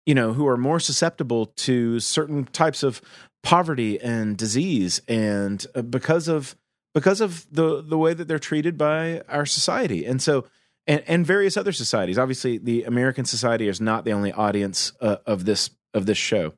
you 0.06 0.14
know 0.14 0.32
who 0.32 0.46
are 0.46 0.56
more 0.56 0.78
susceptible 0.78 1.46
to 1.46 1.98
certain 1.98 2.44
types 2.44 2.82
of 2.82 3.00
poverty 3.44 4.00
and 4.00 4.36
disease 4.36 5.00
and 5.06 5.64
uh, 5.74 5.82
because 5.82 6.26
of 6.26 6.56
because 6.94 7.20
of 7.20 7.46
the 7.52 7.82
the 7.82 7.98
way 7.98 8.14
that 8.14 8.26
they're 8.26 8.38
treated 8.40 8.76
by 8.76 9.20
our 9.28 9.46
society. 9.46 10.04
And 10.04 10.20
so 10.20 10.46
and, 10.86 11.02
and 11.06 11.26
various 11.26 11.56
other 11.56 11.72
societies. 11.72 12.18
Obviously 12.18 12.58
the 12.58 12.82
american 12.84 13.24
society 13.24 13.68
is 13.68 13.80
not 13.80 14.04
the 14.04 14.12
only 14.12 14.32
audience 14.32 14.92
uh, 15.00 15.16
of 15.26 15.44
this 15.44 15.70
of 15.92 16.06
this 16.06 16.18
show. 16.18 16.54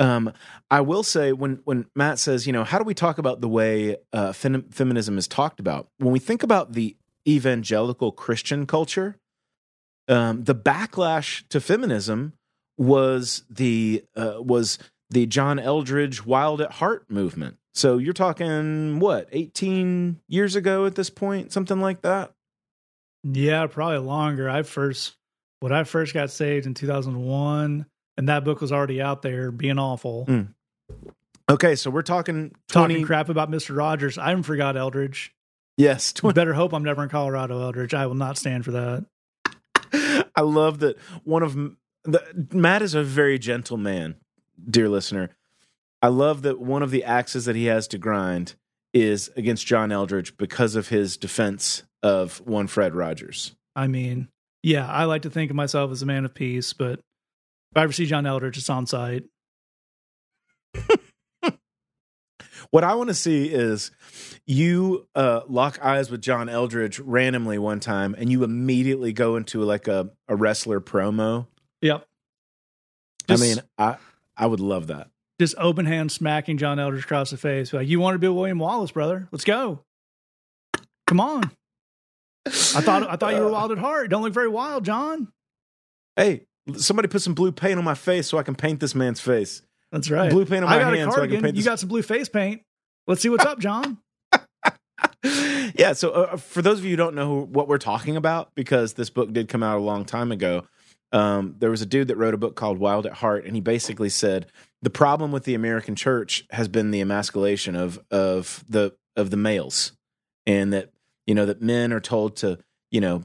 Um, 0.00 0.32
I 0.70 0.80
will 0.80 1.02
say 1.02 1.32
when 1.32 1.60
when 1.64 1.86
Matt 1.94 2.18
says, 2.18 2.46
you 2.46 2.52
know, 2.52 2.64
how 2.64 2.78
do 2.78 2.84
we 2.84 2.94
talk 2.94 3.18
about 3.18 3.40
the 3.40 3.48
way 3.48 3.96
uh, 4.12 4.32
fem- 4.32 4.68
feminism 4.70 5.18
is 5.18 5.26
talked 5.26 5.60
about? 5.60 5.88
When 5.98 6.12
we 6.12 6.18
think 6.18 6.42
about 6.42 6.72
the 6.72 6.96
evangelical 7.26 8.12
Christian 8.12 8.66
culture, 8.66 9.18
um, 10.08 10.44
the 10.44 10.54
backlash 10.54 11.46
to 11.48 11.60
feminism 11.60 12.32
was 12.76 13.42
the 13.50 14.04
uh, 14.16 14.36
was 14.38 14.78
the 15.10 15.26
John 15.26 15.58
Eldredge 15.58 16.24
Wild 16.24 16.60
at 16.60 16.72
Heart 16.72 17.10
movement. 17.10 17.56
So 17.74 17.98
you're 17.98 18.12
talking 18.12 18.98
what, 18.98 19.28
18 19.32 20.20
years 20.28 20.56
ago 20.56 20.84
at 20.86 20.94
this 20.96 21.10
point, 21.10 21.52
something 21.52 21.80
like 21.80 22.02
that. 22.02 22.32
Yeah, 23.24 23.66
probably 23.66 23.98
longer. 23.98 24.48
I 24.48 24.62
first 24.62 25.16
when 25.60 25.72
I 25.72 25.84
first 25.84 26.14
got 26.14 26.30
saved 26.30 26.66
in 26.66 26.74
2001, 26.74 27.86
and 28.16 28.28
that 28.28 28.44
book 28.44 28.60
was 28.60 28.72
already 28.72 29.00
out 29.02 29.22
there, 29.22 29.50
being 29.50 29.78
awful, 29.78 30.26
Mm. 30.28 30.54
Okay, 31.50 31.76
so 31.76 31.88
we're 31.90 32.02
talking 32.02 32.54
20 32.68 32.94
talking 32.94 33.06
crap 33.06 33.28
about 33.30 33.48
Mister 33.48 33.72
Rogers. 33.72 34.18
I 34.18 34.32
even 34.32 34.42
forgot 34.42 34.76
Eldredge. 34.76 35.30
Yes, 35.78 36.12
You 36.16 36.20
20, 36.20 36.34
better 36.34 36.52
hope 36.52 36.74
I'm 36.74 36.84
never 36.84 37.02
in 37.02 37.08
Colorado, 37.08 37.60
Eldredge. 37.60 37.94
I 37.94 38.06
will 38.06 38.14
not 38.16 38.36
stand 38.36 38.64
for 38.64 38.72
that. 38.72 39.06
I 40.36 40.42
love 40.42 40.80
that 40.80 40.98
one 41.24 41.42
of 41.42 41.54
the 42.04 42.48
Matt 42.52 42.82
is 42.82 42.94
a 42.94 43.02
very 43.02 43.38
gentle 43.38 43.76
man, 43.78 44.16
dear 44.68 44.88
listener. 44.88 45.30
I 46.00 46.08
love 46.08 46.42
that 46.42 46.60
one 46.60 46.82
of 46.82 46.90
the 46.90 47.04
axes 47.04 47.46
that 47.46 47.56
he 47.56 47.66
has 47.66 47.88
to 47.88 47.98
grind 47.98 48.54
is 48.94 49.30
against 49.36 49.66
John 49.66 49.90
Eldredge 49.90 50.36
because 50.36 50.76
of 50.76 50.88
his 50.88 51.16
defense 51.16 51.82
of 52.02 52.38
one 52.46 52.66
Fred 52.66 52.94
Rogers. 52.94 53.54
I 53.74 53.86
mean, 53.88 54.28
yeah, 54.62 54.86
I 54.88 55.04
like 55.04 55.22
to 55.22 55.30
think 55.30 55.50
of 55.50 55.56
myself 55.56 55.90
as 55.90 56.02
a 56.02 56.06
man 56.06 56.24
of 56.24 56.34
peace, 56.34 56.72
but 56.72 57.00
if 57.00 57.76
I 57.76 57.82
ever 57.82 57.92
see 57.92 58.06
John 58.06 58.24
Eldredge, 58.24 58.56
it's 58.56 58.70
on 58.70 58.86
site. 58.86 59.24
What 62.70 62.84
I 62.84 62.94
want 62.94 63.08
to 63.08 63.14
see 63.14 63.46
is 63.46 63.90
you 64.46 65.08
uh, 65.14 65.40
lock 65.48 65.78
eyes 65.82 66.10
with 66.10 66.20
John 66.20 66.48
Eldredge 66.48 67.00
randomly 67.02 67.58
one 67.58 67.80
time, 67.80 68.14
and 68.18 68.30
you 68.30 68.44
immediately 68.44 69.12
go 69.12 69.36
into 69.36 69.62
like 69.62 69.88
a, 69.88 70.10
a 70.28 70.36
wrestler 70.36 70.80
promo. 70.80 71.46
Yep. 71.80 72.06
I 73.28 73.36
mean, 73.36 73.58
I 73.78 73.96
I 74.38 74.46
would 74.46 74.60
love 74.60 74.86
that. 74.86 75.08
just 75.40 75.54
open 75.58 75.84
hand 75.84 76.12
smacking 76.12 76.56
John 76.58 76.78
Eldredge 76.78 77.04
across 77.04 77.30
the 77.30 77.36
face. 77.36 77.72
Like, 77.72 77.88
you 77.88 78.00
want 78.00 78.14
to 78.14 78.18
be 78.18 78.28
William 78.28 78.58
Wallace, 78.58 78.92
brother? 78.92 79.28
Let's 79.32 79.44
go. 79.44 79.80
Come 81.06 81.20
on. 81.20 81.50
I 82.46 82.50
thought 82.80 83.08
I 83.08 83.16
thought 83.16 83.34
you 83.34 83.40
were 83.40 83.50
wild 83.52 83.72
at 83.72 83.78
heart. 83.78 84.10
Don't 84.10 84.22
look 84.22 84.32
very 84.32 84.48
wild, 84.48 84.84
John. 84.84 85.28
Hey, 86.16 86.46
somebody 86.76 87.08
put 87.08 87.22
some 87.22 87.34
blue 87.34 87.52
paint 87.52 87.78
on 87.78 87.84
my 87.84 87.94
face 87.94 88.26
so 88.28 88.38
I 88.38 88.42
can 88.42 88.54
paint 88.54 88.80
this 88.80 88.94
man's 88.94 89.20
face. 89.20 89.62
That's 89.92 90.10
right. 90.10 90.30
Blue 90.30 90.44
paint 90.44 90.64
on 90.64 90.70
I 90.72 90.82
my 90.82 90.96
hand 90.96 91.12
so 91.12 91.22
I 91.22 91.26
can 91.26 91.42
paint 91.42 91.56
you 91.56 91.64
got 91.64 91.78
some 91.80 91.88
blue 91.88 92.02
face 92.02 92.28
paint. 92.28 92.62
Let's 93.06 93.22
see 93.22 93.28
what's 93.28 93.44
up, 93.44 93.58
John. 93.58 93.98
yeah. 95.74 95.94
So, 95.94 96.10
uh, 96.10 96.36
for 96.36 96.60
those 96.60 96.78
of 96.78 96.84
you 96.84 96.90
who 96.90 96.96
don't 96.96 97.14
know 97.14 97.26
who, 97.26 97.40
what 97.44 97.68
we're 97.68 97.78
talking 97.78 98.16
about, 98.16 98.50
because 98.54 98.94
this 98.94 99.08
book 99.10 99.32
did 99.32 99.48
come 99.48 99.62
out 99.62 99.78
a 99.78 99.80
long 99.80 100.04
time 100.04 100.30
ago, 100.30 100.66
um, 101.12 101.56
there 101.58 101.70
was 101.70 101.82
a 101.82 101.86
dude 101.86 102.08
that 102.08 102.16
wrote 102.16 102.34
a 102.34 102.38
book 102.38 102.54
called 102.54 102.78
Wild 102.78 103.06
at 103.06 103.14
Heart, 103.14 103.44
and 103.44 103.54
he 103.54 103.60
basically 103.60 104.08
said 104.08 104.46
the 104.82 104.90
problem 104.90 105.32
with 105.32 105.44
the 105.44 105.54
American 105.54 105.96
church 105.96 106.44
has 106.50 106.68
been 106.68 106.90
the 106.90 107.00
emasculation 107.00 107.76
of 107.76 107.98
of 108.10 108.64
the 108.68 108.94
of 109.16 109.30
the 109.30 109.36
males, 109.36 109.92
and 110.46 110.72
that 110.72 110.90
you 111.26 111.34
know 111.34 111.46
that 111.46 111.62
men 111.62 111.92
are 111.92 112.00
told 112.00 112.36
to 112.36 112.58
you 112.90 113.00
know 113.00 113.24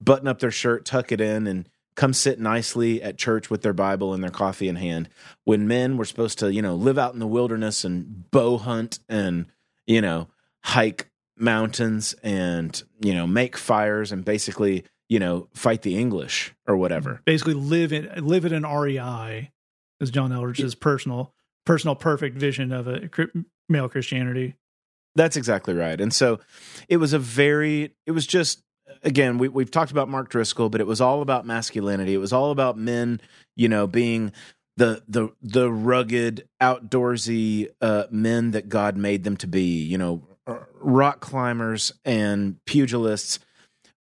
button 0.00 0.28
up 0.28 0.38
their 0.38 0.50
shirt, 0.50 0.84
tuck 0.84 1.12
it 1.12 1.20
in, 1.20 1.46
and 1.46 1.68
come 1.94 2.12
sit 2.12 2.40
nicely 2.40 3.02
at 3.02 3.16
church 3.16 3.50
with 3.50 3.62
their 3.62 3.72
Bible 3.72 4.12
and 4.12 4.22
their 4.22 4.30
coffee 4.30 4.68
in 4.68 4.76
hand. 4.76 5.08
When 5.44 5.68
men 5.68 5.96
were 5.96 6.04
supposed 6.04 6.40
to, 6.40 6.52
you 6.52 6.60
know, 6.60 6.74
live 6.74 6.98
out 6.98 7.14
in 7.14 7.20
the 7.20 7.26
wilderness 7.26 7.84
and 7.84 8.30
bow 8.30 8.58
hunt 8.58 8.98
and 9.08 9.46
you 9.86 10.00
know, 10.00 10.28
hike 10.62 11.10
mountains 11.36 12.14
and, 12.22 12.82
you 13.00 13.14
know, 13.14 13.26
make 13.26 13.56
fires 13.56 14.12
and 14.12 14.24
basically, 14.24 14.84
you 15.14 15.20
know, 15.20 15.46
fight 15.54 15.82
the 15.82 15.96
English 15.96 16.52
or 16.66 16.76
whatever. 16.76 17.20
Basically 17.24 17.54
live 17.54 17.92
in 17.92 18.10
live 18.26 18.44
in 18.44 18.52
an 18.52 18.66
REI 18.66 19.52
is 20.00 20.10
John 20.10 20.32
Eldredge's 20.32 20.74
personal 20.74 21.32
personal 21.64 21.94
perfect 21.94 22.36
vision 22.36 22.72
of 22.72 22.88
a 22.88 23.08
male 23.68 23.88
Christianity. 23.88 24.56
That's 25.14 25.36
exactly 25.36 25.72
right. 25.72 26.00
And 26.00 26.12
so 26.12 26.40
it 26.88 26.96
was 26.96 27.12
a 27.12 27.20
very 27.20 27.94
it 28.06 28.10
was 28.10 28.26
just 28.26 28.64
again, 29.04 29.38
we 29.38 29.46
we've 29.46 29.70
talked 29.70 29.92
about 29.92 30.08
Mark 30.08 30.30
Driscoll, 30.30 30.68
but 30.68 30.80
it 30.80 30.86
was 30.88 31.00
all 31.00 31.22
about 31.22 31.46
masculinity. 31.46 32.12
It 32.12 32.18
was 32.18 32.32
all 32.32 32.50
about 32.50 32.76
men, 32.76 33.20
you 33.54 33.68
know, 33.68 33.86
being 33.86 34.32
the 34.76 35.04
the 35.06 35.28
the 35.40 35.70
rugged, 35.70 36.48
outdoorsy 36.60 37.68
uh, 37.80 38.06
men 38.10 38.50
that 38.50 38.68
God 38.68 38.96
made 38.96 39.22
them 39.22 39.36
to 39.36 39.46
be. 39.46 39.84
You 39.84 39.96
know, 39.96 40.26
rock 40.80 41.20
climbers 41.20 41.92
and 42.04 42.56
pugilists, 42.66 43.38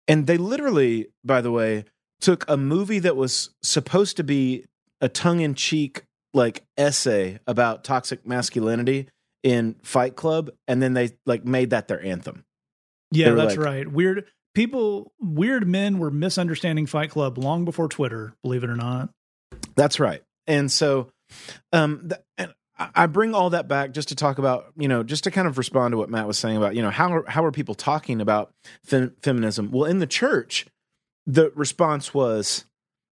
and 0.10 0.28
they 0.28 0.38
literally, 0.38 1.08
by 1.24 1.40
the 1.40 1.52
way, 1.52 1.86
took 2.20 2.44
a 2.50 2.58
movie 2.58 3.00
that 3.00 3.16
was 3.16 3.52
supposed 3.64 4.18
to 4.18 4.24
be 4.24 4.66
a 5.00 5.08
tongue 5.08 5.40
in 5.40 5.54
cheek 5.54 6.04
like 6.34 6.66
essay 6.78 7.40
about 7.48 7.84
toxic 7.84 8.26
masculinity 8.28 9.08
in 9.44 9.76
Fight 9.84 10.16
Club, 10.16 10.50
and 10.68 10.82
then 10.82 10.94
they 10.94 11.12
like 11.26 11.46
made 11.46 11.70
that 11.70 11.88
their 11.88 12.04
anthem. 12.04 12.44
Yeah, 13.12 13.32
that's 13.32 13.56
like, 13.56 13.66
right. 13.66 13.88
Weird 13.88 14.26
people, 14.54 15.14
weird 15.20 15.68
men 15.68 16.00
were 16.00 16.12
misunderstanding 16.12 16.86
Fight 16.86 17.12
Club 17.12 17.38
long 17.38 17.66
before 17.66 17.88
Twitter. 17.88 18.34
Believe 18.44 18.64
it 18.64 18.70
or 18.70 18.76
not. 18.76 19.10
That's 19.76 20.00
right. 20.00 20.22
And 20.48 20.72
so, 20.72 21.10
um, 21.72 22.10
th- 22.10 22.22
and 22.38 22.54
I 22.96 23.08
bring 23.08 23.36
all 23.36 23.50
that 23.50 23.68
back 23.68 23.92
just 23.92 24.08
to 24.10 24.16
talk 24.16 24.38
about, 24.38 24.72
you 24.78 24.88
know, 24.88 25.04
just 25.04 25.26
to 25.26 25.32
kind 25.32 25.48
of 25.48 25.58
respond 25.58 25.92
to 25.92 25.98
what 25.98 26.10
Matt 26.10 26.28
was 26.28 26.38
saying 26.38 26.56
about, 26.56 26.76
you 26.76 26.82
know, 26.82 26.90
how 26.90 27.14
are, 27.14 27.26
how 27.28 27.44
are 27.44 27.52
people 27.52 27.76
talking 27.76 28.22
about 28.22 28.54
fem- 28.84 29.16
feminism? 29.22 29.70
Well, 29.72 29.86
in 29.86 30.00
the 30.00 30.08
church, 30.08 30.66
the 31.28 31.52
response 31.56 32.14
was, 32.14 32.66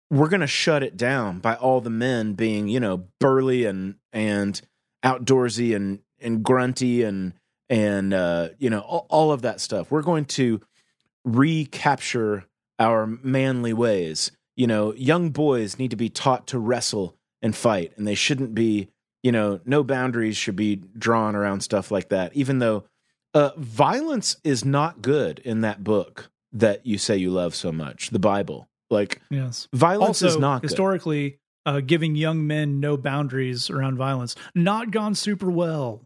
we're 0.09 0.29
going 0.29 0.41
to 0.41 0.47
shut 0.47 0.83
it 0.83 0.97
down 0.97 1.39
by 1.39 1.55
all 1.55 1.79
the 1.79 1.89
men 1.89 2.33
being, 2.33 2.67
you 2.67 2.79
know, 2.79 3.05
burly 3.19 3.65
and 3.65 3.95
and 4.11 4.59
outdoorsy 5.03 5.75
and 5.75 5.99
and 6.19 6.43
grunty 6.43 7.03
and 7.03 7.33
and 7.69 8.13
uh, 8.13 8.49
you 8.57 8.69
know 8.69 8.81
all, 8.81 9.05
all 9.09 9.31
of 9.31 9.43
that 9.43 9.61
stuff. 9.61 9.89
We're 9.89 10.01
going 10.01 10.25
to 10.25 10.59
recapture 11.23 12.45
our 12.79 13.05
manly 13.05 13.73
ways. 13.73 14.31
You 14.55 14.67
know, 14.67 14.93
young 14.93 15.29
boys 15.29 15.79
need 15.79 15.91
to 15.91 15.97
be 15.97 16.09
taught 16.09 16.47
to 16.47 16.59
wrestle 16.59 17.15
and 17.41 17.55
fight, 17.55 17.93
and 17.95 18.05
they 18.05 18.15
shouldn't 18.15 18.53
be, 18.53 18.89
you 19.23 19.31
know, 19.31 19.59
no 19.65 19.83
boundaries 19.83 20.37
should 20.37 20.55
be 20.55 20.77
drawn 20.97 21.35
around 21.35 21.61
stuff 21.61 21.91
like 21.91 22.09
that. 22.09 22.35
Even 22.35 22.59
though 22.59 22.85
uh, 23.33 23.51
violence 23.57 24.37
is 24.43 24.65
not 24.65 25.01
good 25.01 25.39
in 25.39 25.61
that 25.61 25.83
book 25.83 26.29
that 26.53 26.85
you 26.85 26.97
say 26.97 27.17
you 27.17 27.29
love 27.29 27.55
so 27.55 27.71
much, 27.71 28.09
the 28.09 28.19
Bible. 28.19 28.67
Like, 28.89 29.21
yes, 29.29 29.67
violence 29.73 30.21
also, 30.21 30.27
is 30.27 30.37
not 30.37 30.63
historically 30.63 31.39
uh, 31.65 31.79
giving 31.79 32.15
young 32.15 32.45
men 32.45 32.79
no 32.79 32.97
boundaries 32.97 33.69
around 33.69 33.97
violence. 33.97 34.35
Not 34.53 34.91
gone 34.91 35.15
super 35.15 35.49
well. 35.49 36.05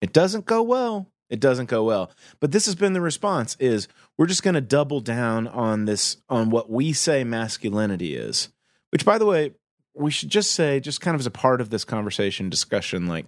It 0.00 0.12
doesn't 0.12 0.44
go 0.44 0.62
well 0.62 1.08
it 1.28 1.40
doesn't 1.40 1.68
go 1.68 1.84
well 1.84 2.10
but 2.40 2.52
this 2.52 2.66
has 2.66 2.74
been 2.74 2.92
the 2.92 3.00
response 3.00 3.56
is 3.58 3.88
we're 4.16 4.26
just 4.26 4.42
going 4.42 4.54
to 4.54 4.60
double 4.60 5.00
down 5.00 5.46
on 5.48 5.84
this 5.84 6.18
on 6.28 6.50
what 6.50 6.70
we 6.70 6.92
say 6.92 7.24
masculinity 7.24 8.14
is 8.14 8.50
which 8.90 9.04
by 9.04 9.18
the 9.18 9.26
way 9.26 9.52
we 9.96 10.10
should 10.10 10.30
just 10.30 10.52
say 10.52 10.80
just 10.80 11.00
kind 11.00 11.14
of 11.14 11.20
as 11.20 11.26
a 11.26 11.30
part 11.30 11.60
of 11.60 11.70
this 11.70 11.84
conversation 11.84 12.48
discussion 12.50 13.06
like 13.06 13.26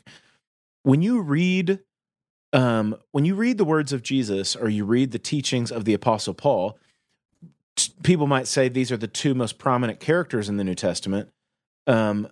when 0.82 1.02
you 1.02 1.20
read 1.20 1.80
um 2.52 2.96
when 3.12 3.24
you 3.24 3.34
read 3.34 3.58
the 3.58 3.64
words 3.64 3.92
of 3.92 4.02
jesus 4.02 4.54
or 4.54 4.68
you 4.68 4.84
read 4.84 5.10
the 5.10 5.18
teachings 5.18 5.70
of 5.72 5.84
the 5.84 5.94
apostle 5.94 6.34
paul 6.34 6.78
t- 7.78 7.92
people 8.02 8.26
might 8.26 8.46
say 8.46 8.68
these 8.68 8.92
are 8.92 8.96
the 8.96 9.08
two 9.08 9.34
most 9.34 9.58
prominent 9.58 10.00
characters 10.00 10.48
in 10.48 10.56
the 10.56 10.64
new 10.64 10.74
testament. 10.74 11.30
Um 11.86 12.28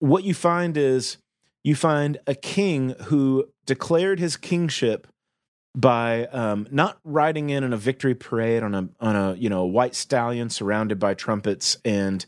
what 0.00 0.24
you 0.24 0.34
find 0.34 0.76
is 0.76 1.18
you 1.62 1.74
find 1.74 2.18
a 2.26 2.34
king 2.34 2.94
who 3.04 3.48
declared 3.64 4.18
his 4.18 4.36
kingship 4.36 5.06
by 5.76 6.26
um, 6.26 6.66
not 6.70 6.98
riding 7.04 7.50
in 7.50 7.64
on 7.64 7.72
a 7.72 7.76
victory 7.76 8.14
parade 8.14 8.62
on 8.62 8.74
a 8.74 8.88
on 9.00 9.16
a 9.16 9.34
you 9.34 9.48
know 9.48 9.64
white 9.64 9.94
stallion 9.94 10.50
surrounded 10.50 10.98
by 10.98 11.14
trumpets 11.14 11.76
and 11.84 12.26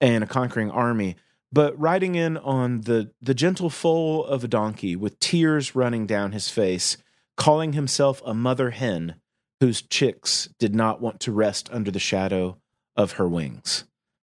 and 0.00 0.24
a 0.24 0.26
conquering 0.26 0.70
army, 0.70 1.16
but 1.52 1.78
riding 1.78 2.14
in 2.14 2.36
on 2.36 2.82
the 2.82 3.10
the 3.20 3.34
gentle 3.34 3.70
foal 3.70 4.24
of 4.24 4.44
a 4.44 4.48
donkey 4.48 4.96
with 4.96 5.18
tears 5.20 5.74
running 5.74 6.06
down 6.06 6.32
his 6.32 6.48
face, 6.48 6.96
calling 7.36 7.72
himself 7.72 8.22
a 8.24 8.34
mother 8.34 8.70
hen 8.70 9.16
whose 9.60 9.82
chicks 9.82 10.48
did 10.58 10.74
not 10.74 11.00
want 11.00 11.20
to 11.20 11.32
rest 11.32 11.68
under 11.72 11.90
the 11.90 11.98
shadow 11.98 12.56
of 12.96 13.12
her 13.12 13.28
wings. 13.28 13.84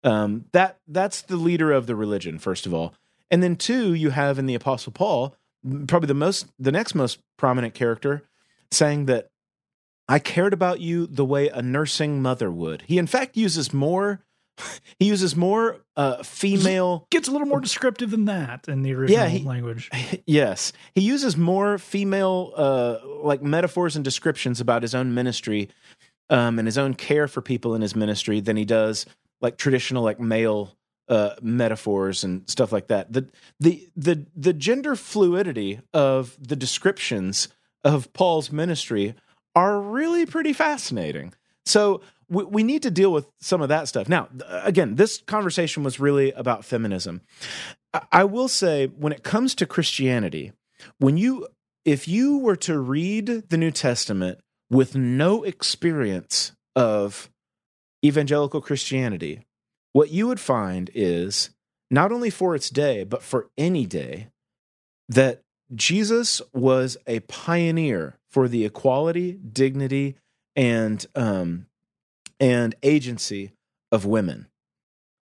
Um, 0.03 0.45
that 0.53 0.79
that's 0.87 1.21
the 1.21 1.35
leader 1.35 1.71
of 1.71 1.87
the 1.87 1.95
religion, 1.95 2.39
first 2.39 2.65
of 2.65 2.73
all, 2.73 2.93
and 3.29 3.43
then 3.43 3.55
two, 3.55 3.93
you 3.93 4.11
have 4.11 4.39
in 4.39 4.45
the 4.45 4.55
Apostle 4.55 4.93
Paul 4.93 5.35
probably 5.87 6.07
the 6.07 6.13
most 6.13 6.47
the 6.59 6.71
next 6.71 6.95
most 6.95 7.19
prominent 7.37 7.73
character 7.73 8.23
saying 8.71 9.05
that 9.05 9.29
I 10.07 10.19
cared 10.19 10.53
about 10.53 10.79
you 10.79 11.07
the 11.07 11.25
way 11.25 11.49
a 11.49 11.61
nursing 11.61 12.21
mother 12.21 12.49
would. 12.51 12.83
He 12.83 12.97
in 12.97 13.07
fact 13.07 13.35
uses 13.35 13.73
more 13.73 14.23
he 14.99 15.05
uses 15.05 15.35
more 15.35 15.77
uh, 15.95 16.23
female 16.23 17.07
gets 17.09 17.27
a 17.27 17.31
little 17.31 17.47
more 17.47 17.59
descriptive 17.59 18.11
than 18.11 18.25
that 18.25 18.67
in 18.67 18.81
the 18.81 18.93
original 18.93 19.21
yeah, 19.21 19.29
he, 19.29 19.45
language. 19.45 19.89
Yes. 20.25 20.73
He 20.95 21.01
uses 21.01 21.37
more 21.37 21.77
female 21.77 22.53
uh, 22.55 22.97
like 23.21 23.41
metaphors 23.41 23.95
and 23.95 24.03
descriptions 24.03 24.59
about 24.59 24.81
his 24.81 24.93
own 24.95 25.13
ministry 25.13 25.69
um, 26.29 26.59
and 26.59 26.67
his 26.67 26.77
own 26.77 26.93
care 26.93 27.27
for 27.27 27.41
people 27.41 27.75
in 27.75 27.81
his 27.81 27.95
ministry 27.95 28.39
than 28.39 28.57
he 28.57 28.65
does 28.65 29.05
like 29.41 29.57
traditional 29.57 30.03
like 30.03 30.19
male 30.19 30.75
uh, 31.09 31.35
metaphors 31.41 32.23
and 32.23 32.49
stuff 32.49 32.71
like 32.71 32.87
that. 32.87 33.11
The 33.11 33.29
the 33.59 33.87
the 33.95 34.25
the 34.35 34.53
gender 34.53 34.95
fluidity 34.95 35.79
of 35.93 36.37
the 36.39 36.55
descriptions 36.55 37.47
of 37.83 38.11
Paul's 38.13 38.51
ministry 38.51 39.15
are 39.55 39.79
really 39.79 40.25
pretty 40.25 40.53
fascinating. 40.53 41.33
So 41.65 42.01
we, 42.29 42.43
we 42.43 42.63
need 42.63 42.83
to 42.83 42.91
deal 42.91 43.11
with 43.11 43.27
some 43.39 43.61
of 43.61 43.69
that 43.69 43.87
stuff. 43.87 44.09
Now, 44.09 44.29
again, 44.49 44.95
this 44.95 45.19
conversation 45.19 45.83
was 45.83 45.99
really 45.99 46.31
about 46.33 46.65
feminism. 46.65 47.21
I 48.11 48.25
will 48.25 48.47
say, 48.47 48.87
when 48.87 49.13
it 49.13 49.23
comes 49.23 49.55
to 49.55 49.65
Christianity, 49.65 50.51
when 50.99 51.17
you 51.17 51.47
if 51.85 52.05
you 52.05 52.39
were 52.39 52.57
to 52.57 52.77
read 52.79 53.49
the 53.49 53.57
New 53.57 53.71
Testament 53.71 54.39
with 54.69 54.93
no 54.95 55.43
experience 55.43 56.51
of 56.75 57.29
evangelical 58.05 58.59
Christianity, 58.59 59.45
what 59.93 60.11
you 60.11 60.27
would 60.27 60.39
find 60.39 60.89
is 60.93 61.51
not 61.89 62.11
only 62.11 62.29
for 62.29 62.55
its 62.55 62.69
day, 62.69 63.05
but 63.05 63.23
for 63.23 63.49
any 63.57 63.85
day, 63.85 64.27
that 65.07 65.41
Jesus 65.73 66.41
was 66.53 66.97
a 67.07 67.21
pioneer 67.21 68.17
for 68.29 68.49
the 68.49 68.65
equality, 68.65 69.39
dignity, 69.53 70.17
and 70.57 71.05
um, 71.15 71.66
and 72.39 72.75
agency 72.83 73.51
of 73.91 74.05
women. 74.05 74.47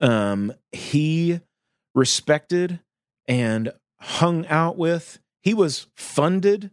Um, 0.02 0.54
he 0.72 1.42
respected 1.96 2.80
and 3.28 3.72
hung 4.00 4.46
out 4.48 4.78
with. 4.78 5.20
He 5.44 5.54
was 5.54 5.88
funded. 5.96 6.72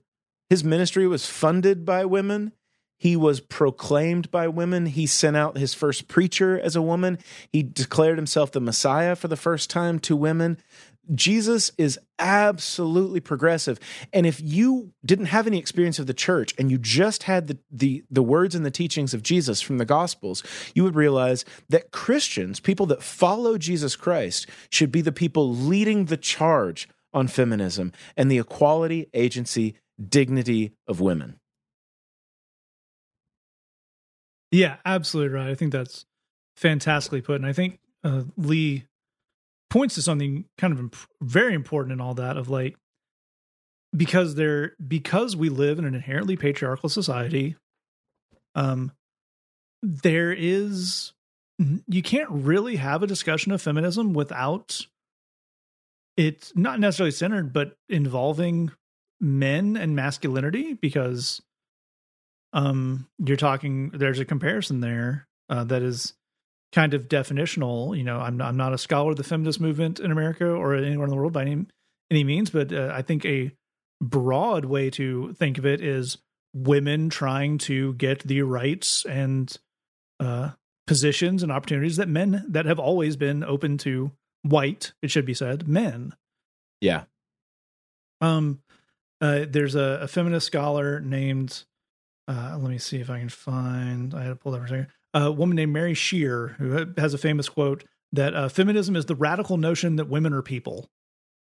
His 0.49 0.65
ministry 0.65 1.07
was 1.07 1.27
funded 1.27 1.85
by 1.85 2.05
women. 2.05 2.53
He 2.99 3.15
was 3.15 3.41
proclaimed 3.41 4.31
by 4.31 4.49
women. 4.49 4.87
He 4.87 5.07
sent 5.07 5.37
out 5.37 5.59
his 5.59 5.75
first 5.75 6.09
preacher 6.09 6.59
as 6.59 6.77
a 6.77 6.83
woman. 6.83 7.19
He 7.53 7.63
declared 7.63 8.17
himself 8.17 8.53
the 8.53 8.61
Messiah 8.61 9.15
for 9.17 9.29
the 9.29 9.37
first 9.37 9.69
time 9.69 9.99
to 10.01 10.17
women. 10.17 10.59
Jesus 11.15 11.71
is 11.79 11.99
absolutely 12.19 13.21
progressive. 13.21 13.79
And 14.13 14.27
if 14.27 14.41
you 14.41 14.93
didn't 15.05 15.27
have 15.27 15.47
any 15.47 15.59
experience 15.59 15.99
of 15.99 16.07
the 16.07 16.15
church 16.15 16.55
and 16.59 16.71
you 16.71 16.79
just 16.79 17.25
had 17.25 17.47
the, 17.47 17.59
the, 17.71 18.05
the 18.11 18.23
words 18.23 18.55
and 18.55 18.65
the 18.65 18.71
teachings 18.71 19.15
of 19.15 19.23
Jesus 19.23 19.61
from 19.61 19.79
the 19.79 19.85
Gospels, 19.85 20.43
you 20.75 20.83
would 20.85 20.97
realize 20.97 21.45
that 21.69 21.93
Christians, 21.93 22.61
people 22.61 22.87
that 22.87 23.03
follow 23.03 23.59
Jesus 23.59 23.97
Christ, 23.97 24.47
should 24.71 24.91
be 24.91 25.01
the 25.01 25.13
people 25.13 25.55
leading 25.55 26.07
the 26.07 26.17
charge 26.17 26.89
on 27.13 27.29
feminism 27.29 27.93
and 28.17 28.31
the 28.31 28.39
equality, 28.39 29.09
agency, 29.15 29.77
dignity 30.09 30.73
of 30.87 31.01
women. 31.01 31.39
Yeah, 34.51 34.77
absolutely 34.85 35.35
right. 35.35 35.51
I 35.51 35.55
think 35.55 35.73
that's 35.73 36.07
fantastically 36.57 37.21
put. 37.21 37.37
And 37.37 37.47
I 37.47 37.53
think 37.53 37.79
uh, 38.05 38.23
Lee 38.37 38.85
points 39.71 39.95
to 39.97 40.03
something 40.03 40.45
kind 40.59 40.73
of 40.73 40.79
imp- 40.79 40.97
very 41.21 41.55
important 41.55 41.93
in 41.93 42.01
all 42.01 42.15
that 42.15 42.37
of 42.37 42.49
like 42.49 42.77
because 43.97 44.35
there 44.35 44.75
because 44.87 45.37
we 45.37 45.49
live 45.49 45.79
in 45.79 45.85
an 45.85 45.95
inherently 45.95 46.37
patriarchal 46.37 46.89
society 46.89 47.57
um 48.55 48.93
there 49.83 50.33
is 50.33 51.13
you 51.87 52.03
can't 52.03 52.31
really 52.31 52.77
have 52.77 53.03
a 53.03 53.07
discussion 53.07 53.53
of 53.53 53.63
feminism 53.63 54.13
without 54.13 54.87
it's 56.17 56.53
not 56.55 56.81
necessarily 56.81 57.11
centered 57.11 57.53
but 57.53 57.77
involving 57.89 58.71
men 59.21 59.77
and 59.77 59.97
masculinity 59.97 60.75
because 60.75 61.41
um 62.53 63.09
you're 63.25 63.37
talking 63.37 63.91
there's 63.91 64.21
a 64.21 64.25
comparison 64.25 64.81
there 64.81 65.27
uh, 65.49 65.65
that 65.65 65.83
is 65.83 66.15
kind 66.73 66.95
of 66.95 67.09
definitional 67.09 67.97
you 67.97 68.05
know 68.05 68.19
i'm 68.19 68.37
not, 68.37 68.49
I'm 68.49 68.57
not 68.57 68.73
a 68.73 68.79
scholar 68.79 69.13
of 69.13 69.17
the 69.17 69.25
feminist 69.25 69.61
movement 69.61 70.01
in 70.01 70.11
america 70.11 70.49
or 70.49 70.75
anywhere 70.75 71.05
in 71.05 71.11
the 71.11 71.17
world 71.17 71.33
by 71.33 71.43
any 71.43 71.67
any 72.11 72.25
means 72.25 72.51
but 72.51 72.73
uh, 72.73 72.91
i 72.93 73.03
think 73.03 73.25
a 73.25 73.53
broad 74.01 74.65
way 74.65 74.91
to 74.91 75.33
think 75.35 75.59
of 75.59 75.67
it 75.67 75.81
is 75.81 76.19
women 76.55 77.09
trying 77.09 77.59
to 77.59 77.95
get 77.95 78.21
the 78.21 78.43
rights 78.43 79.05
and 79.07 79.59
uh, 80.21 80.51
positions 80.87 81.43
and 81.43 81.53
opportunities 81.53 81.97
that 81.97 82.09
men 82.09 82.45
that 82.49 82.67
have 82.67 82.79
always 82.79 83.17
been 83.17 83.45
open 83.45 83.79
to 83.79 84.11
white 84.43 84.93
it 85.03 85.11
should 85.11 85.27
be 85.27 85.35
said 85.35 85.67
men 85.69 86.15
yeah 86.81 87.05
um 88.21 88.61
uh, 89.23 89.47
there's 89.49 89.75
a, 89.75 90.01
a 90.03 90.09
feminist 90.09 90.47
scholar 90.47 91.01
named 91.01 91.65
uh, 92.29 92.57
let 92.61 92.71
me 92.71 92.79
see 92.79 92.99
if 93.01 93.09
I 93.09 93.21
can 93.21 93.29
find. 93.29 94.15
I 94.15 94.23
had 94.23 94.29
to 94.31 94.37
pull 94.37 94.53
that 94.53 94.59
for 94.59 94.65
a 94.65 94.69
second. 94.69 94.89
A 95.15 95.33
woman 95.33 95.57
named 95.57 95.73
Mary 95.73 95.95
Shear, 95.95 96.49
who 96.59 96.87
has 96.99 97.15
a 97.15 97.19
famous 97.19 97.49
quote 97.49 97.85
that 98.13 98.35
uh, 98.35 98.49
feminism 98.49 98.97
is 98.97 99.07
the 99.07 99.15
radical 99.15 99.57
notion 99.57 99.97
that 99.97 100.09
women 100.09 100.33
are 100.33 100.43
people. 100.43 100.89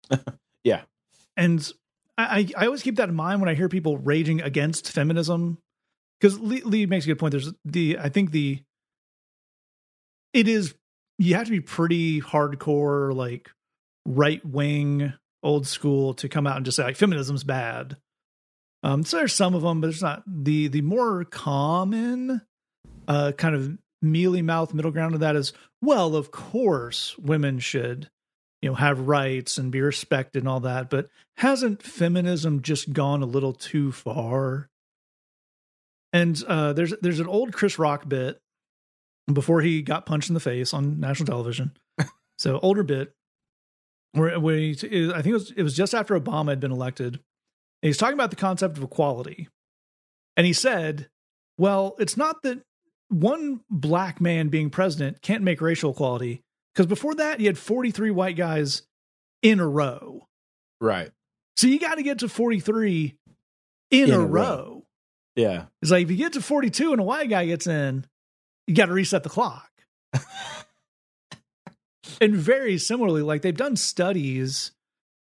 yeah. 0.64 0.82
And 1.36 1.72
I, 2.18 2.48
I 2.56 2.66
always 2.66 2.84
keep 2.84 2.98
that 2.98 3.10
in 3.10 3.16
mind 3.16 3.42
when 3.42 3.50
I 3.50 3.56
hear 3.56 3.68
people 3.68 3.98
raging 3.98 4.42
against 4.42 4.92
feminism. 4.92 5.58
Because 6.20 6.40
Lee, 6.40 6.62
Lee 6.62 6.86
makes 6.86 7.06
a 7.06 7.08
good 7.10 7.20
point. 7.20 7.32
There's 7.32 7.52
the, 7.66 7.98
I 8.00 8.10
think 8.10 8.32
the, 8.32 8.62
it 10.34 10.48
is, 10.48 10.76
you 11.18 11.36
have 11.36 11.46
to 11.46 11.52
be 11.52 11.62
pretty 11.62 12.22
hardcore, 12.22 13.14
like 13.14 13.50
right 14.06 14.46
wing, 14.46 15.14
old 15.44 15.68
school 15.68 16.14
to 16.16 16.30
come 16.30 16.48
out 16.48 16.58
and 16.58 16.66
just 16.66 16.78
say, 16.78 16.84
like, 16.84 16.96
feminism's 16.96 17.44
bad 17.44 17.98
um, 18.86 19.04
so 19.04 19.18
there's 19.18 19.34
some 19.34 19.56
of 19.56 19.64
them, 19.64 19.82
but 19.82 19.90
it's 19.90 20.04
not 20.04 20.22
the 20.28 20.68
the 20.68 20.82
more 20.82 21.24
common 21.26 22.42
uh, 23.08 23.32
kind 23.34 23.56
of 23.56 23.78
mealy 24.02 24.42
mouth 24.42 24.74
middle 24.74 24.92
ground 24.92 25.14
of 25.14 25.22
that 25.22 25.36
is 25.36 25.54
well, 25.82 26.16
of 26.16 26.32
course, 26.32 27.18
women 27.18 27.60
should 27.60 28.10
you 28.62 28.70
know 28.70 28.76
have 28.76 29.08
rights 29.08 29.58
and 29.58 29.72
be 29.72 29.82
respected 29.82 30.44
and 30.44 30.50
all 30.50 30.60
that, 30.62 30.90
but 30.90 31.10
hasn't 31.38 31.84
feminism 31.84 32.62
just 32.62 32.94
gone 32.94 33.22
a 33.22 33.28
little 33.28 33.54
too 33.54 33.92
far? 33.92 34.70
And 36.14 36.42
uh, 36.48 36.74
there's 36.74 36.94
there's 37.02 37.20
an 37.20 37.28
old 37.28 37.54
Chris 37.54 37.78
Rock 37.78 38.08
bit 38.08 38.40
before 39.32 39.62
he 39.62 39.82
got 39.82 40.06
punched 40.06 40.30
in 40.30 40.34
the 40.34 40.40
face 40.40 40.74
on 40.74 41.00
national 41.00 41.28
television. 41.28 41.72
so 42.38 42.60
older 42.62 42.84
bit 42.84 43.14
where, 44.14 44.40
where 44.40 44.58
he, 44.58 44.72
I 45.14 45.22
think 45.22 45.28
it 45.28 45.34
was 45.34 45.52
it 45.52 45.64
was 45.64 45.76
just 45.76 45.94
after 45.94 46.20
Obama 46.20 46.50
had 46.50 46.60
been 46.60 46.72
elected 46.72 47.20
and 47.86 47.90
he's 47.90 47.98
talking 47.98 48.16
about 48.16 48.32
the 48.32 48.36
concept 48.36 48.78
of 48.78 48.84
equality. 48.84 49.48
And 50.38 50.48
he 50.48 50.54
said, 50.54 51.10
well, 51.58 51.96
it's 52.00 52.18
not 52.18 52.42
that 52.44 52.64
one 53.10 53.62
black 53.70 54.20
man 54.20 54.50
being 54.50 54.70
president 54.70 55.22
can't 55.22 55.44
make 55.44 55.62
racial 55.62 55.92
equality, 55.92 56.44
because 56.74 56.88
before 56.88 57.16
that, 57.16 57.40
he 57.40 57.46
had 57.46 57.58
43 57.58 58.12
white 58.12 58.36
guys 58.36 58.84
in 59.42 59.60
a 59.60 59.68
row. 59.68 60.28
Right. 60.82 61.12
So 61.58 61.68
you 61.68 61.80
got 61.80 61.96
to 61.96 62.04
get 62.04 62.20
to 62.20 62.30
43 62.30 63.16
in, 63.92 64.04
in 64.04 64.12
a, 64.12 64.20
a 64.20 64.26
row. 64.26 64.42
row. 64.42 64.86
Yeah. 65.36 65.66
It's 65.82 65.92
like 65.92 66.04
if 66.04 66.12
you 66.12 66.18
get 66.18 66.34
to 66.34 66.42
42 66.42 66.92
and 66.92 67.02
a 67.02 67.04
white 67.04 67.30
guy 67.30 67.46
gets 67.46 67.68
in, 67.68 68.06
you 68.68 68.76
got 68.76 68.88
to 68.88 68.94
reset 68.94 69.24
the 69.24 69.30
clock. 69.30 69.70
and 72.22 72.36
very 72.36 72.78
similarly, 72.78 73.22
like 73.22 73.42
they've 73.42 73.56
done 73.56 73.76
studies 73.76 74.72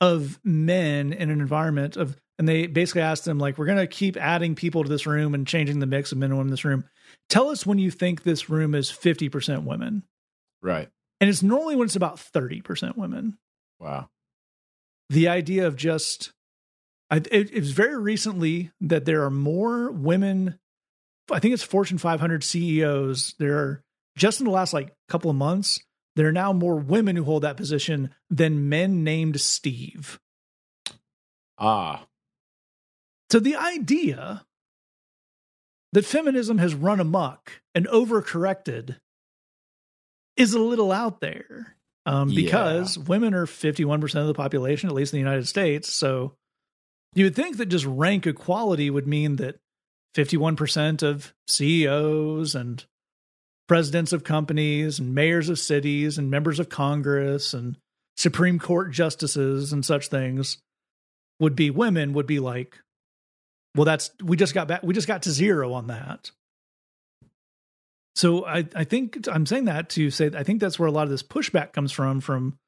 of 0.01 0.39
men 0.45 1.12
in 1.12 1.31
an 1.31 1.41
environment 1.41 1.97
of 1.97 2.16
and 2.39 2.49
they 2.49 2.69
basically 2.69 3.03
asked 3.03 3.25
them 3.25 3.39
like 3.39 3.59
we're 3.59 3.66
going 3.66 3.79
to 3.79 3.87
keep 3.87 4.16
adding 4.16 4.55
people 4.55 4.85
to 4.85 4.89
this 4.89 5.07
room 5.07 5.35
and 5.35 5.47
changing 5.47 5.81
the 5.81 5.87
mix 5.87 6.12
of 6.12 6.19
men 6.19 6.31
and 6.31 6.39
women 6.39 6.49
in 6.49 6.53
this 6.53 6.64
room 6.64 6.85
tell 7.29 7.49
us 7.49 7.67
when 7.67 7.79
you 7.79 7.91
think 7.91 8.23
this 8.23 8.51
room 8.51 8.75
is 8.75 8.91
50% 8.91 9.65
women. 9.65 10.05
Right. 10.63 10.89
And 11.21 11.29
it's 11.29 11.43
normally 11.43 11.77
when 11.77 11.87
it's 11.87 11.97
about 11.97 12.17
30% 12.17 12.97
women. 12.97 13.39
Wow. 13.79 14.09
The 15.11 15.29
idea 15.29 15.67
of 15.67 15.77
just 15.77 16.33
I, 17.11 17.17
it, 17.17 17.53
it 17.53 17.61
was 17.61 17.73
very 17.73 17.97
recently 17.97 18.71
that 18.81 19.07
there 19.07 19.25
are 19.25 19.31
more 19.31 19.91
women 19.91 20.59
i 21.31 21.39
think 21.39 21.55
it's 21.55 21.63
fortune 21.63 21.97
500 21.97 22.45
ceos 22.45 23.35
there 23.39 23.57
are 23.57 23.83
just 24.15 24.41
in 24.41 24.45
the 24.45 24.53
last 24.53 24.75
like 24.75 24.93
couple 25.09 25.31
of 25.31 25.37
months 25.37 25.81
there 26.19 26.27
are 26.27 26.33
now 26.33 26.53
more 26.53 26.75
women 26.75 27.15
who 27.15 27.23
hold 27.23 27.45
that 27.45 27.57
position 27.57 28.11
than 28.29 28.69
men 28.69 29.05
named 29.05 29.41
steve. 29.41 30.19
Ah. 31.57 32.09
So 33.31 33.39
the 33.39 33.55
idea 33.55 34.45
that 35.93 36.05
feminism 36.05 36.59
has 36.59 36.74
run 36.74 37.01
amok 37.01 37.61
and 37.74 37.86
overcorrected 37.89 38.97
is 40.36 40.55
a 40.55 40.61
little 40.61 40.93
out 40.93 41.20
there 41.20 41.76
um, 42.07 42.34
because 42.34 42.97
yeah. 42.97 43.03
women 43.07 43.34
are 43.34 43.47
51% 43.47 44.20
of 44.20 44.26
the 44.26 44.34
population, 44.34 44.89
at 44.89 44.95
least 44.95 45.12
in 45.12 45.18
the 45.18 45.24
United 45.24 45.49
States. 45.49 45.93
So 45.93 46.34
you 47.14 47.24
would 47.24 47.36
think 47.36 47.57
that 47.57 47.66
just 47.66 47.86
rank 47.86 48.26
equality 48.26 48.91
would 48.91 49.07
mean 49.07 49.36
that 49.36 49.57
51% 50.14 51.03
of 51.03 51.34
CEOs 51.47 52.55
and 52.55 52.84
presidents 53.66 54.12
of 54.12 54.24
companies 54.24 54.99
and 54.99 55.14
mayors 55.14 55.49
of 55.49 55.59
cities 55.59 56.18
and 56.18 56.30
members 56.30 56.59
of 56.59 56.68
Congress 56.68 57.53
and 57.53 57.76
Supreme 58.16 58.59
Court 58.59 58.91
justices 58.91 59.72
and 59.72 59.84
such 59.84 60.09
things 60.09 60.59
would 61.41 61.55
be 61.55 61.70
women, 61.70 62.14
would 62.14 62.26
be 62.26 62.41
like 62.41 62.78
well, 63.79 63.85
that's 63.85 64.11
we 64.24 64.37
just 64.37 64.55
got 64.55 64.66
back. 64.66 64.83
We 64.83 64.93
just 64.93 65.07
got 65.07 65.22
to 65.22 65.31
zero 65.31 65.72
on 65.72 65.87
that. 65.87 66.33
So 68.16 68.45
I, 68.45 68.66
I 68.74 68.83
think 68.83 69.29
I'm 69.31 69.47
saying 69.47 69.66
that 69.66 69.91
to 69.91 70.11
say 70.11 70.33
I 70.37 70.43
think 70.43 70.61
that's 70.61 70.81
where 70.81 70.89
a 70.89 70.93
lot 70.93 71.05
of 71.05 71.11
this 71.11 71.22
pushback 71.22 71.72
comes 71.72 71.93
from 71.93 72.20
from 72.20 72.59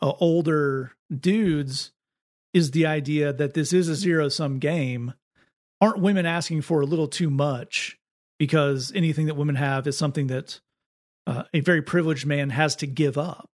uh, 0.00 0.12
older 0.20 0.92
dudes 1.12 1.90
is 2.54 2.70
the 2.70 2.86
idea 2.86 3.32
that 3.32 3.54
this 3.54 3.72
is 3.72 3.88
a 3.88 3.96
zero 3.96 4.28
sum 4.28 4.60
game. 4.60 5.14
Aren't 5.80 5.98
women 5.98 6.24
asking 6.24 6.62
for 6.62 6.82
a 6.82 6.86
little 6.86 7.08
too 7.08 7.30
much 7.30 7.98
because 8.38 8.92
anything 8.94 9.26
that 9.26 9.34
women 9.34 9.56
have 9.56 9.88
is 9.88 9.98
something 9.98 10.28
that 10.28 10.60
uh, 11.26 11.42
a 11.52 11.58
very 11.58 11.82
privileged 11.82 12.26
man 12.26 12.50
has 12.50 12.76
to 12.76 12.86
give 12.86 13.18
up? 13.18 13.50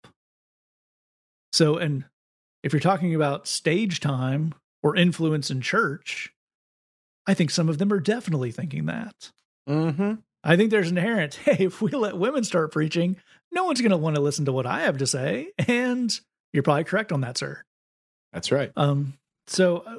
So, 1.54 1.78
and 1.78 2.04
if 2.62 2.74
you're 2.74 2.82
talking 2.82 3.16
about 3.16 3.48
stage 3.48 4.02
time 4.02 4.54
or 4.84 4.98
influence 4.98 5.50
in 5.50 5.62
church, 5.62 6.34
I 7.28 7.34
think 7.34 7.52
some 7.52 7.70
of 7.70 7.78
them 7.78 7.92
are 7.92 8.00
definitely 8.00 8.52
thinking 8.52 8.86
that. 8.86 9.32
Mm-hmm. 9.68 10.16
I 10.44 10.56
think 10.56 10.70
there's 10.70 10.90
inherent, 10.90 11.36
hey, 11.46 11.66
if 11.66 11.82
we 11.82 11.92
let 11.92 12.18
women 12.18 12.44
start 12.44 12.72
preaching, 12.72 13.18
no 13.52 13.64
one's 13.64 13.82
going 13.82 13.92
to 13.92 13.98
want 13.98 14.16
to 14.16 14.22
listen 14.22 14.46
to 14.46 14.52
what 14.52 14.66
I 14.66 14.82
have 14.82 14.98
to 15.00 15.08
say. 15.08 15.52
And 15.68 16.18
you're 16.54 16.64
probably 16.64 16.84
correct 16.84 17.12
on 17.12 17.22
that, 17.22 17.38
sir. 17.38 17.64
That's 18.32 18.52
right. 18.52 18.72
Um, 18.76 19.18
so, 19.48 19.78
uh, 19.78 19.98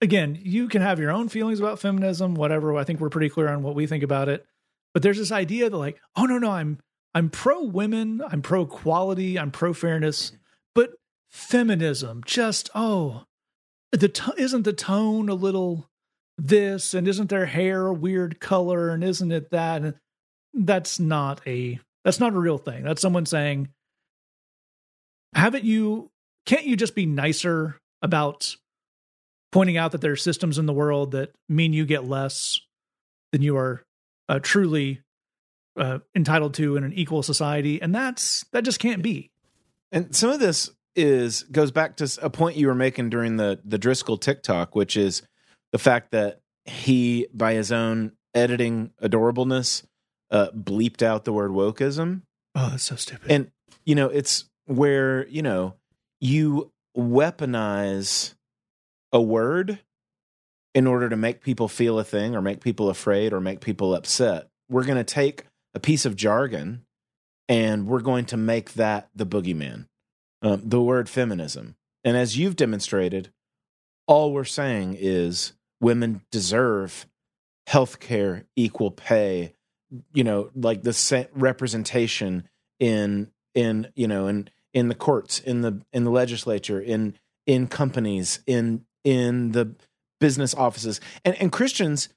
again, 0.00 0.38
you 0.40 0.68
can 0.68 0.82
have 0.82 0.98
your 0.98 1.12
own 1.12 1.28
feelings 1.28 1.60
about 1.60 1.78
feminism, 1.78 2.34
whatever. 2.34 2.76
I 2.76 2.84
think 2.84 3.00
we're 3.00 3.10
pretty 3.10 3.28
clear 3.28 3.48
on 3.48 3.62
what 3.62 3.74
we 3.74 3.86
think 3.86 4.02
about 4.02 4.28
it. 4.28 4.44
But 4.92 5.02
there's 5.02 5.18
this 5.18 5.32
idea 5.32 5.70
that, 5.70 5.76
like, 5.76 6.00
oh, 6.16 6.24
no, 6.24 6.38
no, 6.38 6.50
I'm. 6.50 6.78
I'm 7.14 7.30
pro 7.30 7.62
women, 7.62 8.20
I'm 8.28 8.42
pro 8.42 8.64
equality, 8.64 9.38
I'm 9.38 9.50
pro 9.50 9.72
fairness, 9.72 10.32
but 10.74 10.90
feminism 11.30 12.22
just 12.26 12.68
oh, 12.74 13.24
the 13.90 14.08
t- 14.08 14.32
isn't 14.36 14.64
the 14.64 14.74
tone 14.74 15.30
a 15.30 15.34
little 15.34 15.88
this 16.38 16.94
and 16.94 17.08
isn't 17.08 17.30
their 17.30 17.46
hair 17.46 17.86
a 17.86 17.92
weird 17.92 18.40
color 18.40 18.90
and 18.90 19.02
isn't 19.02 19.32
it 19.32 19.50
that 19.50 19.82
and 19.82 19.94
that's 20.52 21.00
not 21.00 21.40
a 21.46 21.78
that's 22.04 22.20
not 22.20 22.34
a 22.34 22.38
real 22.38 22.58
thing. 22.58 22.84
That's 22.84 23.02
someone 23.02 23.26
saying 23.26 23.68
haven't 25.34 25.64
you 25.64 26.10
can't 26.44 26.64
you 26.64 26.76
just 26.76 26.94
be 26.94 27.06
nicer 27.06 27.78
about 28.02 28.56
pointing 29.52 29.76
out 29.76 29.92
that 29.92 30.00
there 30.00 30.12
are 30.12 30.16
systems 30.16 30.58
in 30.58 30.66
the 30.66 30.72
world 30.72 31.12
that 31.12 31.32
mean 31.48 31.72
you 31.72 31.84
get 31.84 32.04
less 32.04 32.60
than 33.32 33.42
you 33.42 33.56
are 33.56 33.82
uh, 34.28 34.38
truly 34.40 35.00
uh, 35.76 35.98
entitled 36.14 36.54
to 36.54 36.76
in 36.76 36.84
an 36.84 36.92
equal 36.92 37.22
society? 37.22 37.80
And 37.80 37.94
that's 37.94 38.44
that 38.52 38.64
just 38.64 38.80
can't 38.80 39.02
be. 39.02 39.30
And 39.92 40.14
some 40.14 40.30
of 40.30 40.40
this 40.40 40.70
is 40.94 41.42
goes 41.44 41.70
back 41.70 41.96
to 41.96 42.18
a 42.22 42.30
point 42.30 42.56
you 42.56 42.66
were 42.66 42.74
making 42.74 43.10
during 43.10 43.36
the 43.36 43.60
the 43.64 43.78
driscoll 43.78 44.16
tiktok 44.16 44.74
which 44.74 44.96
is 44.96 45.22
the 45.72 45.78
fact 45.78 46.12
that 46.12 46.40
he, 46.64 47.26
by 47.32 47.54
his 47.54 47.72
own 47.72 48.12
editing 48.34 48.92
adorableness, 49.02 49.84
uh, 50.30 50.48
bleeped 50.50 51.02
out 51.02 51.24
the 51.24 51.32
word 51.32 51.50
wokeism. 51.50 52.22
Oh, 52.54 52.70
that's 52.70 52.84
so 52.84 52.96
stupid. 52.96 53.30
And 53.30 53.50
you 53.84 53.94
know, 53.94 54.08
it's 54.08 54.44
where 54.66 55.26
you 55.28 55.42
know 55.42 55.74
you 56.20 56.72
weaponize 56.96 58.34
a 59.12 59.20
word 59.20 59.78
in 60.74 60.86
order 60.86 61.08
to 61.08 61.16
make 61.16 61.40
people 61.42 61.68
feel 61.68 61.98
a 61.98 62.04
thing 62.04 62.34
or 62.34 62.42
make 62.42 62.60
people 62.60 62.90
afraid 62.90 63.32
or 63.32 63.40
make 63.40 63.60
people 63.60 63.94
upset. 63.94 64.48
We're 64.68 64.84
going 64.84 64.98
to 64.98 65.04
take 65.04 65.44
a 65.74 65.80
piece 65.80 66.04
of 66.04 66.16
jargon 66.16 66.84
and 67.48 67.86
we're 67.86 68.00
going 68.00 68.26
to 68.26 68.36
make 68.36 68.74
that 68.74 69.08
the 69.14 69.26
boogeyman, 69.26 69.86
um, 70.42 70.62
the 70.64 70.82
word 70.82 71.08
feminism. 71.08 71.76
And 72.04 72.16
as 72.16 72.36
you've 72.36 72.56
demonstrated, 72.56 73.30
all 74.06 74.32
we're 74.32 74.44
saying 74.44 74.96
is 74.98 75.52
women 75.80 76.22
deserve 76.30 77.06
health 77.66 77.98
care, 78.00 78.44
equal 78.54 78.90
pay, 78.90 79.54
you 80.12 80.24
know, 80.24 80.50
like 80.54 80.82
the 80.82 81.28
representation 81.34 82.48
in 82.78 83.30
in 83.54 83.88
you 83.94 84.08
know 84.08 84.26
in 84.26 84.48
in 84.72 84.88
the 84.88 84.94
courts, 84.94 85.40
in 85.40 85.62
the 85.62 85.82
in 85.92 86.04
the 86.04 86.10
legislature, 86.10 86.80
in 86.80 87.14
in 87.46 87.66
companies, 87.66 88.40
in 88.46 88.84
in 89.04 89.52
the 89.52 89.74
business 90.20 90.54
offices, 90.54 91.00
and 91.24 91.34
and 91.40 91.52
Christians 91.52 92.08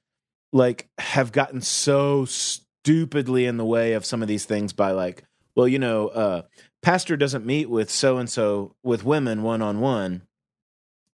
like 0.51 0.89
have 0.97 1.31
gotten 1.31 1.61
so 1.61 2.25
stupidly 2.25 3.45
in 3.45 3.57
the 3.57 3.65
way 3.65 3.93
of 3.93 4.05
some 4.05 4.21
of 4.21 4.27
these 4.27 4.45
things 4.45 4.73
by 4.73 4.91
like, 4.91 5.23
well, 5.55 5.67
you 5.67 5.79
know, 5.79 6.07
uh, 6.07 6.41
pastor 6.81 7.15
doesn't 7.15 7.45
meet 7.45 7.69
with 7.69 7.89
so 7.89 8.17
and 8.17 8.29
so 8.29 8.75
with 8.83 9.03
women 9.03 9.43
one 9.43 9.61
on 9.61 9.79
one, 9.79 10.23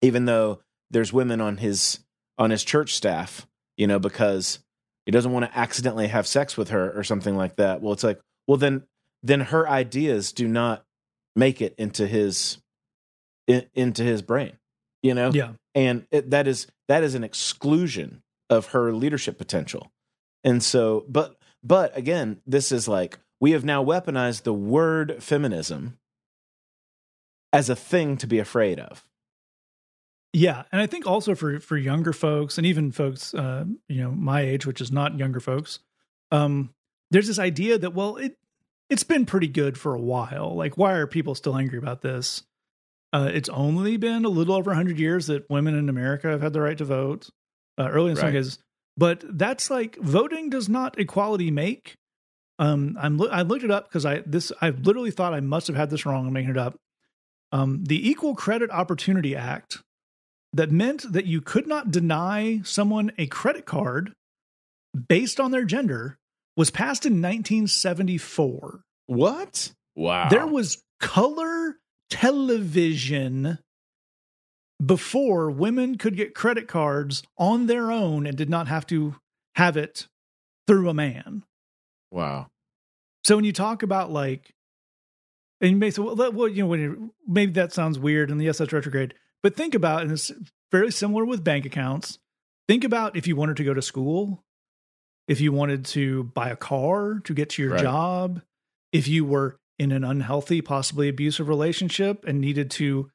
even 0.01 0.25
though 0.25 0.59
there's 0.93 1.11
women 1.11 1.41
on 1.41 1.57
his 1.57 1.99
on 2.37 2.51
his 2.51 2.63
church 2.63 2.93
staff, 2.93 3.47
you 3.77 3.87
know, 3.87 3.99
because 3.99 4.59
he 5.05 5.11
doesn't 5.11 5.31
want 5.31 5.45
to 5.45 5.57
accidentally 5.57 6.07
have 6.07 6.25
sex 6.25 6.55
with 6.55 6.69
her 6.69 6.97
or 6.97 7.03
something 7.03 7.35
like 7.35 7.57
that. 7.57 7.81
Well, 7.81 7.93
it's 7.93 8.03
like, 8.03 8.21
well, 8.47 8.57
then 8.57 8.83
then 9.21 9.41
her 9.41 9.67
ideas 9.67 10.31
do 10.31 10.47
not 10.47 10.85
make 11.35 11.61
it 11.61 11.75
into 11.77 12.07
his 12.07 12.59
in, 13.47 13.65
into 13.73 14.03
his 14.03 14.21
brain, 14.21 14.57
you 15.01 15.13
know. 15.13 15.31
Yeah, 15.33 15.53
and 15.75 16.07
it, 16.11 16.29
that 16.29 16.47
is 16.47 16.67
that 16.87 17.03
is 17.03 17.15
an 17.15 17.23
exclusion 17.23 18.21
of 18.49 18.67
her 18.67 18.93
leadership 18.93 19.37
potential. 19.37 19.91
And 20.43 20.63
so, 20.63 21.05
but 21.09 21.35
but 21.63 21.97
again, 21.97 22.41
this 22.45 22.71
is 22.71 22.87
like 22.87 23.19
we 23.39 23.51
have 23.51 23.65
now 23.65 23.83
weaponized 23.83 24.43
the 24.43 24.53
word 24.53 25.21
feminism 25.21 25.97
as 27.51 27.69
a 27.69 27.75
thing 27.75 28.17
to 28.17 28.27
be 28.27 28.39
afraid 28.39 28.79
of. 28.79 29.03
Yeah, 30.33 30.63
and 30.71 30.81
I 30.81 30.87
think 30.87 31.05
also 31.05 31.35
for 31.35 31.59
for 31.59 31.77
younger 31.77 32.11
folks 32.11 32.57
and 32.57 32.65
even 32.65 32.91
folks 32.91 33.35
uh, 33.35 33.65
you 33.87 34.01
know 34.01 34.11
my 34.11 34.41
age, 34.41 34.65
which 34.65 34.81
is 34.81 34.91
not 34.91 35.19
younger 35.19 35.39
folks, 35.39 35.79
um, 36.31 36.73
there's 37.11 37.27
this 37.27 37.37
idea 37.37 37.77
that 37.77 37.93
well, 37.93 38.17
it 38.17 38.37
it's 38.89 39.03
been 39.03 39.25
pretty 39.25 39.47
good 39.47 39.77
for 39.77 39.93
a 39.93 40.01
while. 40.01 40.55
Like, 40.55 40.75
why 40.77 40.93
are 40.93 41.07
people 41.07 41.35
still 41.35 41.55
angry 41.55 41.77
about 41.77 42.01
this? 42.01 42.43
Uh, 43.13 43.29
it's 43.31 43.49
only 43.49 43.95
been 43.97 44.25
a 44.25 44.29
little 44.29 44.55
over 44.55 44.71
100 44.71 44.97
years 44.97 45.27
that 45.27 45.47
women 45.49 45.75
in 45.75 45.87
America 45.87 46.29
have 46.29 46.41
had 46.41 46.51
the 46.51 46.61
right 46.61 46.77
to 46.79 46.85
vote. 46.85 47.29
Uh, 47.77 47.89
early 47.89 48.11
in 48.11 48.17
right. 48.17 48.21
some 48.21 48.31
cases, 48.31 48.59
but 48.97 49.23
that's 49.27 49.71
like 49.71 49.95
voting 49.97 50.49
does 50.49 50.69
not 50.69 50.99
equality 50.99 51.49
make. 51.49 51.95
Um, 52.59 52.97
I'm 53.01 53.19
I 53.31 53.41
looked 53.41 53.63
it 53.63 53.71
up 53.71 53.87
because 53.87 54.05
I 54.05 54.21
this 54.27 54.51
I 54.61 54.69
literally 54.69 55.09
thought 55.09 55.33
I 55.33 55.39
must 55.39 55.67
have 55.67 55.75
had 55.75 55.89
this 55.89 56.05
wrong. 56.05 56.27
I'm 56.27 56.33
making 56.33 56.51
it 56.51 56.57
up. 56.57 56.77
Um, 57.51 57.83
the 57.83 58.07
Equal 58.07 58.35
Credit 58.35 58.69
Opportunity 58.69 59.35
Act 59.35 59.81
that 60.53 60.71
meant 60.71 61.11
that 61.11 61.25
you 61.25 61.41
could 61.41 61.67
not 61.67 61.91
deny 61.91 62.61
someone 62.63 63.11
a 63.17 63.27
credit 63.27 63.65
card 63.65 64.13
based 65.07 65.39
on 65.39 65.51
their 65.51 65.65
gender 65.65 66.17
was 66.55 66.69
passed 66.69 67.05
in 67.05 67.13
1974. 67.13 68.81
What? 69.07 69.73
Wow. 69.95 70.29
There 70.29 70.47
was 70.47 70.81
color 70.99 71.77
television 72.09 73.57
before 74.83 75.49
women 75.49 75.97
could 75.97 76.15
get 76.15 76.35
credit 76.35 76.67
cards 76.67 77.23
on 77.37 77.67
their 77.67 77.91
own 77.91 78.27
and 78.27 78.37
did 78.37 78.49
not 78.49 78.67
have 78.67 78.85
to 78.87 79.15
have 79.55 79.77
it 79.77 80.07
through 80.67 80.89
a 80.89 80.93
man. 80.93 81.43
Wow. 82.11 82.47
So 83.23 83.35
when 83.35 83.45
you 83.45 83.53
talk 83.53 83.83
about 83.83 84.11
like, 84.11 84.53
and 85.61 85.71
you 85.71 85.77
may 85.77 85.91
say, 85.91 86.01
well, 86.01 86.15
well 86.15 86.47
you 86.47 86.63
know, 86.63 86.67
when 86.67 87.11
maybe 87.27 87.53
that 87.53 87.73
sounds 87.73 87.97
weird, 87.97 88.29
and 88.29 88.41
yes, 88.41 88.57
that's 88.57 88.73
retrograde. 88.73 89.13
But 89.43 89.55
think 89.55 89.75
about, 89.75 90.01
and 90.01 90.11
it's 90.11 90.31
fairly 90.71 90.91
similar 90.91 91.25
with 91.25 91.43
bank 91.43 91.65
accounts. 91.65 92.17
Think 92.67 92.83
about 92.83 93.17
if 93.17 93.27
you 93.27 93.35
wanted 93.35 93.57
to 93.57 93.63
go 93.63 93.73
to 93.73 93.81
school, 93.81 94.41
if 95.27 95.41
you 95.41 95.51
wanted 95.51 95.85
to 95.85 96.23
buy 96.23 96.49
a 96.49 96.55
car 96.55 97.19
to 97.25 97.33
get 97.33 97.49
to 97.51 97.61
your 97.61 97.73
right. 97.73 97.81
job, 97.81 98.41
if 98.91 99.07
you 99.07 99.25
were 99.25 99.57
in 99.77 99.91
an 99.91 100.03
unhealthy, 100.03 100.61
possibly 100.61 101.09
abusive 101.09 101.49
relationship 101.49 102.25
and 102.25 102.39
needed 102.39 102.71
to 102.71 103.09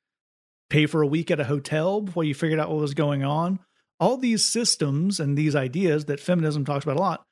pay 0.68 0.86
for 0.86 1.02
a 1.02 1.06
week 1.06 1.30
at 1.30 1.40
a 1.40 1.44
hotel 1.44 2.02
before 2.02 2.24
you 2.24 2.34
figured 2.34 2.60
out 2.60 2.68
what 2.68 2.78
was 2.78 2.94
going 2.94 3.24
on. 3.24 3.58
All 4.00 4.16
these 4.16 4.44
systems 4.44 5.18
and 5.18 5.36
these 5.36 5.56
ideas 5.56 6.04
that 6.04 6.20
feminism 6.20 6.64
talks 6.64 6.84
about 6.84 6.96
a 6.96 7.00
lot, 7.00 7.24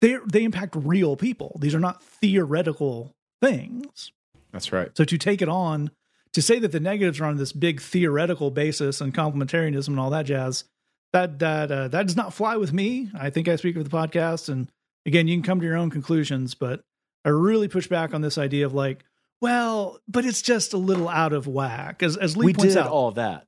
they 0.00 0.16
they 0.26 0.44
impact 0.44 0.74
real 0.76 1.16
people. 1.16 1.56
These 1.60 1.74
are 1.74 1.80
not 1.80 2.02
theoretical 2.02 3.14
things. 3.40 4.10
That's 4.50 4.72
right. 4.72 4.90
So 4.96 5.04
to 5.04 5.18
take 5.18 5.42
it 5.42 5.48
on 5.48 5.90
to 6.34 6.42
say 6.42 6.58
that 6.58 6.72
the 6.72 6.80
negatives 6.80 7.20
are 7.20 7.24
on 7.24 7.36
this 7.36 7.52
big 7.52 7.80
theoretical 7.80 8.50
basis 8.50 9.00
and 9.00 9.14
complementarianism 9.14 9.88
and 9.88 10.00
all 10.00 10.10
that 10.10 10.26
jazz, 10.26 10.64
that 11.12 11.38
that 11.40 11.70
uh, 11.72 11.88
that 11.88 12.06
does 12.06 12.16
not 12.16 12.34
fly 12.34 12.56
with 12.56 12.72
me. 12.72 13.10
I 13.18 13.30
think 13.30 13.48
I 13.48 13.56
speak 13.56 13.76
for 13.76 13.82
the 13.82 13.90
podcast, 13.90 14.48
and 14.48 14.70
again, 15.06 15.28
you 15.28 15.36
can 15.36 15.42
come 15.42 15.60
to 15.60 15.66
your 15.66 15.76
own 15.76 15.90
conclusions. 15.90 16.54
But 16.54 16.82
I 17.24 17.30
really 17.30 17.68
push 17.68 17.88
back 17.88 18.14
on 18.14 18.20
this 18.20 18.38
idea 18.38 18.66
of 18.66 18.74
like, 18.74 19.04
well, 19.40 19.98
but 20.06 20.24
it's 20.24 20.42
just 20.42 20.72
a 20.72 20.78
little 20.78 21.08
out 21.08 21.32
of 21.32 21.46
whack. 21.46 22.02
As 22.02 22.16
as 22.16 22.36
Lee 22.36 22.46
we 22.46 22.54
points 22.54 22.74
did 22.74 22.80
out, 22.82 22.90
all 22.90 23.10
that. 23.12 23.46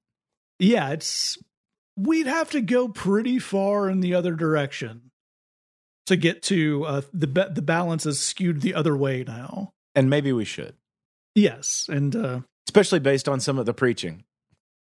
Yeah, 0.59 0.91
it's 0.91 1.39
we'd 1.97 2.27
have 2.27 2.51
to 2.51 2.61
go 2.61 2.89
pretty 2.89 3.39
far 3.39 3.89
in 3.89 4.01
the 4.01 4.15
other 4.15 4.35
direction 4.35 5.11
to 6.07 6.17
get 6.17 6.43
to 6.45 6.85
uh, 6.85 7.03
the 7.13 7.27
the 7.53 7.63
balance 7.63 8.07
is 8.07 8.19
skewed 8.19 8.61
the 8.61 8.75
other 8.75 8.97
way 8.97 9.25
now. 9.25 9.73
And 9.95 10.09
maybe 10.09 10.33
we 10.33 10.47
should. 10.47 10.75
Yes, 11.35 11.87
and 11.91 12.17
uh, 12.17 12.41
especially 12.69 13.01
based 13.01 13.29
on 13.29 13.41
some 13.41 13.59
of 13.59 13.67
the 13.67 13.75
preaching. 13.75 14.25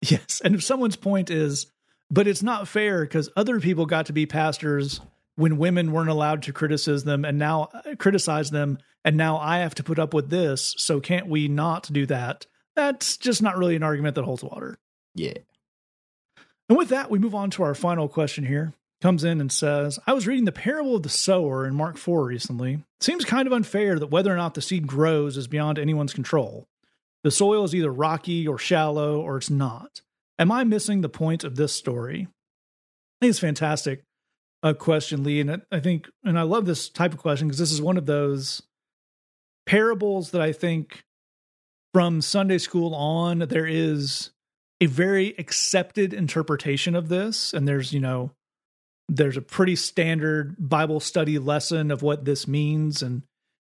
Yes. 0.03 0.43
And 0.45 0.55
if 0.55 0.63
someone's 0.63 0.97
point 0.97 1.31
is, 1.31 1.67
but 2.11 2.27
it's 2.27 2.43
not 2.43 2.69
fair 2.69 3.03
because 3.03 3.31
other 3.37 3.61
people 3.61 3.87
got 3.87 4.07
to 4.07 4.13
be 4.13 4.27
pastors 4.27 5.01
when 5.37 5.57
women 5.57 5.93
weren't 5.93 6.11
allowed 6.11 6.43
to 6.43 6.53
criticize 6.53 7.05
them 7.05 7.25
and 7.25 7.39
now 7.39 7.69
uh, 7.73 7.95
criticize 7.97 8.51
them 8.51 8.79
and 9.05 9.17
now 9.17 9.39
I 9.39 9.59
have 9.59 9.75
to 9.77 9.83
put 9.83 9.99
up 9.99 10.15
with 10.15 10.31
this, 10.31 10.75
so 10.79 10.99
can't 10.99 11.29
we 11.29 11.47
not 11.47 11.93
do 11.93 12.07
that? 12.07 12.47
That's 12.75 13.17
just 13.17 13.43
not 13.43 13.59
really 13.59 13.77
an 13.77 13.83
argument 13.83 14.15
that 14.15 14.25
holds 14.25 14.43
water. 14.43 14.79
Yeah. 15.15 15.35
And 16.69 16.79
with 16.79 16.89
that, 16.89 17.11
we 17.11 17.19
move 17.19 17.35
on 17.35 17.51
to 17.51 17.63
our 17.63 17.75
final 17.75 18.09
question 18.09 18.45
here. 18.47 18.73
Comes 19.03 19.23
in 19.23 19.41
and 19.41 19.53
says, 19.53 19.99
I 20.07 20.15
was 20.15 20.27
reading 20.27 20.47
the 20.47 20.53
parable 20.53 20.97
of 20.97 21.03
the 21.03 21.11
sower 21.11 21.67
in 21.67 21.75
Mark 21.75 21.99
4 21.99 22.25
recently. 22.25 22.75
It 22.75 23.03
seems 23.03 23.27
kind 23.27 23.47
of 23.47 23.53
unfair 23.53 23.99
that 23.99 24.11
whether 24.11 24.33
or 24.33 24.37
not 24.37 24.55
the 24.55 24.63
seed 24.63 24.87
grows 24.87 25.37
is 25.37 25.47
beyond 25.47 25.79
anyone's 25.79 26.15
control. 26.15 26.67
The 27.25 27.31
soil 27.31 27.65
is 27.65 27.75
either 27.75 27.91
rocky 27.91 28.47
or 28.47 28.59
shallow 28.59 29.21
or 29.21 29.39
it's 29.39 29.51
not. 29.51 30.03
Am 30.39 30.53
I 30.53 30.65
missing 30.65 31.01
the 31.01 31.09
point 31.09 31.43
of 31.43 31.57
this 31.57 31.73
story? 31.73 32.29
I 32.29 33.25
think 33.25 33.31
it's 33.31 33.39
fantastic 33.39 34.05
a 34.65 34.75
question, 34.75 35.23
Lee, 35.23 35.41
and 35.41 35.63
I 35.71 35.79
think, 35.79 36.09
and 36.25 36.39
I 36.39 36.43
love 36.43 36.65
this 36.65 36.89
type 36.89 37.13
of 37.13 37.19
question 37.19 37.47
because 37.47 37.59
this 37.59 37.71
is 37.71 37.83
one 37.83 37.99
of 37.99 38.07
those 38.07 38.63
parables 39.67 40.31
that 40.31 40.41
I 40.41 40.53
think 40.53 41.05
from 41.93 42.23
Sunday 42.23 42.57
school 42.57 42.95
on 42.95 43.41
there 43.41 43.67
is 43.67 44.31
a 44.81 44.87
very 44.87 45.35
accepted 45.39 46.15
interpretation 46.15 46.97
of 46.97 47.11
this, 47.11 47.53
and 47.53 47.69
there's 47.69 47.93
you 47.93 48.01
know 48.01 48.33
there's 49.09 49.37
a 49.37 49.43
pretty 49.43 49.77
standard 49.77 50.57
Bible 50.59 50.99
study 50.99 51.39
lesson 51.39 51.91
of 51.91 52.03
what 52.03 52.25
this 52.25 52.49
means, 52.49 53.03
and 53.03 53.23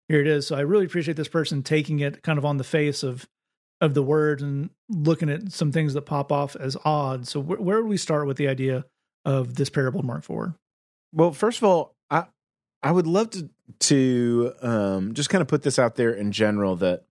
here 0.08 0.20
it 0.20 0.26
is. 0.26 0.46
So 0.46 0.54
I 0.54 0.60
really 0.60 0.84
appreciate 0.84 1.16
this 1.16 1.28
person 1.28 1.62
taking 1.62 2.00
it 2.00 2.22
kind 2.22 2.38
of 2.38 2.44
on 2.44 2.58
the 2.58 2.64
face 2.64 3.02
of 3.02 3.26
of 3.80 3.94
the 3.94 4.02
word 4.02 4.40
and 4.40 4.70
looking 4.88 5.30
at 5.30 5.52
some 5.52 5.72
things 5.72 5.94
that 5.94 6.02
pop 6.02 6.30
off 6.30 6.54
as 6.56 6.76
odd. 6.84 7.26
So 7.26 7.42
wh- 7.42 7.60
where 7.60 7.82
would 7.82 7.88
we 7.88 7.96
start 7.96 8.26
with 8.26 8.36
the 8.36 8.48
idea 8.48 8.84
of 9.24 9.54
this 9.54 9.70
parable 9.70 10.02
Mark 10.02 10.24
4? 10.24 10.54
Well, 11.12 11.32
first 11.32 11.58
of 11.58 11.64
all, 11.64 11.94
I 12.10 12.24
I 12.82 12.92
would 12.92 13.06
love 13.06 13.30
to 13.30 13.50
to 13.80 14.52
um, 14.62 15.14
just 15.14 15.30
kind 15.30 15.42
of 15.42 15.48
put 15.48 15.62
this 15.62 15.78
out 15.78 15.96
there 15.96 16.12
in 16.12 16.32
general 16.32 16.76
that 16.76 17.04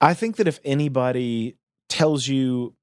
I 0.00 0.14
think 0.14 0.36
that 0.36 0.48
if 0.48 0.60
anybody 0.64 1.56
tells 1.88 2.26
you 2.28 2.74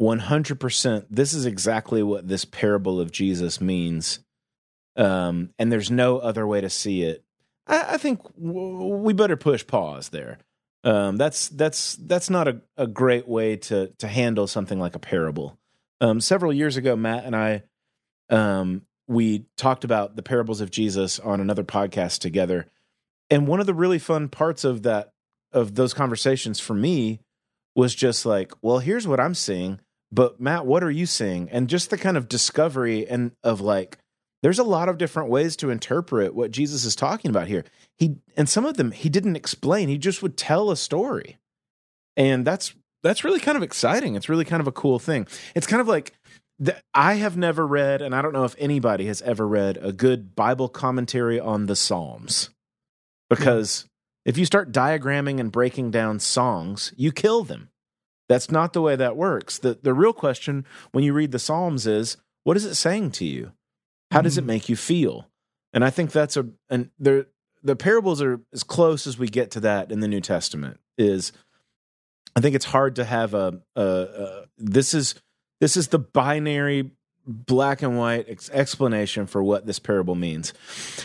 100% 0.00 1.06
this 1.10 1.34
is 1.34 1.44
exactly 1.44 2.02
what 2.02 2.26
this 2.26 2.46
parable 2.46 3.00
of 3.00 3.12
Jesus 3.12 3.60
means 3.60 4.20
um, 4.96 5.50
and 5.58 5.70
there's 5.70 5.90
no 5.90 6.18
other 6.18 6.46
way 6.46 6.60
to 6.60 6.70
see 6.70 7.02
it 7.02 7.22
I, 7.66 7.94
I 7.94 7.96
think 7.98 8.20
we 8.36 9.12
better 9.12 9.36
push 9.36 9.66
pause 9.66 10.08
there 10.08 10.38
um, 10.84 11.16
that's 11.16 11.48
that's 11.50 11.96
that's 11.96 12.30
not 12.30 12.48
a, 12.48 12.60
a 12.76 12.86
great 12.86 13.28
way 13.28 13.56
to 13.56 13.88
to 13.98 14.08
handle 14.08 14.46
something 14.46 14.78
like 14.78 14.94
a 14.94 15.00
parable. 15.00 15.58
Um, 16.00 16.20
several 16.20 16.52
years 16.52 16.76
ago, 16.76 16.96
Matt 16.96 17.24
and 17.24 17.36
I 17.36 17.62
um, 18.30 18.82
we 19.06 19.46
talked 19.56 19.84
about 19.84 20.16
the 20.16 20.22
parables 20.22 20.60
of 20.60 20.70
Jesus 20.70 21.18
on 21.18 21.40
another 21.40 21.64
podcast 21.64 22.20
together, 22.20 22.66
and 23.28 23.46
one 23.46 23.60
of 23.60 23.66
the 23.66 23.74
really 23.74 23.98
fun 23.98 24.28
parts 24.28 24.64
of 24.64 24.82
that 24.84 25.12
of 25.52 25.74
those 25.74 25.92
conversations 25.92 26.60
for 26.60 26.74
me 26.74 27.20
was 27.74 27.94
just 27.94 28.24
like, 28.26 28.52
well, 28.62 28.78
here's 28.78 29.06
what 29.06 29.20
I'm 29.20 29.34
seeing, 29.34 29.80
but 30.12 30.40
Matt, 30.40 30.66
what 30.66 30.82
are 30.82 30.90
you 30.90 31.06
seeing? 31.06 31.48
And 31.50 31.68
just 31.68 31.90
the 31.90 31.98
kind 31.98 32.16
of 32.16 32.28
discovery 32.28 33.06
and 33.06 33.32
of 33.42 33.60
like, 33.60 33.98
there's 34.42 34.58
a 34.58 34.64
lot 34.64 34.88
of 34.88 34.98
different 34.98 35.30
ways 35.30 35.56
to 35.56 35.70
interpret 35.70 36.34
what 36.34 36.50
Jesus 36.50 36.84
is 36.84 36.96
talking 36.96 37.30
about 37.30 37.48
here. 37.48 37.64
He 37.98 38.16
and 38.36 38.48
some 38.48 38.64
of 38.64 38.76
them 38.76 38.92
he 38.92 39.08
didn't 39.08 39.36
explain. 39.36 39.88
He 39.88 39.98
just 39.98 40.22
would 40.22 40.36
tell 40.36 40.70
a 40.70 40.76
story. 40.76 41.38
And 42.16 42.46
that's 42.46 42.74
that's 43.02 43.24
really 43.24 43.40
kind 43.40 43.56
of 43.56 43.62
exciting. 43.62 44.14
It's 44.14 44.28
really 44.28 44.44
kind 44.44 44.60
of 44.60 44.66
a 44.66 44.72
cool 44.72 44.98
thing. 44.98 45.26
It's 45.54 45.66
kind 45.66 45.80
of 45.80 45.88
like 45.88 46.14
I 46.92 47.14
have 47.14 47.36
never 47.36 47.66
read, 47.66 48.02
and 48.02 48.14
I 48.14 48.20
don't 48.20 48.34
know 48.34 48.44
if 48.44 48.54
anybody 48.58 49.06
has 49.06 49.22
ever 49.22 49.48
read 49.48 49.78
a 49.80 49.92
good 49.92 50.34
Bible 50.34 50.68
commentary 50.68 51.40
on 51.40 51.66
the 51.66 51.76
Psalms, 51.76 52.50
because 53.30 53.86
if 54.26 54.36
you 54.36 54.44
start 54.44 54.72
diagramming 54.72 55.40
and 55.40 55.50
breaking 55.50 55.90
down 55.90 56.20
songs, 56.20 56.92
you 56.96 57.12
kill 57.12 57.44
them. 57.44 57.70
That's 58.28 58.50
not 58.50 58.74
the 58.74 58.82
way 58.82 58.94
that 58.96 59.16
works. 59.16 59.58
The 59.58 59.78
the 59.82 59.94
real 59.94 60.12
question 60.12 60.66
when 60.92 61.04
you 61.04 61.12
read 61.14 61.32
the 61.32 61.38
Psalms 61.38 61.86
is, 61.86 62.18
what 62.44 62.56
is 62.56 62.64
it 62.64 62.74
saying 62.74 63.12
to 63.12 63.24
you? 63.24 63.52
How 64.10 64.22
does 64.22 64.38
it 64.38 64.42
mm-hmm. 64.42 64.48
make 64.48 64.68
you 64.68 64.76
feel? 64.76 65.28
And 65.72 65.84
I 65.84 65.90
think 65.90 66.10
that's 66.12 66.36
a 66.36 66.48
and 66.68 66.90
there 66.98 67.26
the 67.62 67.76
parables 67.76 68.22
are 68.22 68.40
as 68.52 68.62
close 68.62 69.06
as 69.06 69.18
we 69.18 69.28
get 69.28 69.52
to 69.52 69.60
that 69.60 69.92
in 69.92 70.00
the 70.00 70.08
New 70.08 70.20
Testament. 70.20 70.80
Is 70.98 71.32
I 72.34 72.40
think 72.40 72.54
it's 72.54 72.64
hard 72.64 72.96
to 72.96 73.04
have 73.04 73.34
a, 73.34 73.60
a, 73.76 73.82
a 73.82 74.44
this 74.58 74.94
is 74.94 75.14
this 75.60 75.76
is 75.76 75.88
the 75.88 75.98
binary 75.98 76.90
black 77.26 77.82
and 77.82 77.98
white 77.98 78.26
ex- 78.28 78.50
explanation 78.50 79.26
for 79.26 79.42
what 79.42 79.66
this 79.66 79.78
parable 79.78 80.14
means. 80.14 80.52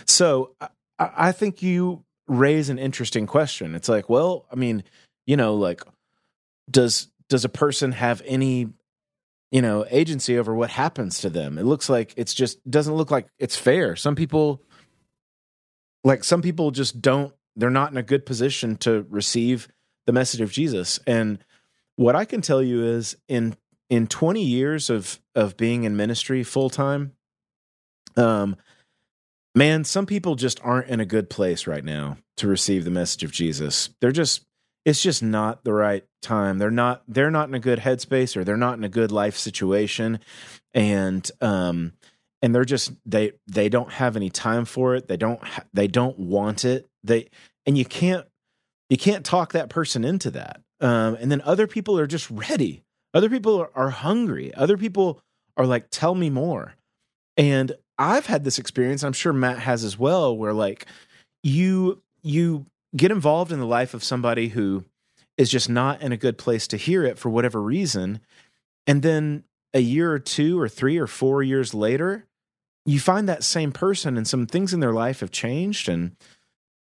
So 0.06 0.56
I, 0.60 0.70
I 0.98 1.32
think 1.32 1.62
you 1.62 2.04
raise 2.28 2.70
an 2.70 2.80
interesting 2.80 3.28
question. 3.28 3.76
It's 3.76 3.90
like, 3.90 4.10
well, 4.10 4.48
I 4.52 4.56
mean, 4.56 4.84
you 5.28 5.38
know, 5.38 5.56
like 5.56 5.82
does 6.70 7.08
does 7.30 7.46
a 7.46 7.50
person 7.50 7.92
have 7.92 8.22
any 8.26 8.70
you 9.56 9.62
know 9.62 9.86
agency 9.90 10.38
over 10.38 10.54
what 10.54 10.70
happens 10.70 11.22
to 11.22 11.30
them? 11.30 11.58
It 11.58 11.64
looks 11.64 11.88
like 11.88 12.14
it's 12.18 12.34
just 12.34 12.70
doesn't 12.70 12.94
look 12.94 13.10
like 13.10 13.30
it's 13.40 13.56
fair. 13.56 13.96
Some 13.96 14.14
people 14.14 14.62
like 16.04 16.26
some 16.26 16.42
people 16.42 16.72
just 16.72 17.02
don't 17.02 17.34
they're 17.56 17.70
not 17.70 17.90
in 17.90 17.96
a 17.96 18.04
good 18.04 18.26
position 18.26 18.76
to 18.80 19.06
receive 19.10 19.70
the 20.08 20.12
message 20.12 20.42
of 20.42 20.52
Jesus. 20.52 21.00
And 21.08 21.40
what 21.96 22.18
I 22.18 22.26
can 22.26 22.42
tell 22.42 22.62
you 22.62 22.84
is 22.84 23.16
in 23.30 23.56
in 23.90 24.08
20 24.08 24.44
years 24.44 24.90
of 24.90 25.22
of 25.36 25.56
being 25.56 25.86
in 25.86 25.96
ministry 25.96 26.44
full 26.44 26.70
time 26.70 27.14
um 28.18 28.58
man 29.54 29.86
some 29.86 30.06
people 30.06 30.36
just 30.36 30.60
aren't 30.64 30.90
in 30.90 31.00
a 31.00 31.06
good 31.06 31.30
place 31.30 31.66
right 31.66 31.86
now 31.86 32.18
to 32.36 32.48
receive 32.48 32.84
the 32.84 32.92
message 32.92 33.24
of 33.24 33.32
Jesus 33.32 33.90
they're 34.02 34.12
just 34.12 34.45
it's 34.86 35.02
just 35.02 35.24
not 35.24 35.64
the 35.64 35.74
right 35.74 36.06
time. 36.22 36.60
They're 36.60 36.72
not 36.72 37.04
they're 37.08 37.32
not 37.32 37.50
in 37.50 37.56
a 37.56 37.60
good 37.60 37.80
headspace 37.80 38.38
or 38.38 38.44
they're 38.44 38.56
not 38.56 38.78
in 38.78 38.84
a 38.84 38.90
good 38.90 39.12
life 39.12 39.36
situation. 39.36 40.20
And 40.74 41.30
um 41.42 41.94
and 42.42 42.54
they're 42.54 42.66
just 42.66 42.94
they 43.06 43.34
they 43.48 43.68
don't 43.68 43.92
have 43.94 44.16
any 44.16 44.30
time 44.30 44.66
for 44.66 44.96
it. 44.96 45.08
They 45.08 45.18
don't 45.18 45.42
they 45.74 45.88
don't 45.88 46.18
want 46.20 46.64
it. 46.64 46.88
They 47.04 47.30
and 47.66 47.78
you 47.78 47.86
can't 47.86 48.28
you 48.90 48.98
can't 48.98 49.26
talk 49.26 49.54
that 49.54 49.70
person 49.70 50.06
into 50.06 50.32
that. 50.32 50.62
Um 50.80 51.16
and 51.20 51.32
then 51.32 51.42
other 51.42 51.68
people 51.68 52.00
are 52.00 52.08
just 52.08 52.30
ready. 52.30 52.84
Other 53.14 53.30
people 53.30 53.60
are, 53.60 53.72
are 53.76 53.90
hungry. 53.90 54.54
Other 54.54 54.78
people 54.78 55.22
are 55.58 55.66
like, 55.66 55.88
tell 55.90 56.14
me 56.14 56.30
more. 56.30 56.76
And 57.38 57.72
I've 57.98 58.26
had 58.26 58.44
this 58.44 58.60
experience, 58.60 59.04
I'm 59.04 59.14
sure 59.14 59.34
Matt 59.34 59.60
has 59.60 59.84
as 59.84 59.98
well, 59.98 60.36
where 60.38 60.54
like 60.54 60.86
you 61.44 62.02
you 62.22 62.66
get 62.96 63.12
involved 63.12 63.52
in 63.52 63.60
the 63.60 63.66
life 63.66 63.94
of 63.94 64.04
somebody 64.04 64.50
who 64.50 64.84
is 65.38 65.50
just 65.50 65.70
not 65.70 66.02
in 66.02 66.12
a 66.12 66.18
good 66.18 66.38
place 66.38 66.68
to 66.68 66.78
hear 66.78 67.04
it 67.04 67.18
for 67.18 67.30
whatever 67.30 67.62
reason. 67.62 68.20
And 68.88 69.02
then 69.02 69.44
a 69.74 69.80
year 69.80 70.12
or 70.12 70.20
two 70.20 70.60
or 70.60 70.70
three 70.70 70.98
or 70.98 71.08
four 71.08 71.44
years 71.44 71.74
later, 71.74 72.26
you 72.86 73.00
find 73.00 73.28
that 73.28 73.44
same 73.44 73.72
person 73.72 74.16
and 74.16 74.28
some 74.28 74.46
things 74.46 74.74
in 74.74 74.80
their 74.80 74.94
life 74.94 75.20
have 75.20 75.32
changed 75.32 75.90
and 75.90 76.16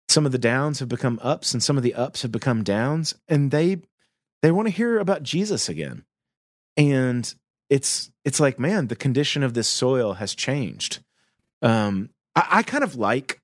some 0.09 0.27
of 0.27 0.33
the 0.33 0.39
downs 0.39 0.81
have 0.81 0.89
become 0.89 1.21
ups 1.23 1.53
and 1.53 1.63
some 1.63 1.77
of 1.77 1.83
the 1.83 1.95
ups 1.95 2.23
have 2.23 2.33
become 2.33 2.65
downs 2.65 3.15
and 3.29 3.51
they 3.51 3.79
they 4.43 4.51
want 4.51 4.67
to 4.67 4.75
hear 4.75 4.99
about 4.99 5.23
Jesus 5.23 5.69
again 5.69 6.05
and 6.77 7.33
it's 7.69 8.11
it's 8.25 8.41
like 8.41 8.59
man 8.59 8.89
the 8.89 8.97
condition 8.97 9.43
of 9.43 9.55
this 9.55 9.69
soil 9.69 10.15
has 10.15 10.35
changed 10.35 10.99
um 11.63 12.11
i, 12.35 12.47
I 12.51 12.63
kind 12.63 12.83
of 12.83 12.97
like 12.97 13.40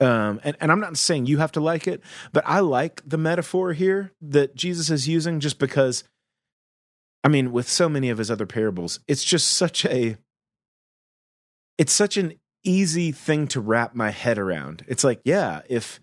um 0.00 0.40
and, 0.44 0.56
and 0.60 0.70
i'm 0.70 0.80
not 0.80 0.96
saying 0.96 1.26
you 1.26 1.38
have 1.38 1.52
to 1.52 1.60
like 1.60 1.86
it 1.88 2.02
but 2.32 2.44
i 2.46 2.60
like 2.60 3.02
the 3.06 3.18
metaphor 3.18 3.72
here 3.72 4.12
that 4.20 4.54
jesus 4.54 4.90
is 4.90 5.08
using 5.08 5.40
just 5.40 5.58
because 5.58 6.04
i 7.24 7.28
mean 7.28 7.52
with 7.52 7.68
so 7.68 7.88
many 7.88 8.10
of 8.10 8.18
his 8.18 8.30
other 8.30 8.46
parables 8.46 9.00
it's 9.08 9.24
just 9.24 9.48
such 9.48 9.84
a 9.86 10.16
it's 11.78 11.92
such 11.92 12.16
an 12.16 12.34
easy 12.64 13.12
thing 13.12 13.46
to 13.48 13.60
wrap 13.60 13.94
my 13.94 14.10
head 14.10 14.38
around. 14.38 14.84
It's 14.88 15.04
like 15.04 15.20
yeah 15.24 15.62
if 15.68 16.00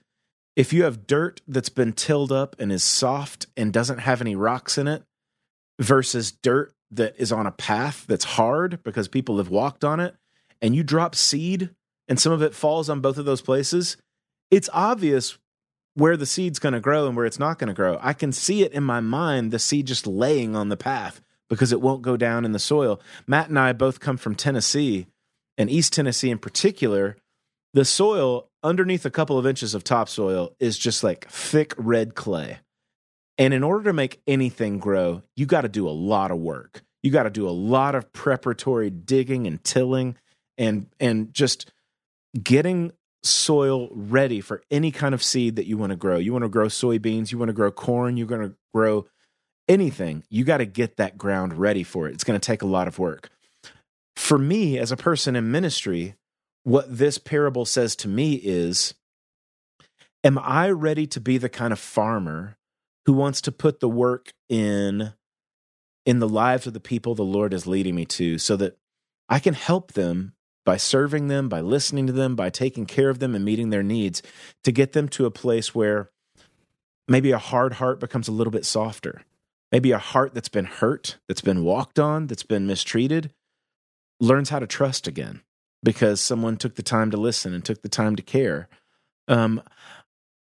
if 0.56 0.72
you 0.72 0.84
have 0.84 1.08
dirt 1.08 1.42
that's 1.48 1.70
been 1.70 1.94
tilled 1.94 2.32
up 2.32 2.56
and 2.60 2.72
is 2.72 2.84
soft 2.84 3.48
and 3.58 3.74
doesn't 3.74 4.00
have 4.00 4.22
any 4.22 4.36
rocks 4.36 4.78
in 4.78 4.88
it 4.88 5.04
versus 5.80 6.32
dirt 6.32 6.74
that 6.92 7.16
is 7.18 7.32
on 7.32 7.48
a 7.48 7.52
path 7.52 8.06
that's 8.08 8.24
hard 8.24 8.82
because 8.84 9.08
people 9.08 9.38
have 9.38 9.50
walked 9.50 9.84
on 9.84 10.00
it 10.00 10.16
and 10.62 10.76
you 10.76 10.84
drop 10.84 11.16
seed 11.16 11.72
and 12.08 12.20
some 12.20 12.32
of 12.34 12.42
it 12.42 12.54
falls 12.54 12.90
on 12.90 13.02
both 13.02 13.18
of 13.18 13.26
those 13.26 13.42
places, 13.42 13.98
it's 14.52 14.70
obvious 14.74 15.38
where 15.96 16.18
the 16.18 16.26
seed's 16.26 16.60
going 16.60 16.74
to 16.74 16.80
grow 16.80 17.08
and 17.08 17.16
where 17.16 17.26
it's 17.26 17.40
not 17.40 17.60
going 17.60 17.68
to 17.68 17.74
grow. 17.74 18.00
I 18.02 18.14
can 18.14 18.32
see 18.32 18.64
it 18.64 18.74
in 18.74 18.84
my 18.84 19.00
mind, 19.00 19.52
the 19.52 19.60
seed 19.60 19.88
just 19.88 20.08
laying 20.08 20.56
on 20.56 20.70
the 20.70 20.78
path 20.78 21.22
because 21.50 21.72
it 21.72 21.82
won't 21.82 22.02
go 22.02 22.18
down 22.18 22.46
in 22.46 22.52
the 22.52 22.60
soil. 22.60 23.00
Matt 23.28 23.50
and 23.50 23.60
I 23.60 23.74
both 23.74 24.00
come 24.00 24.18
from 24.18 24.36
Tennessee, 24.36 25.08
and 25.58 25.70
East 25.70 25.94
Tennessee 25.94 26.30
in 26.30 26.38
particular. 26.38 27.18
The 27.74 27.86
soil 27.86 28.50
underneath 28.62 29.06
a 29.06 29.12
couple 29.12 29.38
of 29.38 29.48
inches 29.48 29.74
of 29.74 29.84
topsoil 29.84 30.56
is 30.60 30.78
just 30.78 31.04
like 31.04 31.28
thick 31.30 31.74
red 31.78 32.16
clay. 32.16 32.60
And 33.38 33.54
in 33.54 33.64
order 33.64 33.86
to 33.86 33.94
make 33.94 34.22
anything 34.28 34.78
grow, 34.78 35.24
you 35.36 35.46
got 35.46 35.62
to 35.62 35.70
do 35.70 35.88
a 35.88 35.92
lot 35.92 36.30
of 36.32 36.38
work. 36.38 36.84
You 37.02 37.12
got 37.12 37.24
to 37.24 37.32
do 37.32 37.48
a 37.48 37.52
lot 37.52 37.96
of 37.96 38.14
preparatory 38.14 38.90
digging 38.90 39.48
and 39.48 39.64
tilling 39.64 40.18
and 40.58 40.88
and 41.00 41.34
just 41.34 41.72
getting 42.42 42.92
soil 43.24 43.90
ready 43.92 44.42
for 44.42 44.62
any 44.70 44.92
kind 44.92 45.14
of 45.14 45.24
seed 45.24 45.56
that 45.56 45.66
you 45.66 45.78
want 45.78 45.92
to 45.92 45.96
grow. 45.96 46.18
You 46.18 46.34
want 46.34 46.44
to 46.44 46.50
grow 46.50 46.68
soybeans, 46.68 47.32
you 47.32 47.38
want 47.38 47.50
to 47.50 47.54
grow 47.54 47.72
corn, 47.72 48.18
you're 48.18 48.28
going 48.28 48.50
to 48.50 48.56
grow 48.74 49.06
anything. 49.68 50.24
You 50.30 50.44
got 50.44 50.58
to 50.58 50.66
get 50.66 50.98
that 50.98 51.18
ground 51.18 51.54
ready 51.54 51.84
for 51.84 52.08
it. 52.08 52.14
It's 52.14 52.24
going 52.24 52.40
to 52.40 52.46
take 52.46 52.62
a 52.62 52.68
lot 52.68 52.88
of 52.88 53.00
work. 53.00 53.30
For 54.16 54.38
me 54.38 54.78
as 54.78 54.92
a 54.92 54.98
person 54.98 55.36
in 55.36 55.52
ministry, 55.52 56.16
what 56.64 56.98
this 56.98 57.18
parable 57.18 57.66
says 57.66 57.96
to 57.98 58.08
me 58.08 58.36
is 58.36 58.94
am 60.24 60.38
I 60.38 60.70
ready 60.70 61.08
to 61.08 61.20
be 61.20 61.38
the 61.38 61.50
kind 61.50 61.74
of 61.74 61.80
farmer 61.80 62.58
who 63.06 63.14
wants 63.14 63.42
to 63.42 63.52
put 63.52 63.80
the 63.80 63.90
work 63.90 64.34
in 64.50 65.14
in 66.06 66.20
the 66.20 66.30
lives 66.30 66.68
of 66.68 66.74
the 66.74 66.80
people 66.80 67.16
the 67.16 67.24
Lord 67.24 67.54
is 67.54 67.68
leading 67.68 67.96
me 67.96 68.06
to 68.06 68.38
so 68.38 68.56
that 68.58 68.78
I 69.30 69.40
can 69.40 69.54
help 69.54 69.94
them 69.94 70.34
by 70.66 70.78
serving 70.78 71.28
them, 71.28 71.50
by 71.50 71.62
listening 71.62 72.08
to 72.08 72.14
them, 72.14 72.36
by 72.36 72.50
taking 72.50 72.86
care 72.86 73.10
of 73.10 73.20
them 73.20 73.36
and 73.36 73.44
meeting 73.44 73.70
their 73.70 73.84
needs 73.84 74.22
to 74.64 74.72
get 74.72 74.94
them 74.94 75.10
to 75.10 75.26
a 75.26 75.32
place 75.32 75.76
where 75.76 76.10
maybe 77.08 77.32
a 77.32 77.38
hard 77.38 77.74
heart 77.74 78.00
becomes 78.00 78.28
a 78.28 78.32
little 78.32 78.52
bit 78.52 78.66
softer. 78.66 79.24
Maybe 79.72 79.92
a 79.92 79.98
heart 79.98 80.34
that's 80.34 80.50
been 80.50 80.66
hurt, 80.66 81.18
that's 81.28 81.42
been 81.42 81.64
walked 81.64 82.00
on, 82.00 82.28
that's 82.28 82.44
been 82.44 82.68
mistreated, 82.68 83.34
learns 84.20 84.50
how 84.50 84.60
to 84.60 84.68
trust 84.68 85.08
again 85.08 85.42
because 85.84 86.22
someone 86.22 86.58
took 86.58 86.76
the 86.76 86.84
time 86.84 87.12
to 87.12 87.18
listen 87.18 87.54
and 87.54 87.66
took 87.66 87.82
the 87.82 87.90
time 87.90 88.16
to 88.16 88.22
care. 88.22 88.70
Um, 89.28 89.62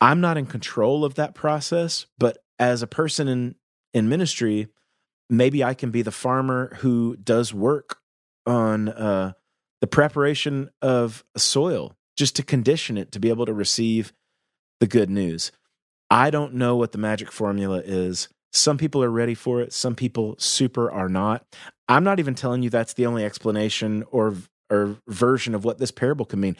I'm 0.00 0.20
not 0.20 0.36
in 0.36 0.46
control 0.46 1.04
of 1.04 1.14
that 1.14 1.34
process, 1.34 2.06
but 2.18 2.38
as 2.58 2.82
a 2.82 2.86
person 2.86 3.28
in 3.28 3.54
in 3.92 4.08
ministry, 4.08 4.68
maybe 5.30 5.62
I 5.62 5.74
can 5.74 5.90
be 5.90 6.02
the 6.02 6.10
farmer 6.10 6.76
who 6.80 7.16
does 7.16 7.54
work 7.54 7.98
on 8.44 8.88
uh, 8.88 9.32
the 9.84 9.88
preparation 9.88 10.70
of 10.80 11.22
soil 11.36 11.92
just 12.16 12.36
to 12.36 12.42
condition 12.42 12.96
it 12.96 13.12
to 13.12 13.20
be 13.20 13.28
able 13.28 13.44
to 13.44 13.52
receive 13.52 14.14
the 14.80 14.86
good 14.86 15.10
news. 15.10 15.52
I 16.08 16.30
don't 16.30 16.54
know 16.54 16.74
what 16.74 16.92
the 16.92 16.96
magic 16.96 17.30
formula 17.30 17.82
is. 17.84 18.30
Some 18.50 18.78
people 18.78 19.04
are 19.04 19.10
ready 19.10 19.34
for 19.34 19.60
it, 19.60 19.74
some 19.74 19.94
people 19.94 20.36
super 20.38 20.90
are 20.90 21.10
not. 21.10 21.44
I'm 21.86 22.02
not 22.02 22.18
even 22.18 22.34
telling 22.34 22.62
you 22.62 22.70
that's 22.70 22.94
the 22.94 23.04
only 23.04 23.26
explanation 23.26 24.04
or 24.10 24.36
or 24.70 24.96
version 25.06 25.54
of 25.54 25.66
what 25.66 25.76
this 25.76 25.90
parable 25.90 26.24
could 26.24 26.38
mean. 26.38 26.56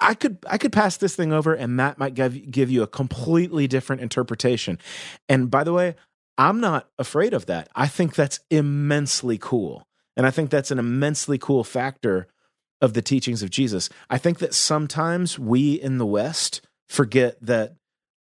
I 0.00 0.14
could 0.14 0.38
I 0.48 0.56
could 0.56 0.72
pass 0.72 0.96
this 0.96 1.14
thing 1.14 1.34
over 1.34 1.52
and 1.52 1.76
Matt 1.76 1.98
might 1.98 2.14
give 2.14 2.50
give 2.50 2.70
you 2.70 2.82
a 2.82 2.86
completely 2.86 3.68
different 3.68 4.00
interpretation. 4.00 4.78
And 5.28 5.50
by 5.50 5.64
the 5.64 5.74
way, 5.74 5.96
I'm 6.38 6.60
not 6.60 6.88
afraid 6.98 7.34
of 7.34 7.44
that. 7.44 7.68
I 7.74 7.88
think 7.88 8.14
that's 8.14 8.40
immensely 8.50 9.36
cool. 9.36 9.86
And 10.16 10.24
I 10.26 10.30
think 10.30 10.48
that's 10.48 10.70
an 10.70 10.78
immensely 10.78 11.36
cool 11.36 11.62
factor 11.62 12.28
of 12.84 12.92
the 12.92 13.00
teachings 13.00 13.42
of 13.42 13.48
Jesus. 13.48 13.88
I 14.10 14.18
think 14.18 14.40
that 14.40 14.52
sometimes 14.52 15.38
we 15.38 15.72
in 15.72 15.96
the 15.96 16.04
West 16.04 16.60
forget 16.86 17.38
that 17.40 17.76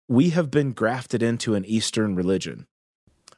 we 0.09 0.31
have 0.31 0.53
been 0.53 0.71
grafted 0.71 1.21
into 1.21 1.57
an 1.57 1.65
Eastern 1.65 2.15
religion. 2.15 2.69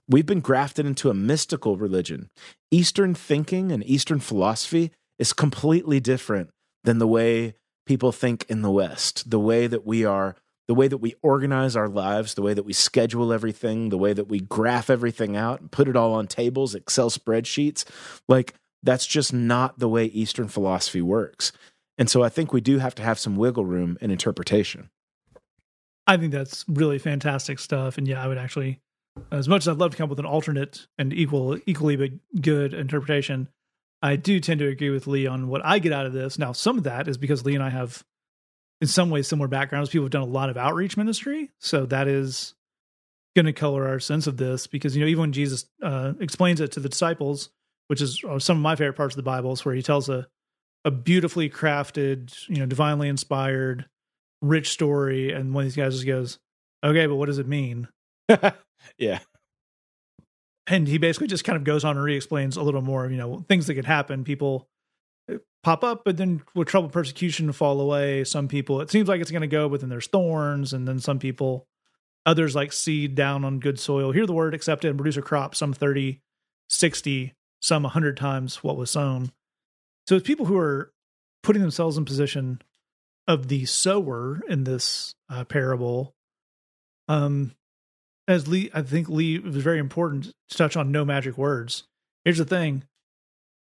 We've 0.07 0.27
been 0.27 0.41
grafted 0.41 0.85
into 0.85 1.09
a 1.09 1.15
mystical 1.15 1.79
religion. 1.79 2.29
Eastern 2.71 3.15
thinking 3.15 3.73
and 3.73 3.83
Eastern 3.89 4.21
philosophy 4.21 4.91
is 5.19 5.33
completely 5.33 5.99
different 5.99 6.51
than 6.83 6.99
the 6.99 7.09
way 7.09 7.55
people 7.87 8.13
think 8.13 8.45
in 8.51 8.61
the 8.61 8.71
West, 8.71 9.31
the 9.31 9.41
way 9.41 9.67
that 9.67 9.87
we 9.87 10.05
are 10.05 10.37
the 10.67 10.75
way 10.75 10.89
that 10.89 10.99
we 10.99 11.15
organize 11.23 11.77
our 11.77 11.89
lives, 11.89 12.35
the 12.35 12.43
way 12.43 12.55
that 12.55 12.65
we 12.65 12.73
schedule 12.73 13.33
everything, 13.35 13.91
the 13.91 13.99
way 13.99 14.13
that 14.15 14.29
we 14.29 14.41
graph 14.41 14.89
everything 14.89 15.37
out 15.37 15.61
and 15.61 15.71
put 15.71 15.89
it 15.89 15.97
all 15.97 16.15
on 16.15 16.27
tables, 16.27 16.75
Excel 16.75 17.11
spreadsheets, 17.11 17.85
like 18.29 18.55
that's 18.85 19.07
just 19.07 19.33
not 19.33 19.79
the 19.79 19.89
way 19.89 20.05
Eastern 20.07 20.49
philosophy 20.49 21.03
works. 21.03 21.53
And 21.97 22.11
so 22.11 22.23
I 22.23 22.29
think 22.29 22.53
we 22.53 22.61
do 22.61 22.79
have 22.79 22.95
to 22.97 23.03
have 23.03 23.19
some 23.19 23.37
wiggle 23.37 23.65
room 23.65 23.97
in 24.01 24.11
interpretation. 24.11 24.91
I 26.07 26.17
think 26.17 26.33
that's 26.33 26.65
really 26.69 26.99
fantastic 26.99 27.59
stuff. 27.59 27.99
And 27.99 28.07
yeah, 28.07 28.23
I 28.23 28.29
would 28.29 28.39
actually, 28.39 28.81
as 29.33 29.49
much 29.49 29.63
as 29.63 29.69
I'd 29.69 29.79
love 29.79 29.93
to 29.93 29.97
come 29.97 30.05
up 30.05 30.11
with 30.11 30.19
an 30.19 30.27
alternate 30.27 30.87
and 30.99 31.13
equal, 31.13 31.59
equally 31.67 31.97
but 31.97 32.11
good 32.41 32.75
interpretation, 32.75 33.49
I 34.03 34.17
do 34.17 34.39
tend 34.39 34.61
to 34.61 34.69
agree 34.69 34.91
with 34.91 35.07
Lee 35.07 35.27
on 35.27 35.49
what 35.49 35.65
I 35.65 35.79
get 35.79 35.93
out 35.93 36.05
of 36.05 36.13
this. 36.13 36.39
Now, 36.39 36.53
some 36.53 36.77
of 36.77 36.85
that 36.85 37.09
is 37.09 37.17
because 37.17 37.45
Lee 37.47 37.55
and 37.55 37.65
I 37.65 37.71
have, 37.71 38.05
in 38.83 38.87
some 38.87 39.09
ways, 39.09 39.29
similar 39.29 39.49
backgrounds. 39.49 39.89
People 39.89 40.05
have 40.05 40.11
done 40.11 40.23
a 40.23 40.27
lot 40.27 40.51
of 40.51 40.59
outreach 40.59 40.99
ministry, 40.99 41.51
so 41.59 41.87
that 41.87 42.07
is 42.07 42.55
going 43.35 43.47
to 43.47 43.53
color 43.55 43.89
our 43.89 43.99
sense 43.99 44.27
of 44.27 44.37
this. 44.37 44.67
Because 44.67 44.95
you 44.95 45.03
know, 45.03 45.09
even 45.09 45.21
when 45.23 45.33
Jesus 45.33 45.65
uh, 45.83 46.13
explains 46.21 46.61
it 46.61 46.73
to 46.73 46.81
the 46.81 46.89
disciples, 46.91 47.49
which 47.89 48.01
is 48.01 48.23
uh, 48.29 48.39
some 48.39 48.57
of 48.59 48.63
my 48.63 48.77
favorite 48.77 48.97
parts 48.97 49.15
of 49.15 49.17
the 49.17 49.23
Bible, 49.23 49.53
is 49.53 49.65
where 49.65 49.75
he 49.75 49.83
tells 49.83 50.09
a 50.09 50.27
a 50.85 50.91
beautifully 50.91 51.49
crafted, 51.49 52.35
you 52.49 52.59
know, 52.59 52.67
divinely 52.67 53.09
inspired, 53.09 53.87
rich 54.43 54.71
story, 54.71 55.33
and 55.33 55.55
one 55.55 55.63
of 55.63 55.67
these 55.67 55.77
guys 55.77 55.95
just 55.95 56.07
goes, 56.07 56.39
"Okay, 56.85 57.07
but 57.07 57.17
what 57.17 57.27
does 57.27 57.39
it 57.39 57.49
mean?" 57.49 57.89
yeah. 58.99 59.21
And 60.67 60.89
he 60.89 60.99
basically 60.99 61.27
just 61.27 61.45
kind 61.45 61.57
of 61.57 61.65
goes 61.65 61.85
on 61.85 61.97
and 61.97 62.05
re-explains 62.05 62.57
a 62.57 62.63
little 62.63 62.83
more 62.83 63.09
you 63.11 63.17
know 63.17 63.45
things 63.49 63.67
that 63.67 63.75
could 63.75 63.85
happen. 63.85 64.25
People 64.25 64.69
uh, 65.31 65.37
pop 65.63 65.85
up 65.85 66.03
but 66.05 66.17
then 66.17 66.43
with 66.55 66.69
trouble 66.69 66.89
persecution 66.89 67.53
fall 67.53 67.81
away. 67.81 68.25
Some 68.25 68.49
people 68.49 68.81
it 68.81 68.91
seems 68.91 69.09
like 69.09 69.21
it's 69.21 69.31
going 69.31 69.43
to 69.43 69.47
go 69.47 69.69
but 69.69 69.81
then 69.81 69.91
there's 69.91 70.07
thorns 70.07 70.73
and 70.73 70.89
then 70.89 71.01
some 71.01 71.19
people 71.19 71.67
others 72.27 72.55
like 72.55 72.73
seed 72.73 73.15
down 73.15 73.45
on 73.45 73.61
good 73.61 73.79
soil. 73.79 74.13
Hear 74.13 74.27
the 74.27 74.33
word 74.33 74.55
accept 74.55 74.85
it 74.85 74.89
and 74.89 74.99
produce 74.99 75.19
a 75.19 75.23
crop 75.23 75.55
some 75.55 75.73
30 75.73 76.21
60 76.71 77.35
some 77.65 77.83
100 77.83 78.17
times 78.17 78.63
what 78.63 78.77
was 78.77 78.91
sown 78.91 79.33
so 80.07 80.17
it's 80.17 80.27
people 80.27 80.47
who 80.47 80.59
are 80.59 80.93
putting 81.43 81.63
themselves 81.63 81.97
in 81.97 82.05
position 82.05 82.61
of 83.27 83.49
the 83.49 83.65
sower 83.65 84.41
in 84.49 84.65
this 84.65 85.15
uh, 85.31 85.45
parable 85.45 86.15
um 87.09 87.53
as 88.27 88.49
Lee, 88.49 88.71
I 88.73 88.83
think 88.83 89.09
Lee 89.09 89.39
was 89.39 89.57
very 89.57 89.79
important 89.79 90.33
to 90.49 90.57
touch 90.57 90.77
on 90.77 90.91
no 90.93 91.05
magic 91.05 91.37
words. 91.37 91.85
Here's 92.25 92.39
the 92.39 92.45
thing 92.45 92.85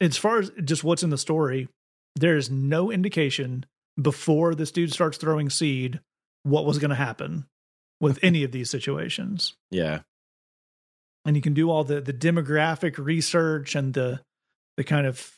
as 0.02 0.18
far 0.18 0.40
as 0.40 0.52
just 0.64 0.84
what's 0.84 1.04
in 1.04 1.10
the 1.10 1.18
story, 1.18 1.68
there 2.16 2.38
is 2.38 2.50
no 2.50 2.92
indication 2.92 3.66
before 4.02 4.56
this 4.56 4.72
dude 4.72 4.94
starts 4.94 5.18
throwing 5.18 5.50
seed 5.50 6.00
what 6.44 6.66
was 6.66 6.80
going 6.80 6.90
to 6.90 6.96
happen 6.96 7.46
with 8.00 8.20
any 8.24 8.44
of 8.44 8.52
these 8.52 8.70
situations. 8.70 9.56
Yeah. 9.72 10.02
And 11.30 11.36
you 11.36 11.44
can 11.44 11.54
do 11.54 11.70
all 11.70 11.84
the 11.84 12.02
the 12.02 12.12
demographic 12.12 12.98
research 12.98 13.76
and 13.76 13.94
the 13.94 14.20
the 14.78 14.84
kind 14.84 15.06
of 15.06 15.32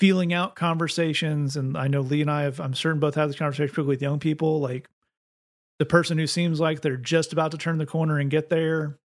feeling 0.00 0.32
out 0.32 0.56
conversations. 0.56 1.56
And 1.56 1.78
I 1.78 1.86
know 1.86 2.00
Lee 2.00 2.20
and 2.20 2.28
I 2.28 2.42
have 2.42 2.58
I'm 2.58 2.74
certain 2.74 2.98
both 2.98 3.14
have 3.14 3.28
this 3.28 3.38
conversation 3.38 3.68
particularly 3.68 3.94
with 3.94 4.02
young 4.02 4.18
people 4.18 4.58
like 4.58 4.88
the 5.78 5.86
person 5.86 6.18
who 6.18 6.26
seems 6.26 6.58
like 6.58 6.80
they're 6.80 6.96
just 6.96 7.32
about 7.32 7.52
to 7.52 7.58
turn 7.58 7.78
the 7.78 7.86
corner 7.86 8.18
and 8.18 8.28
get 8.28 8.48
there 8.48 8.98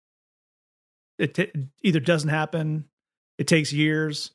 it 1.19 1.35
t- 1.35 1.53
either 1.83 2.01
doesn't 2.01 2.31
happen 2.31 2.87
it 3.37 3.47
takes 3.47 3.71
years. 3.71 4.31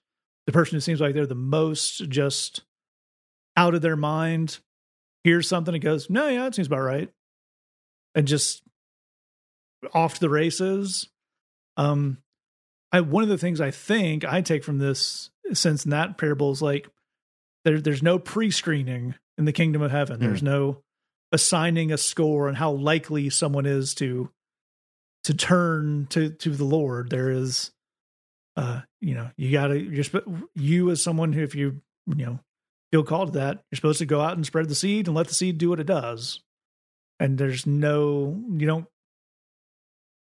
The 0.45 0.51
person 0.51 0.75
who 0.75 0.81
seems 0.81 1.01
like 1.01 1.15
they're 1.15 1.25
the 1.25 1.33
most 1.33 2.07
just 2.07 2.61
out 3.57 3.73
of 3.73 3.81
their 3.81 3.97
mind 3.97 4.59
hears 5.23 5.49
something 5.49 5.73
and 5.73 5.83
goes 5.83 6.07
no 6.07 6.27
yeah 6.27 6.45
it 6.45 6.53
seems 6.53 6.67
about 6.67 6.81
right. 6.81 7.09
And 8.13 8.27
just 8.27 8.61
off 9.91 10.13
to 10.13 10.19
the 10.19 10.29
races 10.29 11.09
um 11.79 12.17
i 12.91 13.01
one 13.01 13.23
of 13.23 13.29
the 13.29 13.37
things 13.37 13.59
i 13.59 13.71
think 13.71 14.23
i 14.23 14.41
take 14.41 14.63
from 14.63 14.77
this 14.77 15.31
since 15.53 15.85
in 15.85 15.91
that 15.91 16.17
parable 16.17 16.51
is 16.51 16.61
like 16.61 16.87
there, 17.65 17.81
there's 17.81 18.03
no 18.03 18.19
pre-screening 18.19 19.15
in 19.37 19.45
the 19.45 19.53
kingdom 19.53 19.81
of 19.81 19.91
heaven 19.91 20.17
mm. 20.17 20.21
there's 20.21 20.43
no 20.43 20.81
assigning 21.31 21.91
a 21.91 21.97
score 21.97 22.47
and 22.47 22.57
how 22.57 22.71
likely 22.71 23.29
someone 23.29 23.65
is 23.65 23.93
to 23.95 24.29
to 25.23 25.33
turn 25.33 26.07
to 26.09 26.29
to 26.29 26.49
the 26.51 26.63
Lord. 26.63 27.09
There 27.09 27.29
is, 27.29 27.71
uh, 28.55 28.81
you 29.01 29.15
know, 29.15 29.29
you 29.37 29.51
got 29.51 29.67
to 29.67 29.79
you're 29.79 30.05
you 30.55 30.89
as 30.91 31.01
someone 31.01 31.33
who, 31.33 31.43
if 31.43 31.55
you 31.55 31.81
you 32.07 32.25
know 32.25 32.39
feel 32.91 33.03
called 33.03 33.33
to 33.33 33.39
that, 33.39 33.63
you're 33.69 33.77
supposed 33.77 33.99
to 33.99 34.05
go 34.05 34.21
out 34.21 34.35
and 34.35 34.45
spread 34.45 34.67
the 34.67 34.75
seed 34.75 35.07
and 35.07 35.15
let 35.15 35.27
the 35.27 35.33
seed 35.33 35.57
do 35.57 35.69
what 35.69 35.79
it 35.79 35.87
does. 35.87 36.41
And 37.19 37.37
there's 37.37 37.67
no, 37.67 38.41
you 38.49 38.65
don't. 38.65 38.85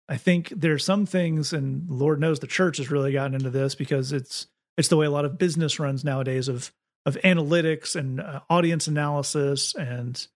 I 0.08 0.16
think 0.16 0.48
there 0.48 0.72
are 0.72 0.78
some 0.78 1.06
things, 1.06 1.52
and 1.52 1.88
Lord 1.90 2.20
knows 2.20 2.40
the 2.40 2.46
church 2.46 2.78
has 2.78 2.90
really 2.90 3.12
gotten 3.12 3.34
into 3.34 3.50
this 3.50 3.74
because 3.74 4.12
it's 4.12 4.46
it's 4.76 4.88
the 4.88 4.96
way 4.96 5.06
a 5.06 5.10
lot 5.10 5.24
of 5.24 5.38
business 5.38 5.78
runs 5.78 6.04
nowadays 6.04 6.48
of 6.48 6.72
of 7.04 7.16
analytics 7.24 7.96
and 7.96 8.20
uh, 8.20 8.40
audience 8.48 8.86
analysis 8.86 9.74
and 9.74 10.26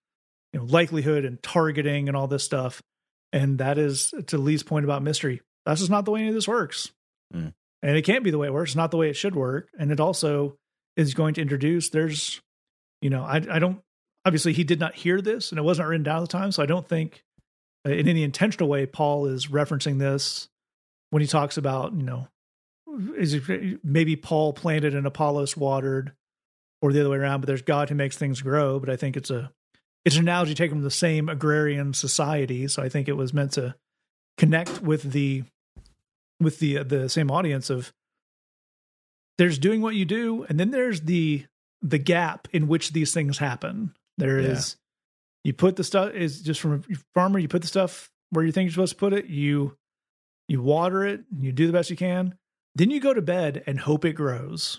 you 0.52 0.60
know 0.60 0.66
likelihood 0.66 1.24
and 1.24 1.42
targeting 1.42 2.08
and 2.08 2.16
all 2.16 2.26
this 2.26 2.44
stuff. 2.44 2.82
And 3.32 3.58
that 3.58 3.78
is 3.78 4.12
to 4.26 4.36
lee's 4.36 4.62
point 4.62 4.84
about 4.84 5.02
mystery 5.02 5.40
that's 5.64 5.80
just 5.80 5.90
not 5.90 6.04
the 6.04 6.10
way 6.10 6.20
any 6.20 6.28
of 6.28 6.34
this 6.34 6.48
works. 6.48 6.90
Mm. 7.34 7.54
and 7.82 7.96
it 7.96 8.02
can't 8.02 8.24
be 8.24 8.30
the 8.30 8.36
way 8.36 8.48
it 8.48 8.52
works. 8.52 8.72
It's 8.72 8.76
not 8.76 8.90
the 8.90 8.98
way 8.98 9.08
it 9.08 9.16
should 9.16 9.34
work. 9.34 9.70
And 9.78 9.90
it 9.90 10.00
also 10.00 10.58
is 10.96 11.14
going 11.14 11.34
to 11.34 11.40
introduce 11.40 11.90
there's 11.90 12.40
you 13.00 13.10
know 13.10 13.22
i, 13.22 13.36
I 13.36 13.58
don't 13.58 13.80
obviously 14.24 14.52
he 14.52 14.64
did 14.64 14.80
not 14.80 14.94
hear 14.94 15.20
this 15.20 15.50
and 15.50 15.58
it 15.58 15.62
wasn't 15.62 15.88
written 15.88 16.02
down 16.02 16.18
at 16.18 16.28
the 16.28 16.38
time 16.38 16.52
so 16.52 16.62
i 16.62 16.66
don't 16.66 16.86
think 16.86 17.24
Uh, 17.86 17.90
in 17.90 18.08
any 18.08 18.22
intentional 18.22 18.68
way 18.68 18.86
paul 18.86 19.26
is 19.26 19.46
referencing 19.48 19.98
this 19.98 20.48
when 21.10 21.20
he 21.20 21.26
talks 21.26 21.56
about 21.56 21.92
you 21.94 22.02
know 22.02 22.28
is 23.16 23.34
it, 23.34 23.84
maybe 23.84 24.16
paul 24.16 24.52
planted 24.52 24.94
and 24.94 25.06
apollos 25.06 25.56
watered 25.56 26.12
or 26.80 26.92
the 26.92 27.00
other 27.00 27.10
way 27.10 27.16
around 27.16 27.40
but 27.40 27.46
there's 27.46 27.62
god 27.62 27.88
who 27.88 27.94
makes 27.94 28.16
things 28.16 28.40
grow 28.40 28.78
but 28.78 28.88
i 28.88 28.96
think 28.96 29.16
it's 29.16 29.30
a 29.30 29.50
it's 30.04 30.16
an 30.16 30.22
analogy 30.22 30.54
taken 30.54 30.78
from 30.78 30.82
the 30.82 30.90
same 30.90 31.28
agrarian 31.28 31.94
society. 31.94 32.66
So 32.68 32.82
I 32.82 32.88
think 32.88 33.08
it 33.08 33.16
was 33.16 33.32
meant 33.32 33.52
to 33.52 33.74
connect 34.36 34.82
with 34.82 35.12
the 35.12 35.44
with 36.40 36.58
the 36.58 36.82
the 36.82 37.08
same 37.08 37.30
audience 37.30 37.70
of 37.70 37.92
there's 39.38 39.58
doing 39.58 39.80
what 39.80 39.94
you 39.94 40.04
do, 40.04 40.44
and 40.48 40.58
then 40.58 40.70
there's 40.70 41.02
the 41.02 41.46
the 41.80 41.98
gap 41.98 42.48
in 42.52 42.68
which 42.68 42.92
these 42.92 43.14
things 43.14 43.38
happen. 43.38 43.94
There 44.18 44.40
yeah. 44.40 44.50
is 44.50 44.76
you 45.44 45.52
put 45.52 45.76
the 45.76 45.84
stuff 45.84 46.12
is 46.14 46.40
just 46.40 46.60
from 46.60 46.84
a 46.90 46.94
farmer. 47.14 47.38
You 47.38 47.48
put 47.48 47.62
the 47.62 47.68
stuff 47.68 48.10
where 48.30 48.44
you 48.44 48.52
think 48.52 48.66
you're 48.66 48.72
supposed 48.72 48.92
to 48.92 48.98
put 48.98 49.12
it. 49.12 49.26
You 49.26 49.76
you 50.48 50.62
water 50.62 51.04
it. 51.04 51.22
You 51.38 51.52
do 51.52 51.66
the 51.66 51.72
best 51.72 51.90
you 51.90 51.96
can. 51.96 52.36
Then 52.74 52.90
you 52.90 53.00
go 53.00 53.12
to 53.12 53.22
bed 53.22 53.62
and 53.66 53.78
hope 53.78 54.04
it 54.04 54.14
grows. 54.14 54.78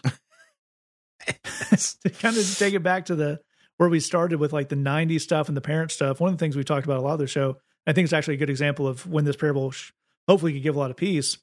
to 1.23 2.09
kind 2.09 2.37
of 2.37 2.57
take 2.57 2.73
it 2.73 2.83
back 2.83 3.05
to 3.05 3.15
the 3.15 3.39
where 3.77 3.89
we 3.89 3.99
started 3.99 4.39
with 4.39 4.53
like 4.53 4.69
the 4.69 4.75
90s 4.75 5.21
stuff 5.21 5.47
and 5.47 5.57
the 5.57 5.61
parent 5.61 5.91
stuff, 5.91 6.19
one 6.19 6.31
of 6.31 6.37
the 6.37 6.43
things 6.43 6.55
we 6.55 6.63
talked 6.63 6.85
about 6.85 6.99
a 6.99 7.01
lot 7.01 7.13
of 7.13 7.19
the 7.19 7.27
show, 7.27 7.57
I 7.87 7.93
think 7.93 8.05
it's 8.05 8.13
actually 8.13 8.35
a 8.35 8.37
good 8.37 8.49
example 8.49 8.87
of 8.87 9.07
when 9.07 9.25
this 9.25 9.35
parable 9.35 9.73
hopefully 10.27 10.53
could 10.53 10.63
give 10.63 10.75
a 10.75 10.79
lot 10.79 10.91
of 10.91 10.97
peace, 10.97 11.37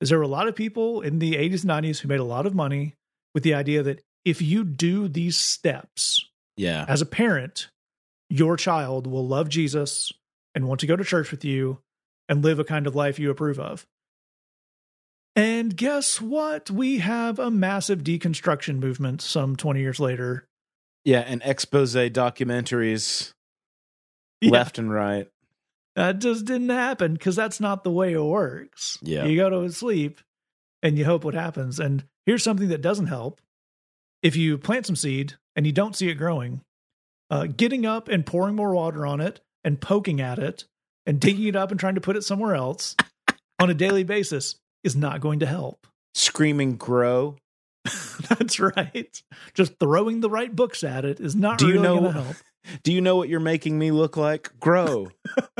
is 0.00 0.08
there 0.08 0.18
were 0.18 0.24
a 0.24 0.28
lot 0.28 0.48
of 0.48 0.54
people 0.54 1.00
in 1.00 1.18
the 1.18 1.34
80s 1.34 1.62
and 1.62 1.84
90s 1.84 1.98
who 1.98 2.08
made 2.08 2.20
a 2.20 2.24
lot 2.24 2.46
of 2.46 2.54
money 2.54 2.94
with 3.34 3.42
the 3.42 3.54
idea 3.54 3.82
that 3.82 4.02
if 4.24 4.40
you 4.40 4.64
do 4.64 5.08
these 5.08 5.36
steps 5.36 6.24
yeah 6.56 6.84
as 6.88 7.00
a 7.00 7.06
parent 7.06 7.70
your 8.32 8.56
child 8.56 9.06
will 9.06 9.26
love 9.26 9.48
jesus 9.48 10.12
and 10.54 10.66
want 10.66 10.80
to 10.80 10.86
go 10.86 10.96
to 10.96 11.04
church 11.04 11.30
with 11.30 11.44
you 11.44 11.78
and 12.28 12.42
live 12.42 12.58
a 12.58 12.64
kind 12.64 12.86
of 12.86 12.94
life 12.94 13.18
you 13.18 13.30
approve 13.30 13.58
of 13.58 13.86
and 15.34 15.76
guess 15.76 16.20
what 16.20 16.70
we 16.70 16.98
have 16.98 17.38
a 17.38 17.50
massive 17.50 18.00
deconstruction 18.00 18.78
movement 18.78 19.22
some 19.22 19.56
20 19.56 19.80
years 19.80 19.98
later 19.98 20.46
yeah, 21.04 21.20
and 21.20 21.42
expose 21.44 21.94
documentaries 21.94 23.32
yeah. 24.40 24.50
left 24.50 24.78
and 24.78 24.92
right. 24.92 25.28
That 25.96 26.20
just 26.20 26.46
didn't 26.46 26.70
happen 26.70 27.14
because 27.14 27.36
that's 27.36 27.60
not 27.60 27.84
the 27.84 27.90
way 27.90 28.12
it 28.12 28.22
works. 28.22 28.98
Yeah. 29.02 29.24
You 29.24 29.36
go 29.36 29.50
to 29.50 29.72
sleep 29.72 30.20
and 30.82 30.96
you 30.96 31.04
hope 31.04 31.24
what 31.24 31.34
happens. 31.34 31.78
And 31.78 32.04
here's 32.24 32.42
something 32.42 32.68
that 32.68 32.80
doesn't 32.80 33.08
help. 33.08 33.40
If 34.22 34.36
you 34.36 34.56
plant 34.56 34.86
some 34.86 34.96
seed 34.96 35.34
and 35.54 35.66
you 35.66 35.72
don't 35.72 35.96
see 35.96 36.08
it 36.08 36.14
growing, 36.14 36.62
uh, 37.32 37.46
getting 37.46 37.84
up 37.84 38.08
and 38.08 38.24
pouring 38.24 38.54
more 38.54 38.74
water 38.74 39.04
on 39.04 39.20
it 39.20 39.40
and 39.64 39.80
poking 39.80 40.20
at 40.20 40.38
it 40.38 40.66
and 41.06 41.18
digging 41.18 41.48
it 41.48 41.56
up 41.56 41.72
and 41.72 41.80
trying 41.80 41.96
to 41.96 42.00
put 42.00 42.16
it 42.16 42.22
somewhere 42.22 42.54
else 42.54 42.94
on 43.58 43.70
a 43.70 43.74
daily 43.74 44.04
basis 44.04 44.54
is 44.84 44.94
not 44.94 45.20
going 45.20 45.40
to 45.40 45.46
help. 45.46 45.86
Screaming 46.14 46.76
grow 46.76 47.36
That's 48.28 48.60
right. 48.60 49.22
Just 49.54 49.78
throwing 49.78 50.20
the 50.20 50.30
right 50.30 50.54
books 50.54 50.84
at 50.84 51.04
it 51.04 51.20
is 51.20 51.34
not 51.34 51.58
do 51.58 51.66
really 51.66 51.78
you 51.78 51.82
know, 51.82 52.00
going 52.00 52.12
to 52.12 52.22
help. 52.22 52.36
Do 52.84 52.92
you 52.92 53.00
know 53.00 53.16
what 53.16 53.28
you're 53.28 53.40
making 53.40 53.76
me 53.76 53.90
look 53.90 54.16
like? 54.16 54.52
Grow. 54.60 55.08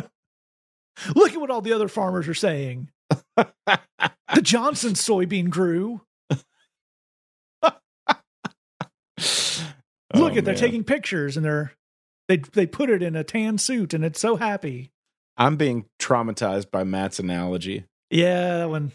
look 1.16 1.32
at 1.32 1.40
what 1.40 1.50
all 1.50 1.60
the 1.60 1.72
other 1.72 1.88
farmers 1.88 2.28
are 2.28 2.34
saying. 2.34 2.90
the 3.36 4.40
Johnson 4.40 4.92
soybean 4.92 5.50
grew. 5.50 6.02
Look 10.14 10.34
oh, 10.34 10.38
at 10.38 10.44
they're 10.44 10.54
taking 10.54 10.84
pictures 10.84 11.36
and 11.36 11.44
they're 11.44 11.72
they 12.28 12.38
they 12.38 12.66
put 12.66 12.90
it 12.90 13.02
in 13.02 13.16
a 13.16 13.24
tan 13.24 13.58
suit 13.58 13.94
and 13.94 14.04
it's 14.04 14.20
so 14.20 14.36
happy. 14.36 14.90
I'm 15.36 15.56
being 15.56 15.86
traumatized 15.98 16.70
by 16.70 16.84
Matt's 16.84 17.18
analogy. 17.18 17.84
Yeah, 18.10 18.58
that 18.58 18.70
one 18.70 18.92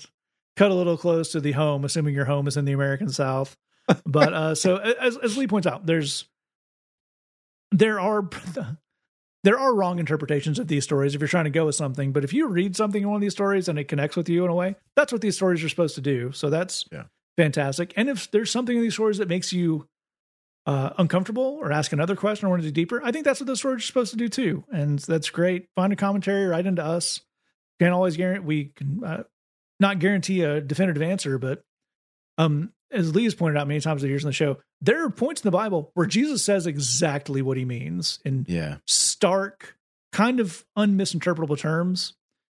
cut 0.55 0.71
a 0.71 0.75
little 0.75 0.97
close 0.97 1.31
to 1.31 1.39
the 1.39 1.53
home, 1.53 1.83
assuming 1.83 2.13
your 2.13 2.25
home 2.25 2.47
is 2.47 2.57
in 2.57 2.65
the 2.65 2.73
American 2.73 3.09
South. 3.09 3.55
But 4.05 4.33
uh, 4.33 4.55
so 4.55 4.77
as, 4.77 5.17
as 5.17 5.37
Lee 5.37 5.47
points 5.47 5.65
out, 5.65 5.85
there's 5.85 6.25
there 7.71 7.99
are 7.99 8.29
there 9.43 9.57
are 9.57 9.73
wrong 9.73 9.99
interpretations 9.99 10.59
of 10.59 10.67
these 10.67 10.83
stories 10.83 11.15
if 11.15 11.21
you're 11.21 11.27
trying 11.27 11.45
to 11.45 11.49
go 11.49 11.65
with 11.65 11.75
something. 11.75 12.11
But 12.11 12.23
if 12.23 12.33
you 12.33 12.47
read 12.47 12.75
something 12.75 13.01
in 13.01 13.07
one 13.07 13.15
of 13.15 13.21
these 13.21 13.33
stories 13.33 13.67
and 13.69 13.79
it 13.79 13.87
connects 13.87 14.17
with 14.17 14.29
you 14.29 14.43
in 14.43 14.49
a 14.49 14.55
way, 14.55 14.75
that's 14.95 15.11
what 15.11 15.21
these 15.21 15.35
stories 15.35 15.63
are 15.63 15.69
supposed 15.69 15.95
to 15.95 16.01
do. 16.01 16.31
So 16.33 16.49
that's 16.49 16.85
yeah. 16.91 17.03
fantastic. 17.37 17.93
And 17.95 18.09
if 18.09 18.29
there's 18.31 18.51
something 18.51 18.75
in 18.75 18.83
these 18.83 18.95
stories 18.95 19.19
that 19.19 19.29
makes 19.29 19.53
you 19.53 19.87
uh, 20.67 20.89
uncomfortable 20.97 21.57
or 21.61 21.71
ask 21.71 21.93
another 21.93 22.15
question 22.15 22.45
or 22.45 22.49
want 22.49 22.61
to 22.61 22.67
do 22.67 22.73
deeper, 22.73 23.01
I 23.03 23.11
think 23.11 23.23
that's 23.23 23.39
what 23.39 23.47
those 23.47 23.59
stories 23.59 23.83
are 23.83 23.87
supposed 23.87 24.11
to 24.11 24.17
do 24.17 24.27
too. 24.27 24.65
And 24.69 24.99
that's 24.99 25.29
great. 25.29 25.69
Find 25.75 25.93
a 25.93 25.95
commentary, 25.95 26.45
write 26.45 26.65
into 26.67 26.83
us. 26.83 27.21
Can't 27.79 27.93
always 27.93 28.17
guarantee 28.17 28.45
we 28.45 28.65
can 28.75 29.03
uh, 29.03 29.23
not 29.79 29.99
guarantee 29.99 30.41
a 30.41 30.59
definitive 30.59 31.01
answer, 31.01 31.37
but 31.37 31.63
um, 32.37 32.73
as 32.91 33.15
Lee 33.15 33.23
has 33.23 33.33
pointed 33.33 33.57
out 33.57 33.67
many 33.67 33.79
times 33.79 33.99
over 33.99 34.07
the 34.07 34.09
years 34.09 34.23
in 34.23 34.29
the 34.29 34.33
show, 34.33 34.57
there 34.81 35.05
are 35.05 35.09
points 35.09 35.41
in 35.41 35.47
the 35.47 35.57
Bible 35.57 35.91
where 35.93 36.05
Jesus 36.05 36.43
says 36.43 36.67
exactly 36.67 37.41
what 37.41 37.57
he 37.57 37.63
means 37.63 38.19
in 38.25 38.45
yeah. 38.49 38.77
stark, 38.85 39.77
kind 40.11 40.39
of 40.39 40.65
unmisinterpretable 40.77 41.57
terms. 41.57 42.13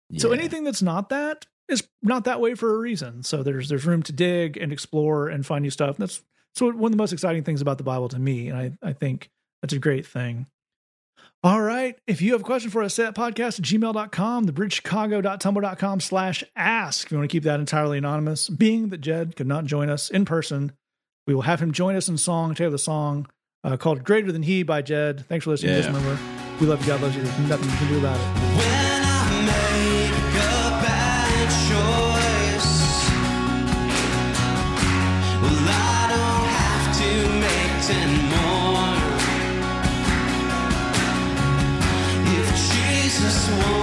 Yeah. 0.10 0.20
So 0.20 0.32
anything 0.32 0.64
that's 0.64 0.82
not 0.84 1.10
that 1.10 1.48
is 1.68 1.88
not 2.04 2.26
that 2.26 2.40
way 2.40 2.54
for 2.54 2.76
a 2.76 2.78
reason. 2.78 3.24
So 3.24 3.42
there's 3.42 3.70
there's 3.70 3.86
room 3.86 4.04
to 4.04 4.12
dig 4.12 4.58
and 4.58 4.72
explore 4.72 5.30
and 5.30 5.46
find 5.46 5.64
new 5.64 5.72
stuff. 5.72 5.96
And 5.96 6.04
that's 6.04 6.22
so 6.56 6.68
one 6.72 6.86
of 6.86 6.92
the 6.92 6.98
most 6.98 7.14
exciting 7.14 7.44
things 7.44 7.62
about 7.62 7.78
the 7.78 7.84
Bible 7.84 8.10
to 8.10 8.20
me, 8.20 8.50
and 8.50 8.58
I, 8.58 8.72
I 8.82 8.94
think 8.94 9.30
that's 9.62 9.74
a 9.74 9.80
great 9.80 10.06
thing. 10.06 10.48
All 11.44 11.62
right. 11.62 12.00
If 12.08 12.22
you 12.22 12.32
have 12.32 12.42
a 12.42 12.46
question 12.46 12.72
for 12.72 12.82
us, 12.84 12.94
say 12.94 13.04
podcast 13.08 13.60
at 13.60 13.66
gmail.com, 13.66 14.48
thebridgechicago.tumblr.com 14.48 16.00
slash 16.00 16.44
ask. 16.56 17.08
If 17.08 17.12
you 17.12 17.18
want 17.18 17.30
to 17.30 17.34
keep 17.34 17.44
that 17.44 17.60
entirely 17.60 17.98
anonymous, 17.98 18.48
being 18.48 18.90
that 18.90 19.02
Jed 19.02 19.36
could 19.36 19.48
not 19.48 19.66
join 19.66 19.90
us 19.90 20.10
in 20.10 20.24
person, 20.24 20.72
we 21.28 21.34
will 21.34 21.42
have 21.42 21.62
him 21.62 21.74
join 21.74 21.98
us 21.98 22.08
in 22.08 22.18
song, 22.18 22.56
Taylor 22.56 22.72
the 22.72 22.78
song 22.78 23.28
uh, 23.64 23.76
called 23.76 24.04
Greater 24.06 24.32
Than 24.32 24.44
He 24.44 24.64
by 24.64 24.82
Jed. 24.82 25.26
Thanks 25.28 25.44
for 25.44 25.52
listening. 25.52 25.74
Yeah. 25.74 25.82
Just 25.82 25.90
remember, 25.90 26.18
we 26.62 26.68
love 26.68 26.82
you. 26.82 26.88
God 26.88 27.02
loves 27.02 27.16
you. 27.16 27.24
There's 27.24 27.50
nothing 27.50 27.70
you 27.70 27.76
can 27.76 27.88
do 27.90 28.00
about 28.00 28.20
it. 28.20 28.44
whoa. 43.62 43.83